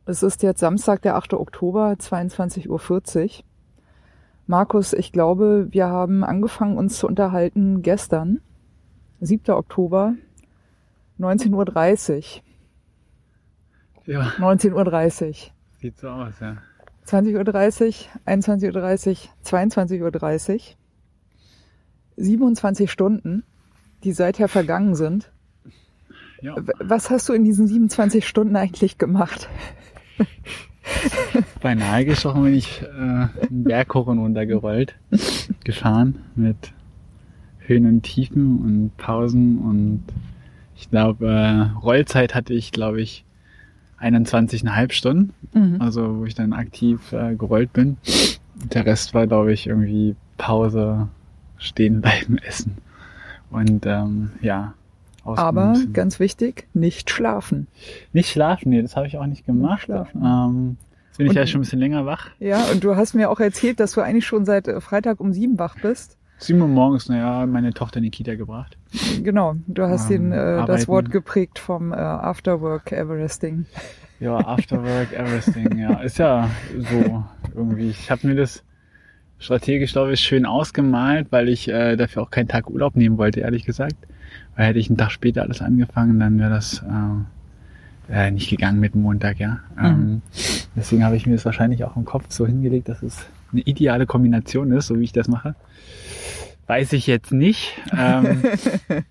Es 0.05 0.23
ist 0.23 0.43
jetzt 0.43 0.59
Samstag, 0.59 1.01
der 1.01 1.15
8. 1.15 1.33
Oktober, 1.33 1.95
22.40 1.99 2.69
Uhr. 2.69 3.45
Markus, 4.47 4.93
ich 4.93 5.11
glaube, 5.11 5.67
wir 5.71 5.87
haben 5.87 6.23
angefangen, 6.23 6.77
uns 6.77 6.97
zu 6.97 7.07
unterhalten 7.07 7.81
gestern, 7.81 8.41
7. 9.21 9.53
Oktober, 9.53 10.13
19.30 11.19 12.17
Uhr. 12.17 12.23
Ja. 14.05 14.21
19.30 14.37 15.27
Uhr. 15.27 15.33
Sieht 15.79 15.97
so 15.97 16.09
aus, 16.09 16.39
ja. 16.39 16.57
20.30 17.07 17.33
Uhr, 17.35 18.21
21.30 18.25 19.09
Uhr, 19.09 19.17
22.30 19.43 20.53
Uhr. 20.53 20.59
27 22.17 22.91
Stunden, 22.91 23.43
die 24.03 24.13
seither 24.13 24.47
vergangen 24.47 24.95
sind. 24.95 25.31
Ja. 26.41 26.55
Was 26.79 27.09
hast 27.09 27.27
du 27.29 27.33
in 27.33 27.43
diesen 27.43 27.67
27 27.67 28.27
Stunden 28.27 28.55
eigentlich 28.55 28.97
gemacht? 28.97 29.49
Beinahe 31.61 32.05
gestochen 32.05 32.43
bin 32.43 32.53
ich 32.53 32.81
äh, 32.81 32.87
einen 32.95 33.63
Berg 33.63 33.93
hoch 33.93 34.07
und 34.07 34.19
runter 34.19 34.45
gerollt, 34.45 34.95
gefahren 35.63 36.15
mit 36.35 36.71
Höhen 37.59 37.85
und 37.87 38.03
Tiefen 38.03 38.59
und 38.59 38.97
Pausen 38.97 39.57
und 39.59 40.03
ich 40.77 40.89
glaube, 40.89 41.27
äh, 41.27 41.79
Rollzeit 41.79 42.35
hatte 42.35 42.53
ich, 42.53 42.71
glaube 42.71 43.01
ich, 43.01 43.23
21,5 43.99 44.91
Stunden, 44.91 45.33
Mhm. 45.53 45.77
also 45.79 46.19
wo 46.19 46.25
ich 46.25 46.35
dann 46.35 46.51
aktiv 46.53 47.11
äh, 47.13 47.35
gerollt 47.35 47.71
bin. 47.73 47.97
Der 48.73 48.85
Rest 48.85 49.13
war, 49.13 49.25
glaube 49.25 49.53
ich, 49.53 49.67
irgendwie 49.67 50.15
Pause, 50.37 51.07
stehen 51.57 52.01
bleiben, 52.01 52.37
essen 52.39 52.77
und 53.49 53.85
ähm, 53.85 54.31
ja. 54.41 54.73
Aber 55.25 55.69
müssen. 55.69 55.93
ganz 55.93 56.19
wichtig, 56.19 56.67
nicht 56.73 57.09
schlafen. 57.09 57.67
nicht 58.13 58.29
schlafen, 58.29 58.69
nee, 58.69 58.81
das 58.81 58.95
habe 58.95 59.07
ich 59.07 59.17
auch 59.17 59.25
nicht 59.25 59.45
gemacht. 59.45 59.83
schlafen. 59.83 60.21
Ähm, 60.23 60.77
jetzt 61.09 61.17
bin 61.17 61.25
ich 61.27 61.29
Und- 61.31 61.35
ja 61.37 61.47
schon 61.47 61.59
ein 61.59 61.63
bisschen 61.63 61.79
länger 61.79 62.05
wach. 62.05 62.29
Ja, 62.39 62.63
und 62.71 62.83
du 62.83 62.95
hast 62.95 63.13
mir 63.15 63.29
auch 63.31 63.39
erzählt, 63.39 63.79
dass 63.79 63.93
du 63.93 64.01
eigentlich 64.01 64.25
schon 64.25 64.45
seit 64.45 64.67
äh, 64.67 64.79
Freitag 64.81 65.19
um 65.19 65.33
sieben 65.33 65.57
wach 65.59 65.75
bist. 65.81 66.17
7 66.37 66.59
Uhr 66.61 66.67
morgens, 66.67 67.07
naja, 67.07 67.45
meine 67.45 67.73
Tochter 67.73 67.97
in 67.97 68.03
die 68.03 68.09
Kita 68.11 68.35
gebracht. 68.35 68.77
Genau, 69.23 69.55
du 69.67 69.83
hast 69.83 70.11
Ähm, 70.11 70.31
den, 70.31 70.31
äh, 70.33 70.65
das. 70.65 70.87
Wort 70.89 71.09
geprägt 71.09 71.59
vom 71.59 71.93
äh, 71.93 71.95
Afterwork 71.95 72.91
Everesting. 72.91 73.65
Ja, 74.19 74.37
Afterwork, 74.37 75.13
Everything, 75.13 75.77
ja. 75.77 75.93
Ist 76.01 76.17
ja 76.17 76.49
so 76.77 77.23
irgendwie. 77.55 77.89
Ich 77.89 78.11
habe 78.11 78.27
mir 78.27 78.35
das 78.35 78.63
strategisch, 79.39 79.93
glaube 79.93 80.13
ich, 80.13 80.19
schön 80.21 80.45
ausgemalt, 80.45 81.27
weil 81.31 81.49
ich 81.49 81.67
äh, 81.69 81.95
dafür 81.95 82.23
auch 82.23 82.31
keinen 82.31 82.47
Tag 82.47 82.69
Urlaub 82.69 82.95
nehmen 82.95 83.17
wollte, 83.17 83.39
ehrlich 83.41 83.63
gesagt. 83.65 83.95
Weil 84.55 84.67
hätte 84.67 84.79
ich 84.79 84.89
einen 84.89 84.97
Tag 84.97 85.11
später 85.11 85.41
alles 85.43 85.61
angefangen, 85.61 86.19
dann 86.19 86.39
wäre 86.39 86.49
das 86.49 86.83
äh, 88.09 88.13
äh, 88.13 88.31
nicht 88.31 88.49
gegangen 88.49 88.79
mit 88.79 88.95
Montag, 88.95 89.39
ja. 89.39 89.59
Ähm, 89.81 90.21
deswegen 90.75 91.03
habe 91.03 91.15
ich 91.15 91.25
mir 91.25 91.33
das 91.33 91.45
wahrscheinlich 91.45 91.83
auch 91.83 91.95
im 91.95 92.05
Kopf 92.05 92.25
so 92.29 92.45
hingelegt, 92.45 92.89
dass 92.89 93.01
es 93.03 93.25
eine 93.51 93.61
ideale 93.61 94.05
Kombination 94.05 94.71
ist, 94.71 94.87
so 94.87 94.99
wie 94.99 95.03
ich 95.03 95.13
das 95.13 95.27
mache. 95.27 95.55
Weiß 96.67 96.93
ich 96.93 97.07
jetzt 97.07 97.31
nicht. 97.31 97.73
Ähm, 97.95 98.43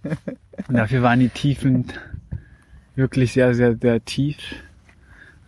dafür 0.68 1.02
waren 1.02 1.20
die 1.20 1.28
Tiefen 1.28 1.86
wirklich 2.96 3.32
sehr, 3.32 3.54
sehr, 3.54 3.76
sehr 3.76 4.04
tief. 4.04 4.36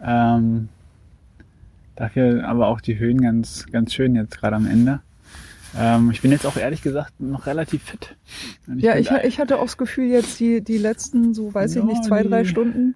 Ähm, 0.03 0.69
dafür 1.97 2.47
aber 2.47 2.69
auch 2.69 2.81
die 2.81 2.99
Höhen 2.99 3.21
ganz, 3.21 3.67
ganz 3.73 3.95
schön 3.95 4.15
jetzt 4.15 4.39
gerade 4.39 4.57
am 4.57 4.67
Ende. 4.67 5.01
Ähm, 5.79 6.11
ich 6.11 6.23
bin 6.23 6.31
jetzt 6.31 6.47
auch 6.47 6.57
ehrlich 6.57 6.83
gesagt 6.83 7.21
noch 7.21 7.47
relativ 7.47 7.83
fit. 7.85 8.17
Und 8.67 8.79
Ja, 8.81 8.97
ich, 8.97 9.11
ich 9.11 9.39
hatte 9.41 9.59
auch 9.59 9.65
das 9.65 9.77
Gefühl, 9.77 10.07
jetzt 10.07 10.39
die, 10.41 10.63
die 10.63 10.79
letzten, 10.79 11.35
so 11.35 11.53
weiß 11.53 11.73
ich 11.77 11.83
Ja, 11.83 11.85
nicht, 11.85 12.05
zwei, 12.05 12.23
drei 12.23 12.43
die- 12.43 12.49
Stunden. 12.49 12.95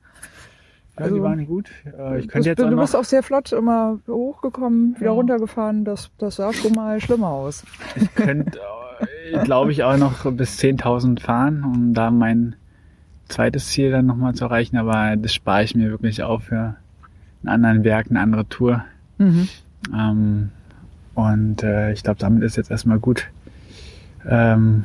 ja, 0.99 1.05
also- 1.05 1.17
die 1.17 1.23
waren 1.23 1.47
gut. 1.47 1.71
Äh, 1.85 2.19
ich 2.21 2.27
Du, 2.27 2.33
könnte 2.33 2.49
jetzt 2.51 2.59
du 2.59 2.77
bist 2.77 2.97
auch 2.97 3.05
sehr 3.05 3.23
flott 3.23 3.53
immer 3.53 3.99
hochgekommen, 4.09 4.95
wieder 4.97 5.07
Ja. 5.07 5.13
runtergefahren. 5.13 5.85
Das, 5.85 6.11
das 6.19 6.37
sah 6.37 6.53
schon 6.53 6.73
mal 6.75 7.01
schlimmer 7.01 7.29
aus. 7.29 7.65
ich 7.97 8.15
könnte, 8.15 8.59
äh, 9.33 9.43
glaube 9.45 9.73
ich, 9.73 9.83
auch 9.85 9.97
noch 9.97 10.31
bis 10.33 10.59
10.000 10.59 11.21
fahren, 11.21 11.65
um 11.65 11.95
da 11.95 12.11
mein 12.11 12.57
zweites 13.29 13.69
Ziel 13.69 13.91
dann 13.93 14.07
nochmal 14.07 14.35
zu 14.35 14.45
erreichen. 14.45 14.77
Aber 14.77 15.17
das 15.17 15.33
spare 15.35 15.65
ich 15.65 15.75
mir 15.75 15.91
wirklich 15.91 16.23
auf 16.23 16.45
für 16.45 16.77
einen 17.43 17.49
anderen 17.49 17.83
Berg, 17.83 18.07
eine 18.11 18.21
andere 18.21 18.49
Tour. 18.49 18.85
Mhm. 19.19 19.49
Ähm, 19.95 20.49
und 21.15 21.63
äh, 21.63 21.93
ich 21.93 22.03
glaube, 22.03 22.19
damit 22.19 22.43
ist 22.43 22.57
jetzt 22.57 22.71
erstmal 22.71 22.99
gut. 22.99 23.29
Ähm, 24.29 24.85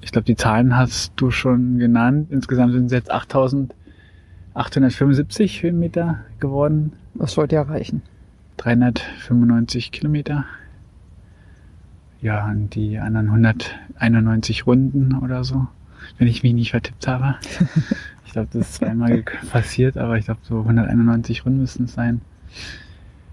ich 0.00 0.12
glaube, 0.12 0.26
die 0.26 0.36
Zahlen 0.36 0.76
hast 0.76 1.14
du 1.16 1.30
schon 1.30 1.78
genannt. 1.78 2.28
Insgesamt 2.30 2.72
sind 2.72 2.86
es 2.86 2.92
jetzt 2.92 3.12
8.875 3.12 5.62
Höhenmeter 5.62 6.20
geworden. 6.40 6.92
Das 7.14 7.32
sollte 7.32 7.56
ja 7.56 7.62
reichen. 7.62 8.02
395 8.58 9.90
Kilometer. 9.92 10.44
Ja, 12.20 12.46
und 12.46 12.74
die 12.74 12.98
anderen 12.98 13.28
191 13.28 14.66
Runden 14.66 15.14
oder 15.14 15.44
so, 15.44 15.66
wenn 16.18 16.28
ich 16.28 16.42
mich 16.42 16.54
nicht 16.54 16.70
vertippt 16.70 17.06
habe. 17.06 17.36
Ich 18.26 18.32
glaube, 18.36 18.48
das 18.52 18.68
ist 18.68 18.74
zweimal 18.74 19.22
passiert, 19.52 19.96
aber 19.96 20.18
ich 20.18 20.24
glaube, 20.24 20.40
so 20.42 20.58
191 20.58 21.46
Runden 21.46 21.60
müssten 21.60 21.84
es 21.84 21.94
sein. 21.94 22.20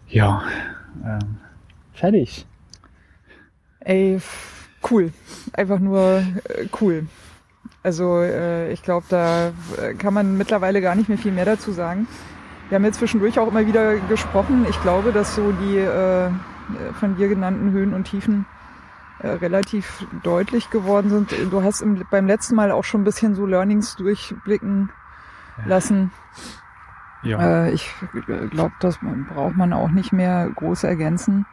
Ja, 0.08 0.44
ähm, 1.04 1.38
fertig. 2.02 2.46
Ey, 3.80 4.20
cool. 4.90 5.12
Einfach 5.54 5.80
nur 5.80 6.24
äh, 6.50 6.68
cool. 6.82 7.08
Also 7.84 8.20
äh, 8.22 8.72
ich 8.74 8.84
glaube, 8.84 9.06
da 9.10 9.52
äh, 9.80 9.94
kann 9.94 10.14
man 10.14 10.38
mittlerweile 10.38 10.82
gar 10.82 10.96
nicht 10.96 11.10
mehr 11.10 11.18
viel 11.18 11.32
mehr 11.32 11.46
dazu 11.46 11.72
sagen. 11.72 12.08
Wir 12.70 12.76
haben 12.76 12.86
jetzt 12.86 13.00
zwischendurch 13.00 13.40
auch 13.40 13.48
immer 13.48 13.66
wieder 13.68 13.98
gesprochen. 14.08 14.66
Ich 14.70 14.82
glaube, 14.82 15.12
dass 15.12 15.36
so 15.36 15.52
die 15.52 15.78
äh, 15.78 16.30
von 17.00 17.16
dir 17.18 17.28
genannten 17.28 17.72
Höhen 17.72 17.94
und 17.94 18.06
Tiefen 18.06 18.46
äh, 19.20 19.28
relativ 19.30 20.06
deutlich 20.24 20.70
geworden 20.70 21.10
sind. 21.10 21.34
Du 21.52 21.64
hast 21.64 21.82
im, 21.82 22.04
beim 22.10 22.28
letzten 22.28 22.56
Mal 22.56 22.72
auch 22.72 22.84
schon 22.84 23.02
ein 23.02 23.06
bisschen 23.06 23.36
so 23.36 23.46
Learnings 23.46 23.96
durchblicken 23.96 24.90
lassen. 25.66 26.12
Ja, 27.24 27.66
Äh, 27.66 27.74
ich 27.74 27.94
glaube, 28.52 28.74
das 28.80 29.00
braucht 29.34 29.56
man 29.56 29.74
auch 29.74 29.92
nicht 29.92 30.12
mehr 30.14 30.50
groß 30.56 30.84
ergänzen. 30.86 31.46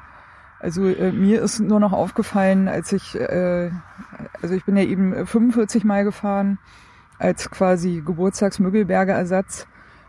Also 0.60 0.86
äh, 0.86 1.12
mir 1.12 1.40
ist 1.42 1.60
nur 1.60 1.80
noch 1.80 1.92
aufgefallen, 1.92 2.68
als 2.68 2.92
ich, 2.92 3.14
äh, 3.18 3.70
also 4.42 4.54
ich 4.54 4.64
bin 4.64 4.76
ja 4.76 4.82
eben 4.82 5.26
45 5.26 5.84
Mal 5.84 6.04
gefahren 6.04 6.58
als 7.18 7.50
quasi 7.50 8.02
Geburtstagsmüggelberger 8.04 9.14
Ersatz 9.14 9.66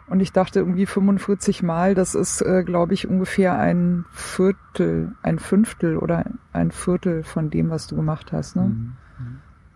und 0.10 0.22
ich 0.22 0.32
dachte 0.32 0.60
irgendwie 0.60 0.88
45 0.88 1.62
Mal, 1.62 1.94
das 1.94 2.16
ist, 2.16 2.42
äh, 2.42 2.64
glaube 2.64 2.96
ich, 2.96 3.08
ungefähr 3.08 3.58
ein 3.60 4.06
Viertel, 4.12 5.14
ein 5.22 5.38
Fünftel 5.38 5.98
oder 5.98 6.26
ein 6.52 6.72
Viertel 6.72 7.24
von 7.24 7.52
dem, 7.52 7.70
was 7.70 7.86
du 7.88 7.96
gemacht 7.96 8.32
hast. 8.32 8.56
Ne? 8.56 8.96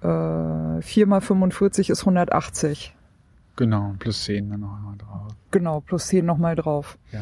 Mhm. 0.01 0.79
Äh, 0.79 0.81
4 0.81 1.07
mal 1.07 1.21
45 1.21 1.91
ist 1.91 2.01
180. 2.01 2.95
genau, 3.55 3.93
plus 3.99 4.23
10 4.23 4.49
dann 4.49 4.61
noch 4.61 4.75
einmal 4.75 4.97
drauf. 4.97 5.33
Genau, 5.51 5.81
plus 5.81 6.07
10 6.07 6.25
nochmal 6.25 6.55
drauf. 6.55 6.97
Ja. 7.11 7.21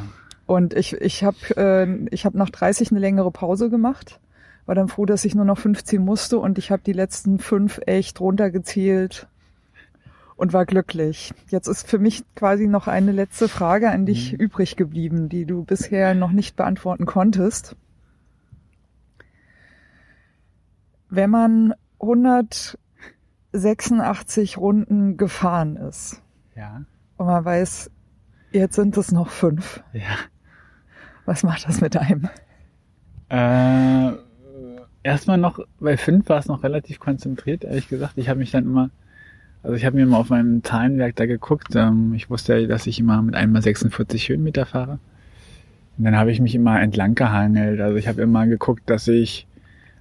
Und 0.51 0.73
ich, 0.73 0.99
ich 0.99 1.23
habe 1.23 1.37
äh, 1.55 1.87
ich 2.11 2.25
hab 2.25 2.33
nach 2.33 2.49
30 2.49 2.91
eine 2.91 2.99
längere 2.99 3.31
Pause 3.31 3.69
gemacht. 3.69 4.19
War 4.65 4.75
dann 4.75 4.89
froh, 4.89 5.05
dass 5.05 5.23
ich 5.23 5.33
nur 5.33 5.45
noch 5.45 5.57
15 5.57 6.03
musste 6.03 6.39
und 6.39 6.57
ich 6.57 6.71
habe 6.71 6.81
die 6.85 6.91
letzten 6.91 7.39
fünf 7.39 7.79
echt 7.85 8.19
runtergezählt 8.19 9.29
und 10.35 10.51
war 10.51 10.65
glücklich. 10.65 11.33
Jetzt 11.47 11.69
ist 11.69 11.87
für 11.87 11.99
mich 11.99 12.25
quasi 12.35 12.67
noch 12.67 12.89
eine 12.89 13.13
letzte 13.13 13.47
Frage 13.47 13.91
an 13.91 14.05
dich 14.05 14.33
Mhm. 14.33 14.39
übrig 14.39 14.75
geblieben, 14.75 15.29
die 15.29 15.45
du 15.45 15.63
bisher 15.63 16.15
noch 16.15 16.33
nicht 16.33 16.57
beantworten 16.57 17.05
konntest. 17.05 17.77
Wenn 21.09 21.29
man 21.29 21.75
186 21.97 24.57
Runden 24.57 25.15
gefahren 25.15 25.77
ist. 25.77 26.21
Ja. 26.57 26.81
Und 27.15 27.27
man 27.27 27.45
weiß, 27.45 27.89
jetzt 28.51 28.75
sind 28.75 28.97
es 28.97 29.13
noch 29.13 29.29
fünf. 29.29 29.81
Ja. 29.93 30.17
Was 31.31 31.43
macht 31.43 31.65
das 31.65 31.79
mit 31.79 31.95
einem? 31.95 32.27
Äh, 33.29 34.11
erstmal 35.01 35.37
noch, 35.37 35.61
bei 35.79 35.95
fünf 35.95 36.27
war 36.27 36.39
es 36.39 36.47
noch 36.47 36.61
relativ 36.61 36.99
konzentriert, 36.99 37.63
ehrlich 37.63 37.87
gesagt. 37.87 38.17
Ich 38.17 38.27
habe 38.27 38.39
mich 38.39 38.51
dann 38.51 38.65
immer, 38.65 38.89
also 39.63 39.77
ich 39.77 39.85
habe 39.85 39.95
mir 39.95 40.05
mal 40.05 40.17
auf 40.17 40.29
meinem 40.29 40.61
Zahlenwerk 40.61 41.15
da 41.15 41.25
geguckt. 41.25 41.73
Ähm, 41.73 42.13
ich 42.15 42.29
wusste 42.29 42.57
ja, 42.57 42.67
dass 42.67 42.85
ich 42.85 42.99
immer 42.99 43.21
mit 43.21 43.35
einmal 43.35 43.61
46 43.61 44.27
Höhenmeter 44.27 44.65
fahre. 44.65 44.99
Und 45.97 46.03
dann 46.03 46.17
habe 46.17 46.33
ich 46.33 46.41
mich 46.41 46.53
immer 46.53 46.81
entlang 46.81 47.15
gehangelt. 47.15 47.79
Also 47.79 47.95
ich 47.95 48.09
habe 48.09 48.21
immer 48.21 48.45
geguckt, 48.45 48.89
dass 48.89 49.07
ich 49.07 49.47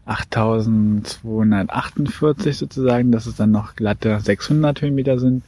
8248 0.07 2.59
sozusagen, 2.59 3.13
dass 3.13 3.27
es 3.27 3.37
dann 3.37 3.53
noch 3.53 3.77
glatte 3.77 4.19
600 4.19 4.83
Höhenmeter 4.83 5.21
sind. 5.21 5.45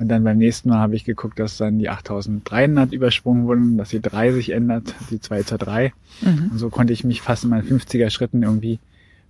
Und 0.00 0.08
dann 0.08 0.24
beim 0.24 0.38
nächsten 0.38 0.70
Mal 0.70 0.78
habe 0.78 0.96
ich 0.96 1.04
geguckt, 1.04 1.38
dass 1.38 1.58
dann 1.58 1.78
die 1.78 1.90
8300 1.90 2.90
übersprungen 2.90 3.46
wurden, 3.46 3.76
dass 3.76 3.90
die 3.90 4.00
3 4.00 4.32
sich 4.32 4.48
ändert, 4.48 4.94
die 5.10 5.20
2 5.20 5.42
zur 5.42 5.58
3. 5.58 5.92
Mhm. 6.22 6.50
Und 6.52 6.58
so 6.58 6.70
konnte 6.70 6.94
ich 6.94 7.04
mich 7.04 7.20
fast 7.20 7.44
in 7.44 7.50
meinen 7.50 7.68
50er 7.68 8.08
Schritten 8.08 8.42
irgendwie 8.42 8.78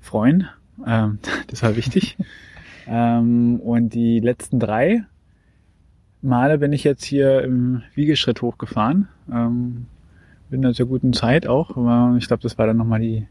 freuen. 0.01 0.47
Ähm, 0.87 1.19
das 1.49 1.65
war 1.65 1.75
wichtig. 1.75 2.17
ähm, 2.87 3.59
und 3.59 3.95
die 3.95 4.21
letzten 4.21 4.61
drei 4.61 5.03
Male 6.23 6.59
bin 6.59 6.73
ich 6.73 6.85
jetzt 6.85 7.03
hier 7.03 7.43
im 7.43 7.83
Wiegeschritt 7.97 8.41
hochgefahren. 8.41 9.09
Ähm, 9.29 9.87
bin 10.51 10.63
in 10.63 10.67
einer 10.67 10.87
guten 10.87 11.13
Zeit 11.13 11.49
auch, 11.49 11.77
aber 11.77 12.15
ich 12.17 12.29
glaube, 12.29 12.45
das 12.45 12.59
war 12.59 12.69
dann 12.69 12.77
nochmal 12.77 13.01
die 13.01 13.27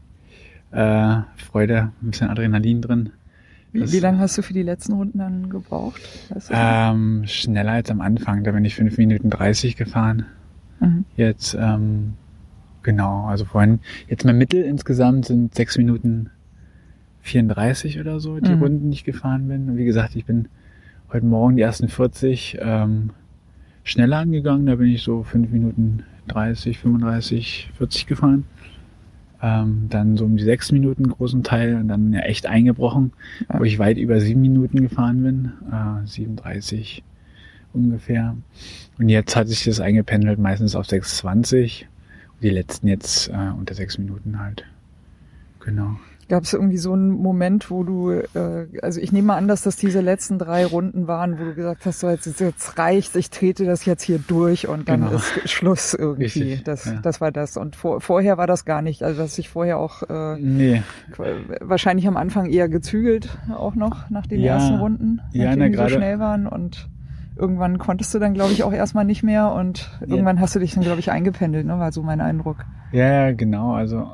äh, 0.72 1.16
Freude, 1.36 1.92
ein 2.02 2.10
bisschen 2.10 2.28
Adrenalin 2.28 2.82
drin. 2.82 3.10
Wie, 3.72 3.92
wie 3.92 4.00
lange 4.00 4.18
hast 4.18 4.36
du 4.36 4.42
für 4.42 4.52
die 4.52 4.62
letzten 4.62 4.94
Runden 4.94 5.18
dann 5.18 5.48
gebraucht? 5.48 6.00
Weißt 6.30 6.50
du 6.50 6.54
ähm, 6.56 7.22
schneller 7.26 7.72
als 7.72 7.90
am 7.90 8.00
Anfang. 8.00 8.42
Da 8.44 8.52
bin 8.52 8.64
ich 8.64 8.74
5 8.74 8.98
Minuten 8.98 9.30
30 9.30 9.76
gefahren. 9.76 10.26
Mhm. 10.80 11.04
Jetzt, 11.16 11.56
ähm, 11.58 12.14
genau, 12.82 13.26
also 13.26 13.44
vorhin, 13.44 13.80
jetzt 14.08 14.24
mein 14.24 14.38
Mittel 14.38 14.62
insgesamt 14.62 15.26
sind 15.26 15.54
6 15.54 15.78
Minuten 15.78 16.30
34 17.22 18.00
oder 18.00 18.18
so, 18.18 18.40
die 18.40 18.50
mhm. 18.50 18.62
Runden, 18.62 18.90
die 18.90 18.96
ich 18.96 19.04
gefahren 19.04 19.48
bin. 19.48 19.68
Und 19.68 19.76
wie 19.76 19.84
gesagt, 19.84 20.16
ich 20.16 20.24
bin 20.24 20.48
heute 21.12 21.26
Morgen 21.26 21.56
die 21.56 21.62
ersten 21.62 21.88
40 21.88 22.58
ähm, 22.60 23.10
schneller 23.84 24.18
angegangen. 24.18 24.66
Da 24.66 24.76
bin 24.76 24.88
ich 24.88 25.02
so 25.02 25.22
5 25.22 25.50
Minuten 25.50 26.02
30, 26.28 26.78
35, 26.78 27.70
40 27.76 28.06
gefahren 28.06 28.44
ähm, 29.42 29.86
dann 29.88 30.16
so 30.16 30.24
um 30.24 30.36
die 30.36 30.44
sechs 30.44 30.72
Minuten 30.72 31.08
großen 31.08 31.42
Teil 31.42 31.76
und 31.76 31.88
dann 31.88 32.12
ja 32.12 32.20
echt 32.20 32.46
eingebrochen, 32.46 33.12
ja. 33.48 33.58
wo 33.58 33.64
ich 33.64 33.78
weit 33.78 33.98
über 33.98 34.20
sieben 34.20 34.42
Minuten 34.42 34.82
gefahren 34.82 35.22
bin, 35.22 35.52
äh, 35.72 36.06
37 36.06 37.02
ungefähr. 37.72 38.36
Und 38.98 39.08
jetzt 39.08 39.36
hat 39.36 39.48
sich 39.48 39.64
das 39.64 39.80
eingependelt 39.80 40.38
meistens 40.38 40.74
auf 40.74 40.86
6,20 40.86 41.82
und 42.34 42.42
die 42.42 42.50
letzten 42.50 42.88
jetzt 42.88 43.28
äh, 43.28 43.52
unter 43.56 43.74
sechs 43.74 43.98
Minuten 43.98 44.40
halt. 44.40 44.64
Genau. 45.60 45.98
Gab 46.30 46.44
es 46.44 46.52
irgendwie 46.52 46.78
so 46.78 46.92
einen 46.92 47.10
Moment, 47.10 47.72
wo 47.72 47.82
du, 47.82 48.12
äh, 48.12 48.68
also 48.82 49.00
ich 49.00 49.10
nehme 49.10 49.34
an, 49.34 49.48
dass 49.48 49.62
das 49.62 49.74
diese 49.74 50.00
letzten 50.00 50.38
drei 50.38 50.64
Runden 50.64 51.08
waren, 51.08 51.40
wo 51.40 51.44
du 51.44 51.54
gesagt 51.54 51.84
hast, 51.86 51.98
so 51.98 52.08
jetzt, 52.08 52.38
jetzt 52.38 52.78
reicht, 52.78 53.16
ich 53.16 53.30
trete 53.30 53.64
das 53.64 53.84
jetzt 53.84 54.04
hier 54.04 54.20
durch 54.20 54.68
und 54.68 54.88
dann 54.88 55.00
genau. 55.00 55.16
ist 55.16 55.50
Schluss 55.50 55.92
irgendwie. 55.92 56.24
Richtig, 56.24 56.62
das, 56.62 56.84
ja. 56.84 57.00
das 57.02 57.20
war 57.20 57.32
das. 57.32 57.56
Und 57.56 57.74
vor, 57.74 58.00
vorher 58.00 58.38
war 58.38 58.46
das 58.46 58.64
gar 58.64 58.80
nicht. 58.80 59.02
Also 59.02 59.20
dass 59.22 59.36
ich 59.38 59.48
vorher 59.48 59.78
auch 59.78 60.04
äh, 60.08 60.38
nee. 60.38 60.82
wahrscheinlich 61.60 62.06
am 62.06 62.16
Anfang 62.16 62.46
eher 62.46 62.68
gezügelt 62.68 63.28
auch 63.52 63.74
noch 63.74 64.08
nach 64.08 64.26
den 64.26 64.40
ja. 64.40 64.54
ersten 64.54 64.76
Runden, 64.76 65.20
ja, 65.32 65.56
die 65.56 65.74
so 65.74 65.88
schnell 65.88 66.20
waren 66.20 66.46
und 66.46 66.88
irgendwann 67.36 67.78
konntest 67.78 68.14
du 68.14 68.20
dann, 68.20 68.34
glaube 68.34 68.52
ich, 68.52 68.62
auch 68.62 68.72
erstmal 68.72 69.04
nicht 69.04 69.22
mehr 69.22 69.50
und 69.52 69.90
irgendwann 70.00 70.36
ja. 70.36 70.42
hast 70.42 70.54
du 70.54 70.60
dich 70.60 70.74
dann, 70.74 70.84
glaube 70.84 71.00
ich, 71.00 71.10
eingependelt, 71.10 71.66
ne? 71.66 71.78
war 71.78 71.90
so 71.90 72.02
mein 72.02 72.20
Eindruck. 72.20 72.64
Ja, 72.92 73.32
genau. 73.32 73.72
Also 73.72 74.08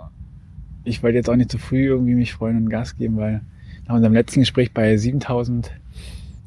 ich 0.87 1.03
wollte 1.03 1.17
jetzt 1.17 1.29
auch 1.29 1.37
nicht 1.37 1.51
zu 1.51 1.59
früh 1.59 1.87
irgendwie 1.87 2.15
mich 2.15 2.33
freuen 2.33 2.57
und 2.57 2.71
Gas 2.71 2.97
geben, 2.97 3.17
weil 3.17 3.43
nach 3.87 3.97
unserem 3.97 4.15
letzten 4.15 4.41
Gespräch 4.41 4.73
bei 4.73 4.97
7000, 4.97 5.71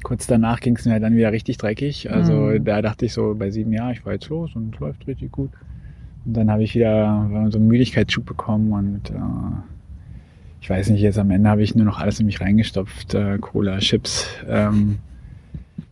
kurz 0.02 0.26
danach 0.26 0.60
ging 0.60 0.76
es 0.76 0.86
mir 0.86 0.98
dann 0.98 1.16
wieder 1.16 1.30
richtig 1.30 1.58
dreckig. 1.58 2.10
Also 2.10 2.32
mhm. 2.32 2.64
da 2.64 2.82
dachte 2.82 3.06
ich 3.06 3.12
so 3.12 3.34
bei 3.34 3.50
sieben 3.50 3.72
Jahren, 3.72 3.92
ich 3.92 4.04
war 4.04 4.14
jetzt 4.14 4.28
los 4.28 4.50
und 4.54 4.74
es 4.74 4.80
läuft 4.80 5.06
richtig 5.06 5.30
gut. 5.30 5.50
Und 6.24 6.34
dann 6.34 6.50
habe 6.50 6.62
ich 6.62 6.74
wieder 6.74 7.48
so 7.50 7.58
einen 7.58 7.68
Müdigkeitsschub 7.68 8.24
bekommen 8.24 8.72
und 8.72 9.10
äh, 9.10 9.14
ich 10.60 10.68
weiß 10.68 10.90
nicht, 10.90 11.00
jetzt 11.00 11.18
am 11.18 11.30
Ende 11.30 11.48
habe 11.48 11.62
ich 11.62 11.74
nur 11.74 11.86
noch 11.86 11.98
alles 11.98 12.20
in 12.20 12.26
mich 12.26 12.40
reingestopft, 12.40 13.14
äh, 13.14 13.38
Cola, 13.38 13.78
Chips, 13.78 14.28
ähm, 14.46 14.98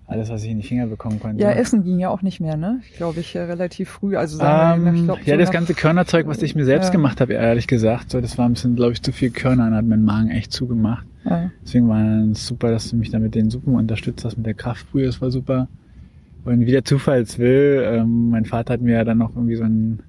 alles, 0.08 0.30
was 0.30 0.42
ich 0.42 0.50
in 0.50 0.56
die 0.56 0.66
Finger 0.66 0.86
bekommen 0.86 1.20
konnte. 1.20 1.42
Ja, 1.42 1.50
Essen 1.50 1.84
ging 1.84 1.98
ja 1.98 2.08
auch 2.08 2.22
nicht 2.22 2.40
mehr, 2.40 2.56
ne? 2.56 2.80
Glaube 2.96 3.20
ich, 3.20 3.36
relativ 3.36 3.90
früh. 3.90 4.16
Also 4.16 4.38
sagen 4.38 4.86
ähm, 4.86 4.92
wir, 4.94 5.00
ich 5.00 5.04
glaub, 5.04 5.26
ja, 5.26 5.34
so 5.34 5.40
das 5.40 5.50
ganze 5.50 5.74
Körnerzeug, 5.74 6.26
was 6.26 6.40
ich 6.42 6.54
mir 6.54 6.64
selbst 6.64 6.86
ja. 6.86 6.92
gemacht 6.92 7.20
habe, 7.20 7.34
ehrlich 7.34 7.66
gesagt, 7.66 8.10
so, 8.10 8.20
das 8.20 8.38
war 8.38 8.48
ein 8.48 8.54
bisschen, 8.54 8.74
glaube 8.74 8.92
ich, 8.92 9.02
zu 9.02 9.12
viel 9.12 9.30
Körner 9.30 9.66
und 9.66 9.74
hat 9.74 9.84
meinen 9.84 10.06
Magen 10.06 10.30
echt 10.30 10.50
zugemacht. 10.50 11.06
Ja. 11.24 11.50
Deswegen 11.62 11.88
war 11.88 12.30
es 12.32 12.46
super, 12.46 12.70
dass 12.70 12.88
du 12.88 12.96
mich 12.96 13.10
da 13.10 13.18
mit 13.18 13.34
den 13.34 13.50
Suppen 13.50 13.74
unterstützt 13.74 14.24
hast, 14.24 14.38
mit 14.38 14.46
der 14.46 14.54
Kraftbrühe, 14.54 15.04
das 15.04 15.20
war 15.20 15.30
super. 15.30 15.68
Und 16.46 16.60
wie 16.60 16.70
der 16.70 16.84
Zufall 16.86 17.20
es 17.20 17.38
will, 17.38 17.84
ähm, 17.84 18.30
mein 18.30 18.46
Vater 18.46 18.72
hat 18.72 18.80
mir 18.80 18.94
ja 18.94 19.04
dann 19.04 19.18
noch 19.18 19.36
irgendwie 19.36 19.56
so 19.56 19.64
ein, 19.64 20.00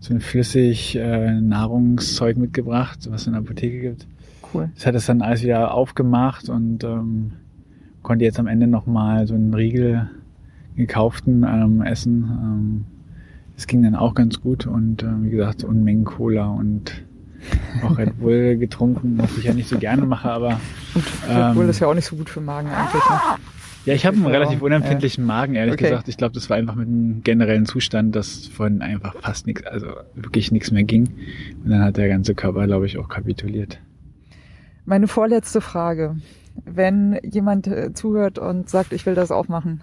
so 0.00 0.12
ein 0.12 0.20
flüssig 0.20 0.94
äh, 0.96 1.40
Nahrungszeug 1.40 2.36
mitgebracht, 2.36 2.98
was 3.08 3.22
es 3.22 3.26
in 3.28 3.32
der 3.32 3.40
Apotheke 3.40 3.80
gibt. 3.80 4.06
Cool. 4.52 4.68
Das 4.74 4.84
hat 4.84 4.94
es 4.94 5.06
dann 5.06 5.22
alles 5.22 5.42
wieder 5.42 5.72
aufgemacht 5.72 6.50
und 6.50 6.84
ähm, 6.84 7.32
konnte 8.02 8.24
jetzt 8.24 8.38
am 8.38 8.46
Ende 8.46 8.66
nochmal 8.66 9.26
so 9.26 9.34
einen 9.34 9.54
Riegel 9.54 10.10
gekauften 10.76 11.44
ähm, 11.44 11.82
essen. 11.82 12.30
Ähm, 12.30 12.84
das 13.54 13.66
ging 13.66 13.82
dann 13.82 13.94
auch 13.94 14.14
ganz 14.14 14.40
gut 14.40 14.66
und 14.66 15.02
äh, 15.02 15.22
wie 15.22 15.30
gesagt, 15.30 15.64
Unmengen 15.64 16.04
Cola 16.04 16.48
und 16.48 17.04
auch 17.84 17.98
Red 17.98 18.18
Bull 18.18 18.56
getrunken, 18.58 19.18
was 19.18 19.36
ich 19.36 19.44
ja 19.44 19.52
nicht 19.52 19.68
so 19.68 19.78
gerne 19.78 20.06
mache, 20.06 20.30
aber. 20.30 20.60
Und 20.94 21.36
Red 21.36 21.54
Bull 21.54 21.64
ähm, 21.64 21.70
ist 21.70 21.80
ja 21.80 21.88
auch 21.88 21.94
nicht 21.94 22.06
so 22.06 22.16
gut 22.16 22.30
für 22.30 22.40
den 22.40 22.46
Magen 22.46 22.68
eigentlich. 22.68 23.02
Ne? 23.08 23.20
Ja, 23.84 23.94
ich 23.94 24.06
habe 24.06 24.16
einen 24.16 24.26
relativ 24.26 24.62
unempfindlichen 24.62 25.24
Magen, 25.24 25.56
ehrlich 25.56 25.74
okay. 25.74 25.84
gesagt. 25.84 26.08
Ich 26.08 26.16
glaube, 26.16 26.34
das 26.34 26.48
war 26.48 26.56
einfach 26.56 26.76
mit 26.76 26.86
einem 26.86 27.22
generellen 27.24 27.66
Zustand, 27.66 28.14
dass 28.14 28.46
von 28.46 28.80
einfach 28.80 29.14
fast 29.20 29.46
nichts, 29.48 29.66
also 29.66 29.88
wirklich 30.14 30.52
nichts 30.52 30.70
mehr 30.70 30.84
ging. 30.84 31.08
Und 31.64 31.70
dann 31.70 31.82
hat 31.82 31.96
der 31.96 32.08
ganze 32.08 32.36
Körper, 32.36 32.66
glaube 32.66 32.86
ich, 32.86 32.96
auch 32.98 33.08
kapituliert. 33.08 33.80
Meine 34.84 35.08
vorletzte 35.08 35.60
Frage 35.60 36.16
wenn 36.64 37.18
jemand 37.22 37.66
äh, 37.66 37.92
zuhört 37.92 38.38
und 38.38 38.68
sagt, 38.68 38.92
ich 38.92 39.06
will 39.06 39.14
das 39.14 39.30
auch 39.30 39.48
machen. 39.48 39.82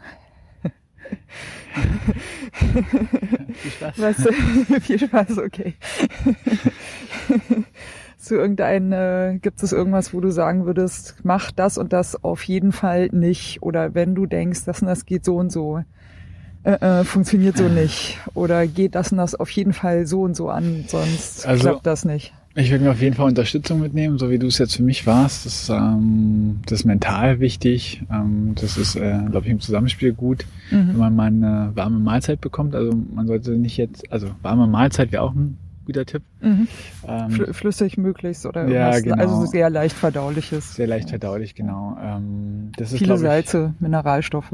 viel 3.54 3.72
Spaß. 3.72 4.00
Weißt 4.00 4.26
du, 4.26 4.32
viel 4.82 5.00
Spaß, 5.00 5.38
okay. 5.40 5.74
Zu 8.18 8.36
irgendein, 8.36 8.92
äh, 8.92 9.40
gibt 9.42 9.64
es 9.64 9.72
irgendwas, 9.72 10.14
wo 10.14 10.20
du 10.20 10.30
sagen 10.30 10.66
würdest, 10.66 11.16
mach 11.24 11.52
das 11.52 11.78
und 11.78 11.94
das 11.94 12.22
auf 12.24 12.44
jeden 12.44 12.74
Fall 12.74 13.08
nicht. 13.12 13.62
Oder 13.64 13.96
wenn 13.96 14.14
du 14.14 14.26
denkst, 14.26 14.66
das 14.66 14.82
und 14.82 14.88
das 14.88 15.06
geht 15.06 15.24
so 15.24 15.38
und 15.38 15.52
so, 15.52 15.82
äh, 16.64 16.72
äh, 16.72 17.04
funktioniert 17.06 17.56
so 17.56 17.70
nicht. 17.70 18.20
Oder 18.34 18.68
geht 18.68 18.96
das 18.96 19.12
und 19.12 19.20
das 19.20 19.36
auf 19.36 19.50
jeden 19.52 19.72
Fall 19.74 20.06
so 20.06 20.24
und 20.24 20.36
so 20.36 20.50
an, 20.50 20.84
sonst 20.88 21.48
also, 21.48 21.70
klappt 21.70 21.88
das 21.88 22.04
nicht. 22.04 22.34
Ich 22.60 22.72
würde 22.72 22.84
mir 22.84 22.92
auf 22.92 23.02
jeden 23.02 23.16
Fall 23.16 23.28
Unterstützung 23.28 23.80
mitnehmen, 23.80 24.18
so 24.18 24.30
wie 24.30 24.38
du 24.38 24.48
es 24.48 24.58
jetzt 24.58 24.76
für 24.76 24.84
mich 24.84 25.08
warst. 25.08 25.46
Das, 25.46 25.70
ähm, 25.70 26.60
das 26.66 26.82
ist 26.82 26.86
mental 26.86 27.40
wichtig. 27.40 28.02
Ähm, 28.12 28.54
das 28.60 28.76
ist, 28.76 28.96
äh, 28.96 29.18
glaube 29.30 29.46
ich, 29.46 29.52
im 29.52 29.62
Zusammenspiel 29.62 30.12
gut, 30.12 30.46
mhm. 30.70 30.90
wenn 30.90 30.98
man 30.98 31.16
mal 31.16 31.28
eine 31.28 31.72
warme 31.76 32.00
Mahlzeit 32.00 32.42
bekommt. 32.42 32.76
Also 32.76 32.94
man 33.14 33.28
sollte 33.28 33.52
nicht 33.52 33.78
jetzt, 33.78 34.12
also 34.12 34.28
warme 34.42 34.68
Mahlzeit 34.68 35.14
wäre 35.14 35.24
auch 35.24 35.34
ein 35.34 35.58
guter 35.86 36.06
Tipp. 36.06 36.22
Mhm. 36.42 36.68
Ähm, 37.08 37.54
Flüssig 37.54 37.98
möglichst 37.98 38.46
oder 38.46 38.68
ja, 38.68 39.00
genau. 39.00 39.16
also 39.16 39.46
sehr 39.46 39.70
leicht 39.70 39.96
verdauliches. 39.96 40.76
Sehr 40.76 40.88
leicht 40.88 41.10
verdaulich, 41.10 41.56
genau. 41.56 41.98
Ähm, 42.02 42.72
das 42.76 42.92
ist, 42.92 43.00
Viele 43.00 43.16
ich, 43.16 43.22
Salze, 43.22 43.74
Mineralstoffe. 43.80 44.54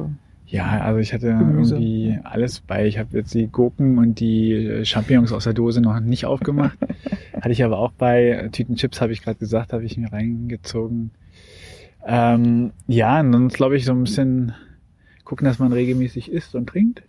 Ja, 0.56 0.80
also 0.80 1.02
ich 1.02 1.14
hatte 1.14 1.28
Gemüse. 1.28 1.76
irgendwie 1.76 2.18
alles 2.24 2.62
bei. 2.62 2.88
Ich 2.88 2.98
habe 2.98 3.18
jetzt 3.18 3.34
die 3.34 3.48
Gurken 3.48 3.98
und 3.98 4.22
die 4.22 4.54
äh, 4.54 4.86
Champignons 4.86 5.34
aus 5.34 5.44
der 5.44 5.54
Dose 5.54 5.82
noch 5.82 6.00
nicht 6.00 6.26
aufgemacht. 6.26 6.78
hatte 7.34 7.52
ich 7.52 7.62
aber 7.62 7.78
auch 7.78 7.92
bei. 7.92 8.48
Tütenchips 8.54 9.02
habe 9.02 9.12
ich 9.12 9.22
gerade 9.22 9.38
gesagt, 9.38 9.74
habe 9.74 9.84
ich 9.84 9.98
mir 9.98 10.14
reingezogen. 10.14 11.12
Ähm, 12.06 12.72
ja, 12.88 13.20
und 13.20 13.34
sonst 13.34 13.56
glaube 13.56 13.76
ich 13.76 13.84
so 13.84 13.92
ein 13.92 14.04
bisschen 14.04 14.54
gucken, 15.26 15.44
dass 15.44 15.60
man 15.60 15.74
regelmäßig 15.74 16.32
isst 16.32 16.56
und 16.56 16.68
trinkt. 16.68 17.04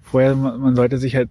Vorher, 0.00 0.34
man 0.34 0.74
sollte 0.74 0.98
sich 0.98 1.14
halt 1.14 1.30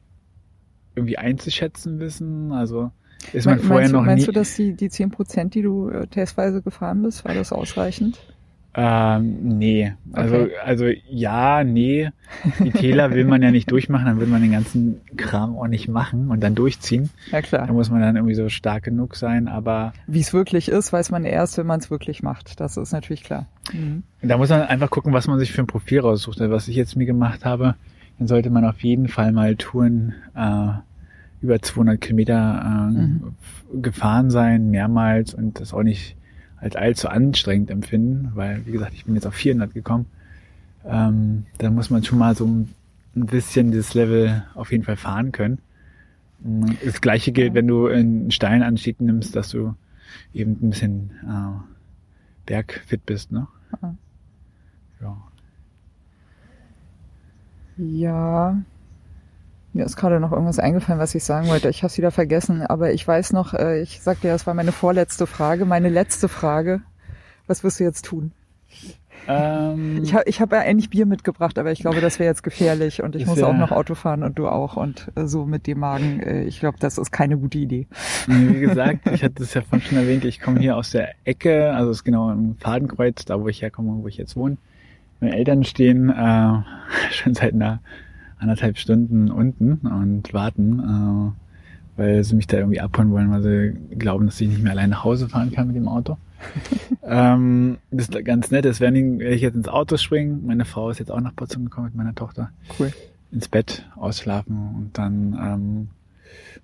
irgendwie 0.96 1.18
einzuschätzen 1.18 2.00
wissen. 2.00 2.54
Also 2.54 2.92
ist 3.34 3.46
man 3.46 3.56
meinst 3.56 3.68
vorher 3.68 3.90
du, 3.90 3.96
noch 3.96 4.06
meinst 4.06 4.28
nie. 4.28 4.28
Meinst 4.28 4.28
du, 4.30 4.32
dass 4.32 4.56
die, 4.56 4.76
die 4.78 4.90
zehn 4.90 5.12
Prozent, 5.12 5.56
die 5.56 5.62
du 5.62 5.90
äh, 5.90 6.08
testweise 6.08 6.62
gefahren 6.62 7.04
bist, 7.04 7.26
war 7.26 7.34
das 7.34 7.52
ausreichend? 7.52 8.22
Ähm, 8.76 9.58
nee. 9.60 9.94
Also, 10.14 10.36
okay. 10.36 10.52
also 10.64 10.86
ja, 11.08 11.64
nee. 11.64 12.10
Die 12.60 12.72
Täler 12.72 13.12
will 13.12 13.26
man 13.26 13.44
ja 13.44 13.52
nicht 13.52 13.70
durchmachen, 13.70 14.06
dann 14.06 14.20
will 14.20 14.28
man 14.28 14.42
den 14.42 14.52
ganzen 14.52 15.02
Kram 15.16 15.56
auch 15.56 15.68
nicht 15.68 15.88
machen 15.88 16.30
und 16.30 16.42
dann 16.42 16.56
durchziehen. 16.56 17.12
Ja 17.32 17.42
klar. 17.42 17.68
Da 17.68 17.74
muss 17.74 17.92
man 17.92 18.02
dann 18.02 18.16
irgendwie 18.16 18.34
so 18.34 18.50
stark 18.50 18.84
genug 18.84 19.16
sein, 19.16 19.48
aber. 19.48 19.94
Wie 20.08 20.22
es 20.22 20.34
wirklich 20.34 20.70
ist, 20.70 20.92
weiß 20.92 21.12
man 21.12 21.24
erst, 21.24 21.58
wenn 21.60 21.68
man 21.68 21.80
es 21.80 21.92
wirklich 21.92 22.24
macht. 22.24 22.60
Das 22.60 22.78
ist 22.78 22.94
natürlich 22.94 23.24
klar. 23.24 23.46
Mhm. 23.72 24.04
Da 24.24 24.38
muss 24.38 24.50
man 24.50 24.62
einfach 24.64 24.90
gucken, 24.90 25.14
was 25.14 25.28
man 25.28 25.38
sich 25.38 25.52
für 25.52 25.62
ein 25.62 25.68
Profil 25.68 26.00
raussucht. 26.00 26.42
Also, 26.42 26.52
was 26.52 26.68
ich 26.68 26.76
jetzt 26.76 26.96
mir 26.96 27.06
gemacht 27.06 27.46
habe, 27.46 27.76
dann 28.18 28.28
sollte 28.28 28.50
man 28.50 28.66
auf 28.66 28.84
jeden 28.84 29.08
Fall 29.08 29.32
mal 29.32 29.56
Touren 29.56 30.16
äh, 30.36 30.70
über 31.44 31.62
200 31.62 32.02
Kilometer 32.02 32.90
äh, 32.90 32.92
mhm. 32.92 33.36
gefahren 33.82 34.32
sein, 34.32 34.72
mehrmals 34.72 35.36
und 35.36 35.60
das 35.60 35.74
auch 35.74 35.84
nicht 35.84 36.16
als 36.64 36.76
allzu 36.78 37.10
anstrengend 37.10 37.70
empfinden, 37.70 38.32
weil, 38.36 38.66
wie 38.66 38.72
gesagt, 38.72 38.94
ich 38.94 39.04
bin 39.04 39.16
jetzt 39.16 39.28
auf 39.28 39.36
400 39.36 39.74
gekommen. 39.74 40.06
Ähm, 40.86 41.46
dann 41.58 41.76
muss 41.76 41.90
man 41.90 42.04
schon 42.04 42.18
mal 42.18 42.36
so 42.36 42.46
ein 42.46 42.68
bisschen 43.14 43.72
das 43.74 43.94
Level 43.94 44.44
auf 44.56 44.72
jeden 44.72 44.86
Fall 44.86 44.96
fahren 44.96 45.34
können. 45.34 45.60
Mm, 46.40 46.72
das 46.84 47.02
gleiche 47.02 47.34
gilt, 47.34 47.54
wenn 47.54 47.68
du 47.68 47.88
einen 47.88 48.32
steilen 48.32 48.64
Anstieg 48.64 49.02
nimmst, 49.02 49.36
dass 49.36 49.50
du 49.50 49.76
eben 50.34 50.52
ein 50.62 50.70
bisschen 50.70 51.12
äh, 51.24 51.62
bergfit 52.46 53.06
bist, 53.06 53.32
ne? 53.32 53.48
Ja. 55.02 55.18
Ja, 57.78 58.62
mir 59.74 59.86
ist 59.86 59.98
gerade 59.98 60.20
noch 60.20 60.32
irgendwas 60.32 60.60
eingefallen, 60.60 61.00
was 61.00 61.16
ich 61.16 61.24
sagen 61.24 61.48
wollte. 61.48 61.70
Ich 61.70 61.84
habe 61.84 61.88
es 61.88 61.98
wieder 61.98 62.12
vergessen, 62.12 62.62
aber 62.62 62.94
ich 62.94 63.08
weiß 63.08 63.34
noch, 63.34 63.54
äh, 63.54 63.82
ich 63.82 64.02
sagte 64.02 64.28
ja, 64.28 64.34
das 64.34 64.46
war 64.46 64.54
meine 64.54 64.72
vorletzte 64.72 65.28
Frage. 65.28 65.66
Meine 65.66 65.90
letzte 65.90 66.30
Frage. 66.30 66.82
Was 67.48 67.64
wirst 67.64 67.80
du 67.80 67.84
jetzt 67.84 68.06
tun? 68.06 68.32
Ähm, 69.28 70.02
ich 70.04 70.14
habe 70.14 70.24
ich 70.28 70.42
hab 70.42 70.52
ja 70.52 70.60
eigentlich 70.60 70.90
Bier 70.90 71.06
mitgebracht, 71.06 71.58
aber 71.58 71.72
ich 71.72 71.80
glaube, 71.80 72.02
das 72.02 72.20
wäre 72.20 72.30
jetzt 72.30 72.44
gefährlich 72.44 73.02
und 73.02 73.16
ich 73.16 73.26
muss 73.26 73.42
auch 73.42 73.56
noch 73.56 73.72
Auto 73.72 73.96
fahren 73.96 74.24
und 74.24 74.38
du 74.38 74.48
auch 74.48 74.76
und 74.76 75.12
äh, 75.16 75.28
so 75.28 75.46
mit 75.46 75.66
dem 75.66 75.80
Magen, 75.80 76.20
äh, 76.20 76.44
ich 76.44 76.60
glaube, 76.60 76.78
das 76.80 76.98
ist 76.98 77.12
keine 77.12 77.38
gute 77.38 77.58
Idee. 77.58 77.88
Wie 78.28 78.60
gesagt, 78.60 79.08
ich 79.14 79.24
hatte 79.24 79.44
es 79.44 79.54
ja 79.54 79.62
vorhin 79.62 79.88
schon 79.88 79.98
erwähnt, 79.98 80.26
ich 80.26 80.42
komme 80.42 80.60
hier 80.60 80.76
aus 80.76 80.92
der 80.92 81.14
Ecke, 81.24 81.74
also 81.74 81.92
es 81.92 81.98
ist 81.98 82.04
genau 82.04 82.32
im 82.32 82.58
Fadenkreuz, 82.58 83.24
da 83.26 83.40
wo 83.40 83.48
ich 83.48 83.62
herkomme, 83.62 84.04
wo 84.04 84.08
ich 84.08 84.18
jetzt 84.18 84.36
wohne. 84.36 84.58
Meine 85.22 85.38
Eltern 85.38 85.64
stehen 85.64 86.10
äh, 86.10 86.62
schon 87.12 87.34
seit 87.34 87.54
einer 87.54 87.80
anderthalb 88.44 88.78
Stunden 88.78 89.32
unten 89.32 89.78
und 89.88 90.34
warten, 90.34 91.34
äh, 91.98 92.00
weil 92.00 92.24
sie 92.24 92.36
mich 92.36 92.48
da 92.48 92.58
irgendwie 92.58 92.82
abholen 92.82 93.12
wollen, 93.12 93.32
weil 93.32 93.42
sie 93.42 93.96
glauben, 93.96 94.26
dass 94.26 94.40
ich 94.42 94.50
nicht 94.50 94.62
mehr 94.62 94.74
allein 94.74 94.92
nach 94.92 95.04
Hause 95.04 95.30
fahren 95.30 95.52
kann 95.52 95.68
mit 95.68 95.76
dem 95.76 95.88
Auto. 95.88 96.18
ähm, 97.04 97.78
das 97.92 98.10
ist 98.10 98.26
ganz 98.26 98.52
nett. 98.52 98.66
Das 98.66 98.80
werde 98.80 99.00
ich 99.00 99.42
jetzt 99.42 99.56
ins 99.56 99.68
Auto 99.68 99.98
springen. 99.98 100.46
Meine 100.46 100.66
Frau 100.66 100.90
ist 100.90 101.00
jetzt 101.00 101.12
auch 101.12 101.22
nach 101.22 101.36
Potsdam 101.36 101.66
gekommen 101.66 101.88
mit 101.88 101.96
meiner 101.96 102.16
Tochter. 102.16 102.52
Cool. 102.78 102.92
Ins 103.32 103.48
Bett 103.48 103.86
ausschlafen 103.96 104.76
und 104.76 104.98
dann 104.98 105.38
ähm, 105.42 105.88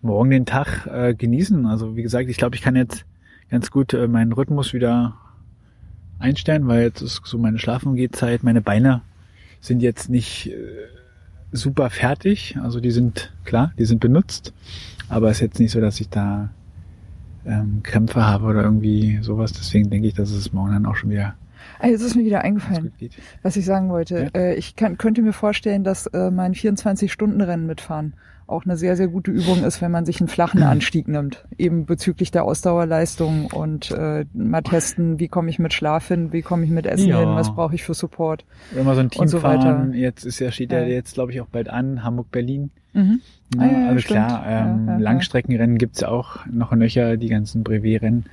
morgen 0.01 0.29
den 0.29 0.45
Tag 0.45 0.87
äh, 0.87 1.13
genießen. 1.13 1.65
Also 1.65 1.95
wie 1.95 2.03
gesagt, 2.03 2.29
ich 2.29 2.37
glaube, 2.37 2.55
ich 2.55 2.61
kann 2.61 2.75
jetzt 2.75 3.05
ganz 3.49 3.71
gut 3.71 3.93
äh, 3.93 4.07
meinen 4.07 4.33
Rhythmus 4.33 4.73
wieder 4.73 5.15
einstellen, 6.19 6.67
weil 6.67 6.81
jetzt 6.81 7.01
ist 7.01 7.21
so 7.23 7.37
meine 7.37 7.59
Schlafengehzeit. 7.59 8.43
Meine 8.43 8.61
Beine 8.61 9.01
sind 9.61 9.81
jetzt 9.81 10.09
nicht 10.09 10.47
äh, 10.47 10.98
super 11.51 11.89
fertig. 11.89 12.57
Also 12.61 12.79
die 12.79 12.91
sind 12.91 13.33
klar, 13.45 13.73
die 13.77 13.85
sind 13.85 13.99
benutzt. 13.99 14.53
Aber 15.09 15.29
es 15.29 15.37
ist 15.37 15.41
jetzt 15.41 15.59
nicht 15.59 15.71
so, 15.71 15.81
dass 15.81 15.99
ich 15.99 16.09
da 16.09 16.49
ähm, 17.45 17.81
Krämpfe 17.83 18.25
habe 18.25 18.45
oder 18.45 18.63
irgendwie 18.63 19.19
sowas. 19.21 19.53
Deswegen 19.53 19.89
denke 19.89 20.07
ich, 20.07 20.13
dass 20.13 20.31
es 20.31 20.53
morgen 20.53 20.73
dann 20.73 20.85
auch 20.85 20.95
schon 20.95 21.09
wieder. 21.09 21.35
Ah, 21.79 21.87
jetzt 21.87 22.01
ist 22.01 22.15
mir 22.15 22.25
wieder 22.25 22.41
eingefallen, 22.41 22.91
was 23.41 23.55
ich 23.55 23.65
sagen 23.65 23.89
wollte. 23.89 24.29
Ja? 24.33 24.39
Äh, 24.39 24.55
ich 24.55 24.75
kann, 24.75 24.97
könnte 24.97 25.21
mir 25.21 25.33
vorstellen, 25.33 25.83
dass 25.83 26.07
äh, 26.07 26.31
mein 26.31 26.53
24-Stunden-Rennen 26.53 27.65
mitfahren 27.65 28.13
auch 28.49 28.65
eine 28.65 28.77
sehr, 28.77 28.95
sehr 28.95 29.07
gute 29.07 29.31
Übung 29.31 29.63
ist, 29.63 29.81
wenn 29.81 29.91
man 29.91 30.05
sich 30.05 30.19
einen 30.19 30.27
flachen 30.27 30.63
Anstieg 30.63 31.07
nimmt, 31.07 31.45
eben 31.57 31.85
bezüglich 31.85 32.31
der 32.31 32.45
Ausdauerleistung 32.45 33.47
und 33.47 33.91
äh, 33.91 34.25
mal 34.33 34.61
testen, 34.61 35.19
wie 35.19 35.27
komme 35.27 35.49
ich 35.49 35.59
mit 35.59 35.73
Schlaf 35.73 36.07
hin, 36.07 36.33
wie 36.33 36.41
komme 36.41 36.65
ich 36.65 36.71
mit 36.71 36.85
Essen 36.85 37.09
ja. 37.09 37.19
hin, 37.19 37.29
was 37.29 37.53
brauche 37.53 37.75
ich 37.75 37.83
für 37.83 37.93
Support. 37.93 38.45
Wenn 38.71 38.85
man 38.85 38.95
so 38.95 39.01
ein 39.01 39.09
Team 39.09 39.27
so 39.27 39.39
fahren, 39.39 39.93
jetzt 39.93 40.25
ist 40.25 40.39
ja, 40.39 40.51
steht 40.51 40.71
ja, 40.71 40.81
jetzt, 40.81 41.13
glaube 41.13 41.31
ich, 41.31 41.41
auch 41.41 41.47
bald 41.47 41.69
an, 41.69 42.03
Hamburg-Berlin. 42.03 42.71
Mhm. 42.93 43.21
Ja, 43.55 43.61
ah, 43.61 43.65
ja, 43.65 43.87
also 43.87 43.99
stimmt. 43.99 44.27
klar, 44.27 44.45
ähm, 44.47 44.87
ja, 44.87 44.97
Langstreckenrennen 44.97 45.77
gibt's 45.77 46.03
auch 46.03 46.45
noch 46.47 46.71
nöcher, 46.71 47.17
die 47.17 47.29
ganzen 47.29 47.63
Brevet-Rennen 47.63 48.25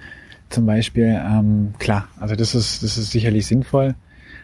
zum 0.49 0.67
Beispiel. 0.67 1.21
Ähm, 1.25 1.75
klar, 1.79 2.09
also 2.19 2.37
das 2.37 2.55
ist, 2.55 2.83
das 2.83 2.99
ist 2.99 3.11
sicherlich 3.11 3.47
sinnvoll. 3.47 3.95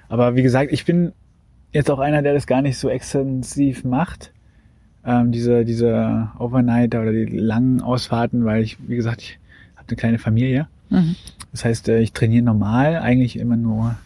Aber 0.09 0.35
wie 0.35 0.43
gesagt, 0.43 0.73
ich 0.73 0.85
bin 0.85 1.13
jetzt 1.73 1.91
auch 1.91 1.99
einer, 1.99 2.23
der 2.23 2.35
das 2.35 2.47
gar 2.47 2.63
nicht 2.63 2.79
so 2.79 2.89
extensiv 2.89 3.85
macht 3.85 4.32
ähm, 5.05 5.33
diese, 5.33 5.65
diese 5.65 6.29
Overnight 6.39 6.95
oder 6.95 7.13
die 7.13 7.27
langen 7.27 7.81
Ausfahrten, 7.81 8.45
weil 8.45 8.63
ich, 8.63 8.79
wie 8.89 8.97
gesagt, 8.97 9.23
ich 9.23 9.39
habe 9.77 9.89
eine 9.89 9.97
kleine 9.97 10.19
Familie. 10.19 10.69
Mhm. 10.91 11.17
Das 11.51 11.65
heißt, 11.65 11.89
äh, 11.89 12.01
ich 12.01 12.13
trainiere 12.13 12.45
normal 12.45 12.97
eigentlich 12.97 13.39
immer 13.39 13.57
nur 13.57 13.97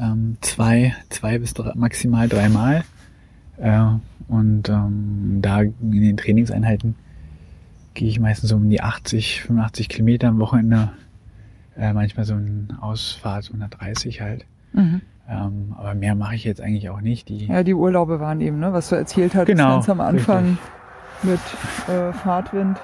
ähm, 0.00 0.36
zwei, 0.40 0.94
zwei 1.08 1.38
bis 1.38 1.54
drei, 1.54 1.72
maximal 1.74 2.28
dreimal. 2.28 2.84
Äh, 3.56 3.84
und 4.28 4.68
ähm, 4.68 5.38
da 5.40 5.62
in 5.62 5.72
den 5.80 6.16
Trainingseinheiten 6.16 6.94
gehe 7.94 8.08
ich 8.08 8.20
meistens 8.20 8.50
so 8.50 8.56
um 8.56 8.68
die 8.70 8.80
80, 8.80 9.42
85 9.42 9.88
Kilometer 9.88 10.28
am 10.28 10.38
Wochenende. 10.38 10.92
Äh, 11.76 11.92
manchmal 11.92 12.24
so 12.24 12.34
eine 12.34 12.66
Ausfahrt 12.80 13.46
130 13.48 14.20
halt. 14.20 14.44
Mhm. 14.72 15.00
Ähm, 15.28 15.74
aber 15.76 15.94
mehr 15.94 16.14
mache 16.14 16.34
ich 16.34 16.44
jetzt 16.44 16.60
eigentlich 16.60 16.88
auch 16.88 17.02
nicht. 17.02 17.28
Die 17.28 17.46
ja, 17.46 17.62
die 17.62 17.74
Urlaube 17.74 18.18
waren 18.18 18.40
eben, 18.40 18.58
ne, 18.58 18.72
was 18.72 18.88
du 18.88 18.96
erzählt 18.96 19.34
hattest 19.34 19.58
genau, 19.58 19.74
ganz 19.74 19.88
am 19.90 20.00
Anfang 20.00 20.58
richtig. 21.22 21.48
mit 21.88 21.94
äh, 21.94 22.12
Fahrtwind. 22.14 22.78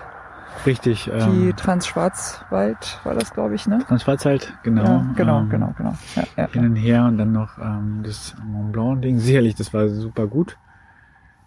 Richtig. 0.67 1.05
Die 1.05 1.11
ähm, 1.49 1.57
Transschwarzwald 1.57 3.01
war 3.05 3.15
das, 3.15 3.33
glaube 3.33 3.55
ich, 3.55 3.67
ne? 3.67 3.81
Transschwarzwald, 3.87 4.53
genau. 4.63 4.85
Ja, 4.85 5.07
genau, 5.17 5.41
ähm, 5.41 5.49
genau, 5.49 5.75
genau. 5.77 5.95
Ja, 6.17 6.25
ja, 6.37 6.49
hin 6.53 6.67
und 6.67 6.77
her 6.77 7.07
und 7.07 7.19
dann 7.19 7.33
noch 7.33 7.59
ähm, 7.59 8.03
das 8.05 8.35
Mont 8.45 8.73
Blanc-Ding. 8.73 9.19
Sicherlich, 9.19 9.55
das 9.55 9.73
war 9.75 9.89
super 9.89 10.27
gut. 10.27 10.57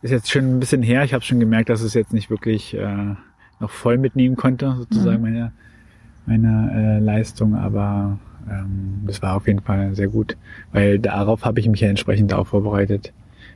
Ist 0.01 0.11
jetzt 0.11 0.31
schon 0.31 0.57
ein 0.57 0.59
bisschen 0.59 0.83
her. 0.83 1.03
Ich 1.03 1.13
habe 1.13 1.23
schon 1.23 1.39
gemerkt, 1.39 1.69
dass 1.69 1.81
es 1.81 1.93
jetzt 1.93 2.13
nicht 2.13 2.29
wirklich 2.29 2.75
äh, 2.75 3.15
noch 3.59 3.69
voll 3.69 3.97
mitnehmen 3.97 4.35
konnte, 4.35 4.75
sozusagen 4.75 5.17
mhm. 5.17 5.23
meine, 5.23 5.51
meine 6.25 6.97
äh, 6.97 6.99
Leistung, 6.99 7.55
aber 7.55 8.19
ähm, 8.49 9.03
das 9.05 9.21
war 9.21 9.35
auf 9.35 9.47
jeden 9.47 9.61
Fall 9.61 9.95
sehr 9.95 10.07
gut, 10.07 10.37
weil 10.71 10.99
darauf 10.99 11.45
habe 11.45 11.59
ich 11.59 11.67
mich 11.67 11.81
ja 11.81 11.89
entsprechend 11.89 12.33
auch 12.33 12.47
vorbereitet 12.47 13.13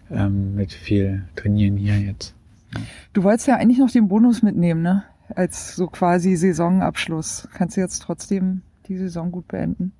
ähm, 0.09 0.55
mit 0.55 0.73
viel 0.73 1.23
Trainieren 1.35 1.77
hier 1.77 1.97
jetzt. 1.97 2.35
Ja. 2.73 2.81
Du 3.13 3.23
wolltest 3.23 3.47
ja 3.47 3.55
eigentlich 3.55 3.79
noch 3.79 3.91
den 3.91 4.07
Bonus 4.07 4.43
mitnehmen, 4.43 4.81
ne? 4.81 5.03
Als 5.33 5.75
so 5.75 5.87
quasi 5.87 6.35
Saisonabschluss. 6.35 7.47
Kannst 7.53 7.77
du 7.77 7.81
jetzt 7.81 8.01
trotzdem 8.01 8.61
die 8.87 8.97
Saison 8.97 9.31
gut 9.31 9.47
beenden? 9.47 9.93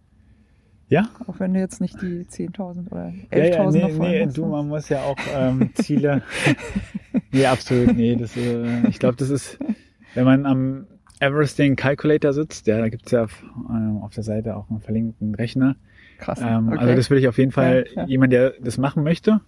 Ja. 0.92 1.10
Auch 1.26 1.40
wenn 1.40 1.54
du 1.54 1.60
jetzt 1.62 1.80
nicht 1.80 2.02
die 2.02 2.26
10.000 2.26 2.92
oder 2.92 3.14
11.000 3.32 3.78
ja, 3.78 3.88
ja, 3.88 3.88
nee, 3.88 4.26
nee, 4.26 4.32
du, 4.34 4.46
man 4.46 4.68
muss 4.68 4.90
ja 4.90 5.02
auch 5.04 5.16
ähm, 5.34 5.70
Ziele. 5.76 6.22
nee, 7.32 7.46
absolut, 7.46 7.96
nee, 7.96 8.18
das, 8.18 8.36
äh, 8.36 8.88
ich 8.90 9.00
glaube, 9.00 9.16
das 9.16 9.30
ist, 9.30 9.58
wenn 10.16 10.26
man 10.26 10.46
am 10.46 10.88
Everesting 11.22 11.76
Calculator 11.76 12.34
sitzt. 12.34 12.66
Ja, 12.66 12.80
da 12.80 12.90
gibt's 12.90 13.12
ja 13.12 13.24
auf, 13.24 13.44
ähm, 13.70 14.00
auf 14.02 14.14
der 14.14 14.24
Seite 14.24 14.56
auch 14.56 14.70
einen 14.70 14.82
verlinkten 14.82 15.36
Rechner. 15.36 15.76
Krass. 16.18 16.42
Ähm, 16.42 16.70
okay. 16.70 16.80
Also 16.80 16.96
das 16.96 17.10
würde 17.10 17.22
ich 17.22 17.28
auf 17.28 17.38
jeden 17.38 17.52
Fall, 17.52 17.86
ja, 17.96 18.02
ja. 18.02 18.08
jemand, 18.08 18.34
der 18.34 18.54
das 18.60 18.78
machen 18.78 19.04
möchte, 19.04 19.40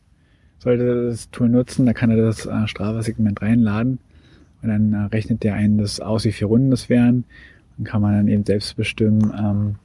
sollte 0.59 1.07
das 1.07 1.31
Tool 1.31 1.49
nutzen. 1.49 1.85
Da 1.87 1.93
kann 1.93 2.11
er 2.11 2.17
das 2.17 2.45
äh, 2.45 2.67
Strava-Segment 2.67 3.41
reinladen. 3.41 3.99
Und 4.61 4.69
dann 4.69 4.93
äh, 4.93 4.97
rechnet 5.07 5.43
der 5.43 5.55
einen 5.55 5.79
das 5.79 5.99
aus, 5.99 6.25
wie 6.25 6.31
viele 6.31 6.49
Runden 6.49 6.69
das 6.69 6.89
wären. 6.89 7.25
Dann 7.77 7.85
kann 7.85 8.01
man 8.01 8.13
dann 8.13 8.27
eben 8.27 8.45
selbst 8.45 8.75
bestimmen, 8.75 9.33
ähm, 9.37 9.75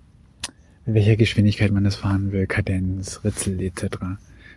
in 0.85 0.93
welcher 0.93 1.16
Geschwindigkeit 1.16 1.73
man 1.73 1.85
das 1.85 1.97
fahren 1.97 2.32
will, 2.32 2.47
Kadenz, 2.47 3.24
Ritzel 3.24 3.60
etc. 3.62 3.86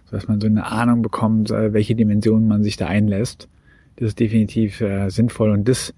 So 0.05 0.11
dass 0.11 0.27
man 0.27 0.41
so 0.41 0.47
eine 0.47 0.65
Ahnung 0.65 1.01
bekommt, 1.01 1.49
äh, 1.49 1.71
welche 1.71 1.95
Dimensionen 1.95 2.47
man 2.47 2.61
sich 2.61 2.75
da 2.75 2.87
einlässt. 2.87 3.47
Das 3.95 4.09
ist 4.09 4.19
definitiv 4.19 4.81
äh, 4.81 5.09
sinnvoll 5.09 5.51
und 5.51 5.69
das 5.69 5.93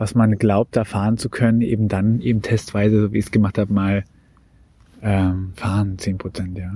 was 0.00 0.14
man 0.14 0.38
glaubt, 0.38 0.76
erfahren 0.76 1.18
zu 1.18 1.28
können, 1.28 1.60
eben 1.60 1.88
dann 1.88 2.22
eben 2.22 2.40
testweise, 2.40 3.02
so 3.02 3.12
wie 3.12 3.18
ich 3.18 3.26
es 3.26 3.30
gemacht 3.30 3.58
habe, 3.58 3.70
mal 3.70 4.04
ähm, 5.02 5.52
fahren, 5.56 5.98
zehn 5.98 6.16
Prozent, 6.16 6.56
ja. 6.56 6.72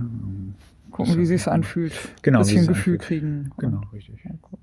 Gucken, 0.90 1.16
wie 1.16 1.24
sich's 1.24 1.48
anfühlt. 1.48 1.94
Genau. 2.20 2.40
Ein 2.40 2.44
bisschen 2.44 2.66
Gefühl 2.66 2.94
anfühlt. 2.94 3.00
kriegen. 3.00 3.50
Genau, 3.56 3.80
richtig. 3.94 4.16
Ja, 4.24 4.30
cool. 4.52 4.58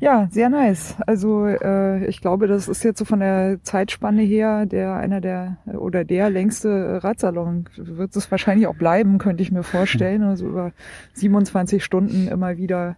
Ja, 0.00 0.28
sehr 0.30 0.48
nice. 0.48 0.96
Also 1.06 1.46
äh, 1.46 2.06
ich 2.06 2.22
glaube, 2.22 2.46
das 2.46 2.66
ist 2.66 2.82
jetzt 2.82 2.98
so 2.98 3.04
von 3.04 3.20
der 3.20 3.58
Zeitspanne 3.62 4.22
her 4.22 4.64
der 4.64 4.94
einer 4.94 5.20
der 5.20 5.58
oder 5.66 6.04
der 6.04 6.30
längste 6.30 7.04
Radsalon 7.04 7.66
wird 7.76 8.16
es 8.16 8.30
wahrscheinlich 8.30 8.66
auch 8.68 8.74
bleiben, 8.74 9.18
könnte 9.18 9.42
ich 9.42 9.52
mir 9.52 9.62
vorstellen. 9.62 10.22
Also 10.22 10.46
über 10.46 10.72
27 11.12 11.84
Stunden 11.84 12.28
immer 12.28 12.56
wieder 12.56 12.96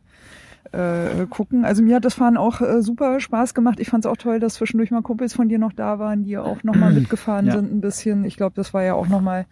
äh, 0.72 1.26
gucken. 1.28 1.64
Also 1.64 1.82
mir 1.82 1.96
hat 1.96 2.04
das 2.04 2.14
Fahren 2.14 2.36
auch 2.36 2.60
äh, 2.60 2.82
super 2.82 3.20
Spaß 3.20 3.54
gemacht. 3.54 3.80
Ich 3.80 3.88
fand 3.88 4.04
es 4.04 4.10
auch 4.10 4.16
toll, 4.16 4.38
dass 4.40 4.54
zwischendurch 4.54 4.90
mal 4.90 5.02
Kumpels 5.02 5.34
von 5.34 5.48
dir 5.48 5.58
noch 5.58 5.72
da 5.72 5.98
waren, 5.98 6.24
die 6.24 6.36
auch 6.36 6.62
nochmal 6.62 6.92
mitgefahren 6.94 7.46
ja. 7.46 7.52
sind 7.52 7.72
ein 7.72 7.80
bisschen. 7.80 8.24
Ich 8.24 8.36
glaube, 8.36 8.54
das 8.54 8.74
war 8.74 8.82
ja 8.82 8.94
auch 8.94 9.08
nochmal 9.08 9.46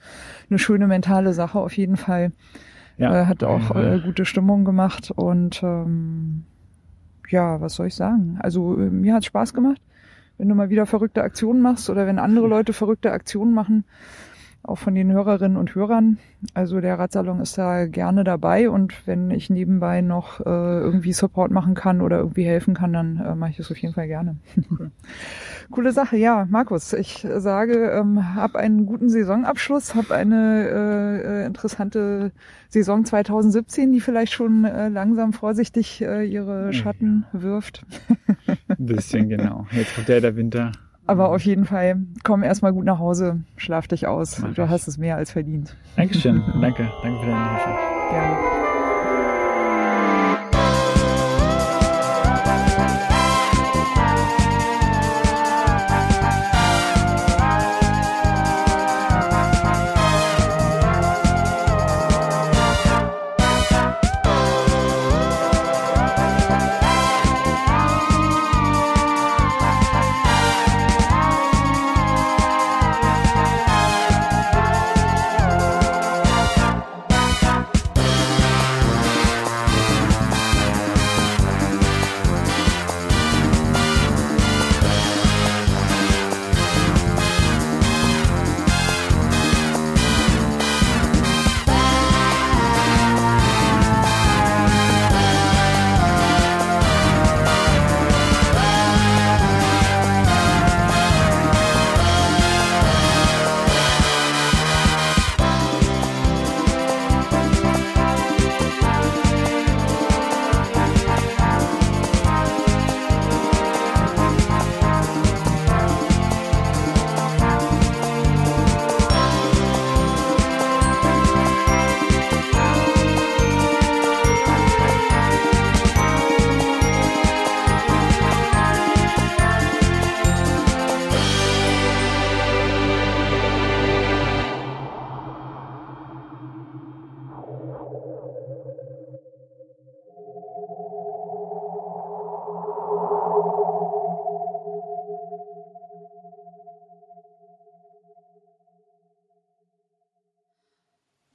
eine 0.50 0.58
schöne 0.58 0.86
mentale 0.86 1.32
Sache 1.32 1.58
auf 1.58 1.76
jeden 1.76 1.96
Fall. 1.96 2.32
Ja. 2.98 3.22
Äh, 3.22 3.26
hat 3.26 3.44
auch 3.44 3.74
äh, 3.74 4.00
gute 4.04 4.24
Stimmung 4.24 4.64
gemacht 4.64 5.10
und 5.14 5.62
ähm, 5.62 6.44
ja, 7.28 7.60
was 7.60 7.74
soll 7.74 7.88
ich 7.88 7.94
sagen? 7.94 8.38
Also 8.40 8.74
äh, 8.78 8.90
mir 8.90 9.14
hat 9.14 9.24
Spaß 9.24 9.54
gemacht. 9.54 9.80
Wenn 10.38 10.48
du 10.48 10.54
mal 10.54 10.68
wieder 10.68 10.86
verrückte 10.86 11.22
Aktionen 11.22 11.62
machst 11.62 11.88
oder 11.88 12.06
wenn 12.06 12.18
andere 12.18 12.46
Leute 12.46 12.74
verrückte 12.74 13.12
Aktionen 13.12 13.54
machen, 13.54 13.84
auch 14.66 14.78
von 14.78 14.94
den 14.94 15.12
Hörerinnen 15.12 15.56
und 15.56 15.74
Hörern. 15.74 16.18
Also 16.54 16.80
der 16.80 16.98
Radsalon 16.98 17.40
ist 17.40 17.56
da 17.56 17.86
gerne 17.86 18.24
dabei 18.24 18.68
und 18.68 19.06
wenn 19.06 19.30
ich 19.30 19.48
nebenbei 19.48 20.00
noch 20.00 20.40
äh, 20.40 20.44
irgendwie 20.44 21.12
Support 21.12 21.50
machen 21.50 21.74
kann 21.74 22.00
oder 22.00 22.18
irgendwie 22.18 22.44
helfen 22.44 22.74
kann, 22.74 22.92
dann 22.92 23.16
äh, 23.18 23.34
mache 23.34 23.50
ich 23.50 23.56
das 23.56 23.70
auf 23.70 23.78
jeden 23.78 23.94
Fall 23.94 24.06
gerne. 24.06 24.36
Cool. 24.70 24.90
Coole 25.70 25.92
Sache, 25.92 26.16
ja, 26.16 26.46
Markus. 26.48 26.92
Ich 26.92 27.26
sage, 27.36 27.90
ähm, 27.90 28.34
hab 28.34 28.54
einen 28.54 28.86
guten 28.86 29.08
Saisonabschluss, 29.08 29.94
hab 29.94 30.10
eine 30.10 30.68
äh, 30.68 31.42
äh 31.42 31.46
interessante 31.46 32.32
Saison 32.68 33.04
2017, 33.04 33.92
die 33.92 34.00
vielleicht 34.00 34.32
schon 34.32 34.64
äh, 34.64 34.88
langsam 34.88 35.32
vorsichtig 35.32 36.02
äh, 36.02 36.24
ihre 36.24 36.72
Schatten 36.72 37.24
ja. 37.32 37.42
wirft. 37.42 37.84
Ein 38.68 38.86
bisschen, 38.86 39.28
genau. 39.28 39.66
Jetzt 39.72 39.94
kommt 39.94 40.08
ja 40.08 40.20
der 40.20 40.36
Winter. 40.36 40.72
Aber 41.06 41.30
auf 41.30 41.42
jeden 41.44 41.64
Fall, 41.64 41.98
komm 42.24 42.42
erstmal 42.42 42.72
gut 42.72 42.84
nach 42.84 42.98
Hause, 42.98 43.40
schlaf 43.56 43.86
dich 43.86 44.06
aus. 44.06 44.42
Du 44.54 44.68
hast 44.68 44.88
es 44.88 44.98
mehr 44.98 45.16
als 45.16 45.30
verdient. 45.30 45.76
Dankeschön. 45.96 46.42
Danke. 46.60 46.90
Danke 47.02 47.20
für 47.20 47.26
deine 47.26 47.50
Hilfe. 47.50 47.78
Gerne. 48.10 48.55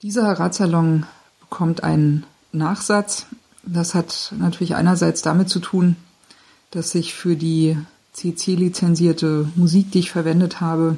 Dieser 0.02 0.32
Radsalon 0.32 1.06
bekommt 1.42 1.84
einen 1.84 2.26
Nachsatz. 2.52 3.28
Das 3.64 3.94
hat 3.94 4.34
natürlich 4.36 4.74
einerseits 4.74 5.22
damit 5.22 5.48
zu 5.50 5.60
tun, 5.60 5.96
dass 6.72 6.96
ich 6.96 7.14
für 7.14 7.36
die 7.36 7.78
CC-lizenzierte 8.14 9.48
Musik, 9.56 9.92
die 9.92 10.00
ich 10.00 10.12
verwendet 10.12 10.60
habe, 10.60 10.98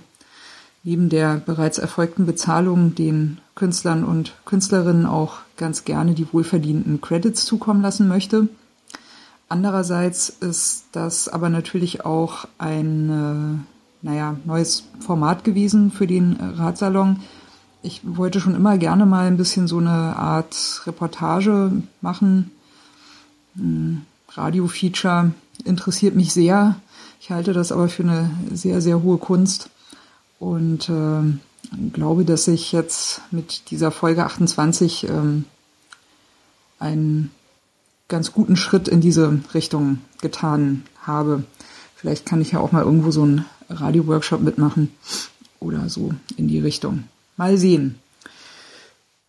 neben 0.83 1.09
der 1.09 1.35
bereits 1.35 1.79
erfolgten 1.79 2.25
Bezahlung 2.25 2.95
den 2.95 3.39
Künstlern 3.55 4.05
und 4.05 4.35
Künstlerinnen 4.45 5.05
auch 5.05 5.39
ganz 5.57 5.83
gerne 5.83 6.13
die 6.13 6.31
wohlverdienten 6.31 7.01
Credits 7.01 7.45
zukommen 7.45 7.81
lassen 7.81 8.07
möchte. 8.07 8.47
Andererseits 9.49 10.29
ist 10.29 10.85
das 10.93 11.27
aber 11.27 11.49
natürlich 11.49 12.05
auch 12.05 12.47
ein 12.57 13.09
äh, 14.01 14.05
naja, 14.05 14.37
neues 14.45 14.85
Format 15.01 15.43
gewesen 15.43 15.91
für 15.91 16.07
den 16.07 16.37
Radsalon, 16.39 17.19
ich 17.83 18.01
wollte 18.03 18.39
schon 18.39 18.55
immer 18.55 18.77
gerne 18.77 19.05
mal 19.05 19.27
ein 19.27 19.37
bisschen 19.37 19.67
so 19.67 19.77
eine 19.77 19.91
Art 19.91 20.81
Reportage 20.87 21.83
machen. 22.01 22.51
Radio-Feature 24.29 25.33
interessiert 25.65 26.15
mich 26.15 26.33
sehr. 26.33 26.77
Ich 27.19 27.29
halte 27.29 27.53
das 27.53 27.71
aber 27.71 27.89
für 27.89 28.03
eine 28.03 28.31
sehr, 28.53 28.81
sehr 28.81 29.03
hohe 29.03 29.17
Kunst 29.17 29.69
und 30.39 30.89
äh, 30.89 31.89
glaube, 31.91 32.25
dass 32.25 32.47
ich 32.47 32.71
jetzt 32.71 33.21
mit 33.31 33.69
dieser 33.69 33.91
Folge 33.91 34.25
28 34.25 35.09
ähm, 35.09 35.45
einen 36.79 37.31
ganz 38.07 38.31
guten 38.31 38.55
Schritt 38.55 38.87
in 38.87 39.01
diese 39.01 39.39
Richtung 39.53 39.99
getan 40.21 40.83
habe. 41.01 41.43
Vielleicht 41.95 42.25
kann 42.25 42.41
ich 42.41 42.53
ja 42.53 42.59
auch 42.59 42.71
mal 42.71 42.83
irgendwo 42.83 43.11
so 43.11 43.23
einen 43.23 43.45
Radio-Workshop 43.69 44.41
mitmachen 44.41 44.91
oder 45.59 45.89
so 45.89 46.13
in 46.37 46.47
die 46.47 46.59
Richtung. 46.59 47.05
Mal 47.37 47.57
sehen. 47.57 47.99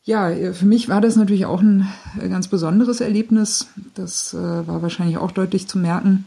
Ja, 0.05 0.31
für 0.53 0.67
mich 0.67 0.89
war 0.89 1.01
das 1.01 1.17
natürlich 1.17 1.47
auch 1.47 1.63
ein 1.63 1.89
ganz 2.29 2.49
besonderes 2.49 3.01
Erlebnis. 3.01 3.69
Das 3.95 4.35
äh, 4.35 4.67
war 4.67 4.83
wahrscheinlich 4.83 5.17
auch 5.17 5.31
deutlich 5.31 5.67
zu 5.67 5.79
merken. 5.79 6.27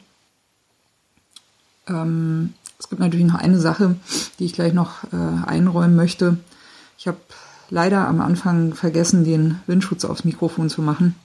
Ähm, 1.88 2.54
es 2.80 2.90
gibt 2.90 3.00
natürlich 3.00 3.26
noch 3.28 3.40
eine 3.40 3.60
Sache, 3.60 3.96
die 4.40 4.46
ich 4.46 4.54
gleich 4.54 4.74
noch 4.74 5.04
äh, 5.06 5.46
einräumen 5.46 5.96
möchte. 5.96 6.38
Ich 6.98 7.08
habe 7.08 7.18
leider 7.70 8.08
am 8.08 8.22
Anfang 8.22 8.74
vergessen, 8.74 9.24
den 9.24 9.60
Windschutz 9.68 10.06
aufs 10.06 10.24
Mikrofon 10.24 10.70
zu 10.70 10.82
machen. 10.82 11.16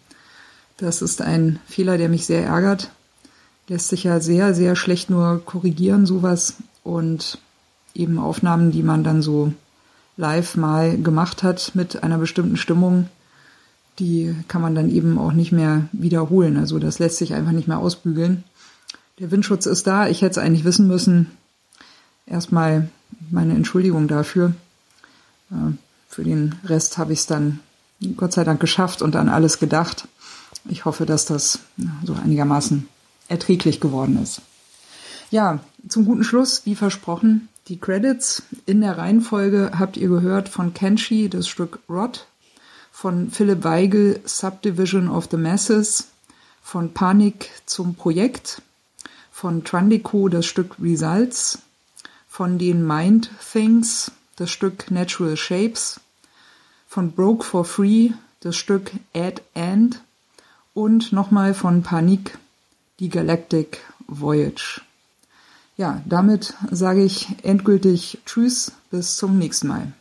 Das 0.76 1.00
ist 1.00 1.22
ein 1.22 1.58
Fehler, 1.66 1.96
der 1.96 2.08
mich 2.08 2.26
sehr 2.26 2.44
ärgert. 2.44 2.90
Lässt 3.68 3.88
sich 3.88 4.04
ja 4.04 4.20
sehr, 4.20 4.54
sehr 4.54 4.76
schlecht 4.76 5.08
nur 5.08 5.42
korrigieren, 5.44 6.04
sowas. 6.04 6.56
Und 6.82 7.38
eben 7.94 8.18
Aufnahmen, 8.18 8.72
die 8.72 8.82
man 8.82 9.04
dann 9.04 9.22
so 9.22 9.52
live 10.16 10.56
mal 10.56 10.98
gemacht 10.98 11.42
hat 11.42 11.72
mit 11.74 12.02
einer 12.02 12.18
bestimmten 12.18 12.56
Stimmung, 12.56 13.08
die 13.98 14.34
kann 14.48 14.62
man 14.62 14.74
dann 14.74 14.90
eben 14.90 15.18
auch 15.18 15.32
nicht 15.32 15.52
mehr 15.52 15.88
wiederholen. 15.92 16.56
Also 16.56 16.78
das 16.78 16.98
lässt 16.98 17.18
sich 17.18 17.34
einfach 17.34 17.52
nicht 17.52 17.68
mehr 17.68 17.78
ausbügeln. 17.78 18.44
Der 19.18 19.30
Windschutz 19.30 19.66
ist 19.66 19.86
da. 19.86 20.08
Ich 20.08 20.22
hätte 20.22 20.32
es 20.32 20.38
eigentlich 20.38 20.64
wissen 20.64 20.88
müssen. 20.88 21.30
Erstmal 22.26 22.88
meine 23.30 23.54
Entschuldigung 23.54 24.08
dafür. 24.08 24.54
Äh, 25.50 25.72
für 26.08 26.24
den 26.24 26.54
Rest 26.64 26.98
habe 26.98 27.12
ich 27.12 27.20
es 27.20 27.26
dann 27.26 27.60
Gott 28.16 28.32
sei 28.32 28.44
Dank 28.44 28.60
geschafft 28.60 29.02
und 29.02 29.14
an 29.16 29.28
alles 29.28 29.58
gedacht. 29.58 30.08
Ich 30.68 30.84
hoffe, 30.84 31.06
dass 31.06 31.24
das 31.24 31.60
so 32.04 32.14
einigermaßen 32.14 32.88
erträglich 33.28 33.80
geworden 33.80 34.20
ist. 34.22 34.42
Ja, 35.30 35.60
zum 35.88 36.04
guten 36.04 36.24
Schluss, 36.24 36.62
wie 36.64 36.74
versprochen, 36.74 37.48
die 37.68 37.78
Credits 37.78 38.42
in 38.66 38.80
der 38.80 38.98
Reihenfolge 38.98 39.72
habt 39.78 39.96
ihr 39.96 40.08
gehört 40.08 40.48
von 40.48 40.74
Kenshi 40.74 41.28
das 41.28 41.46
Stück 41.46 41.78
Rot, 41.88 42.26
von 42.90 43.30
Philipp 43.30 43.62
Weigel 43.64 44.20
Subdivision 44.24 45.08
of 45.08 45.28
the 45.30 45.36
Masses, 45.36 46.08
von 46.62 46.92
Panik 46.92 47.50
zum 47.66 47.94
Projekt, 47.94 48.62
von 49.30 49.64
Trandico 49.64 50.28
das 50.28 50.46
Stück 50.46 50.76
Results, 50.82 51.60
von 52.28 52.58
den 52.58 52.86
Mind 52.86 53.30
Things 53.52 54.10
das 54.36 54.50
Stück 54.50 54.90
Natural 54.90 55.36
Shapes, 55.36 56.00
von 56.88 57.12
Broke 57.12 57.44
for 57.44 57.64
Free 57.64 58.10
das 58.40 58.56
Stück 58.56 58.90
Add 59.14 59.40
End 59.54 60.02
und 60.74 61.12
nochmal 61.12 61.54
von 61.54 61.82
Panik 61.82 62.38
die 62.98 63.08
Galactic 63.08 63.80
Voyage. 64.08 64.82
Ja, 65.82 66.00
damit 66.06 66.54
sage 66.70 67.02
ich 67.02 67.26
endgültig 67.42 68.20
Tschüss, 68.24 68.70
bis 68.92 69.16
zum 69.16 69.36
nächsten 69.36 69.66
Mal. 69.66 69.92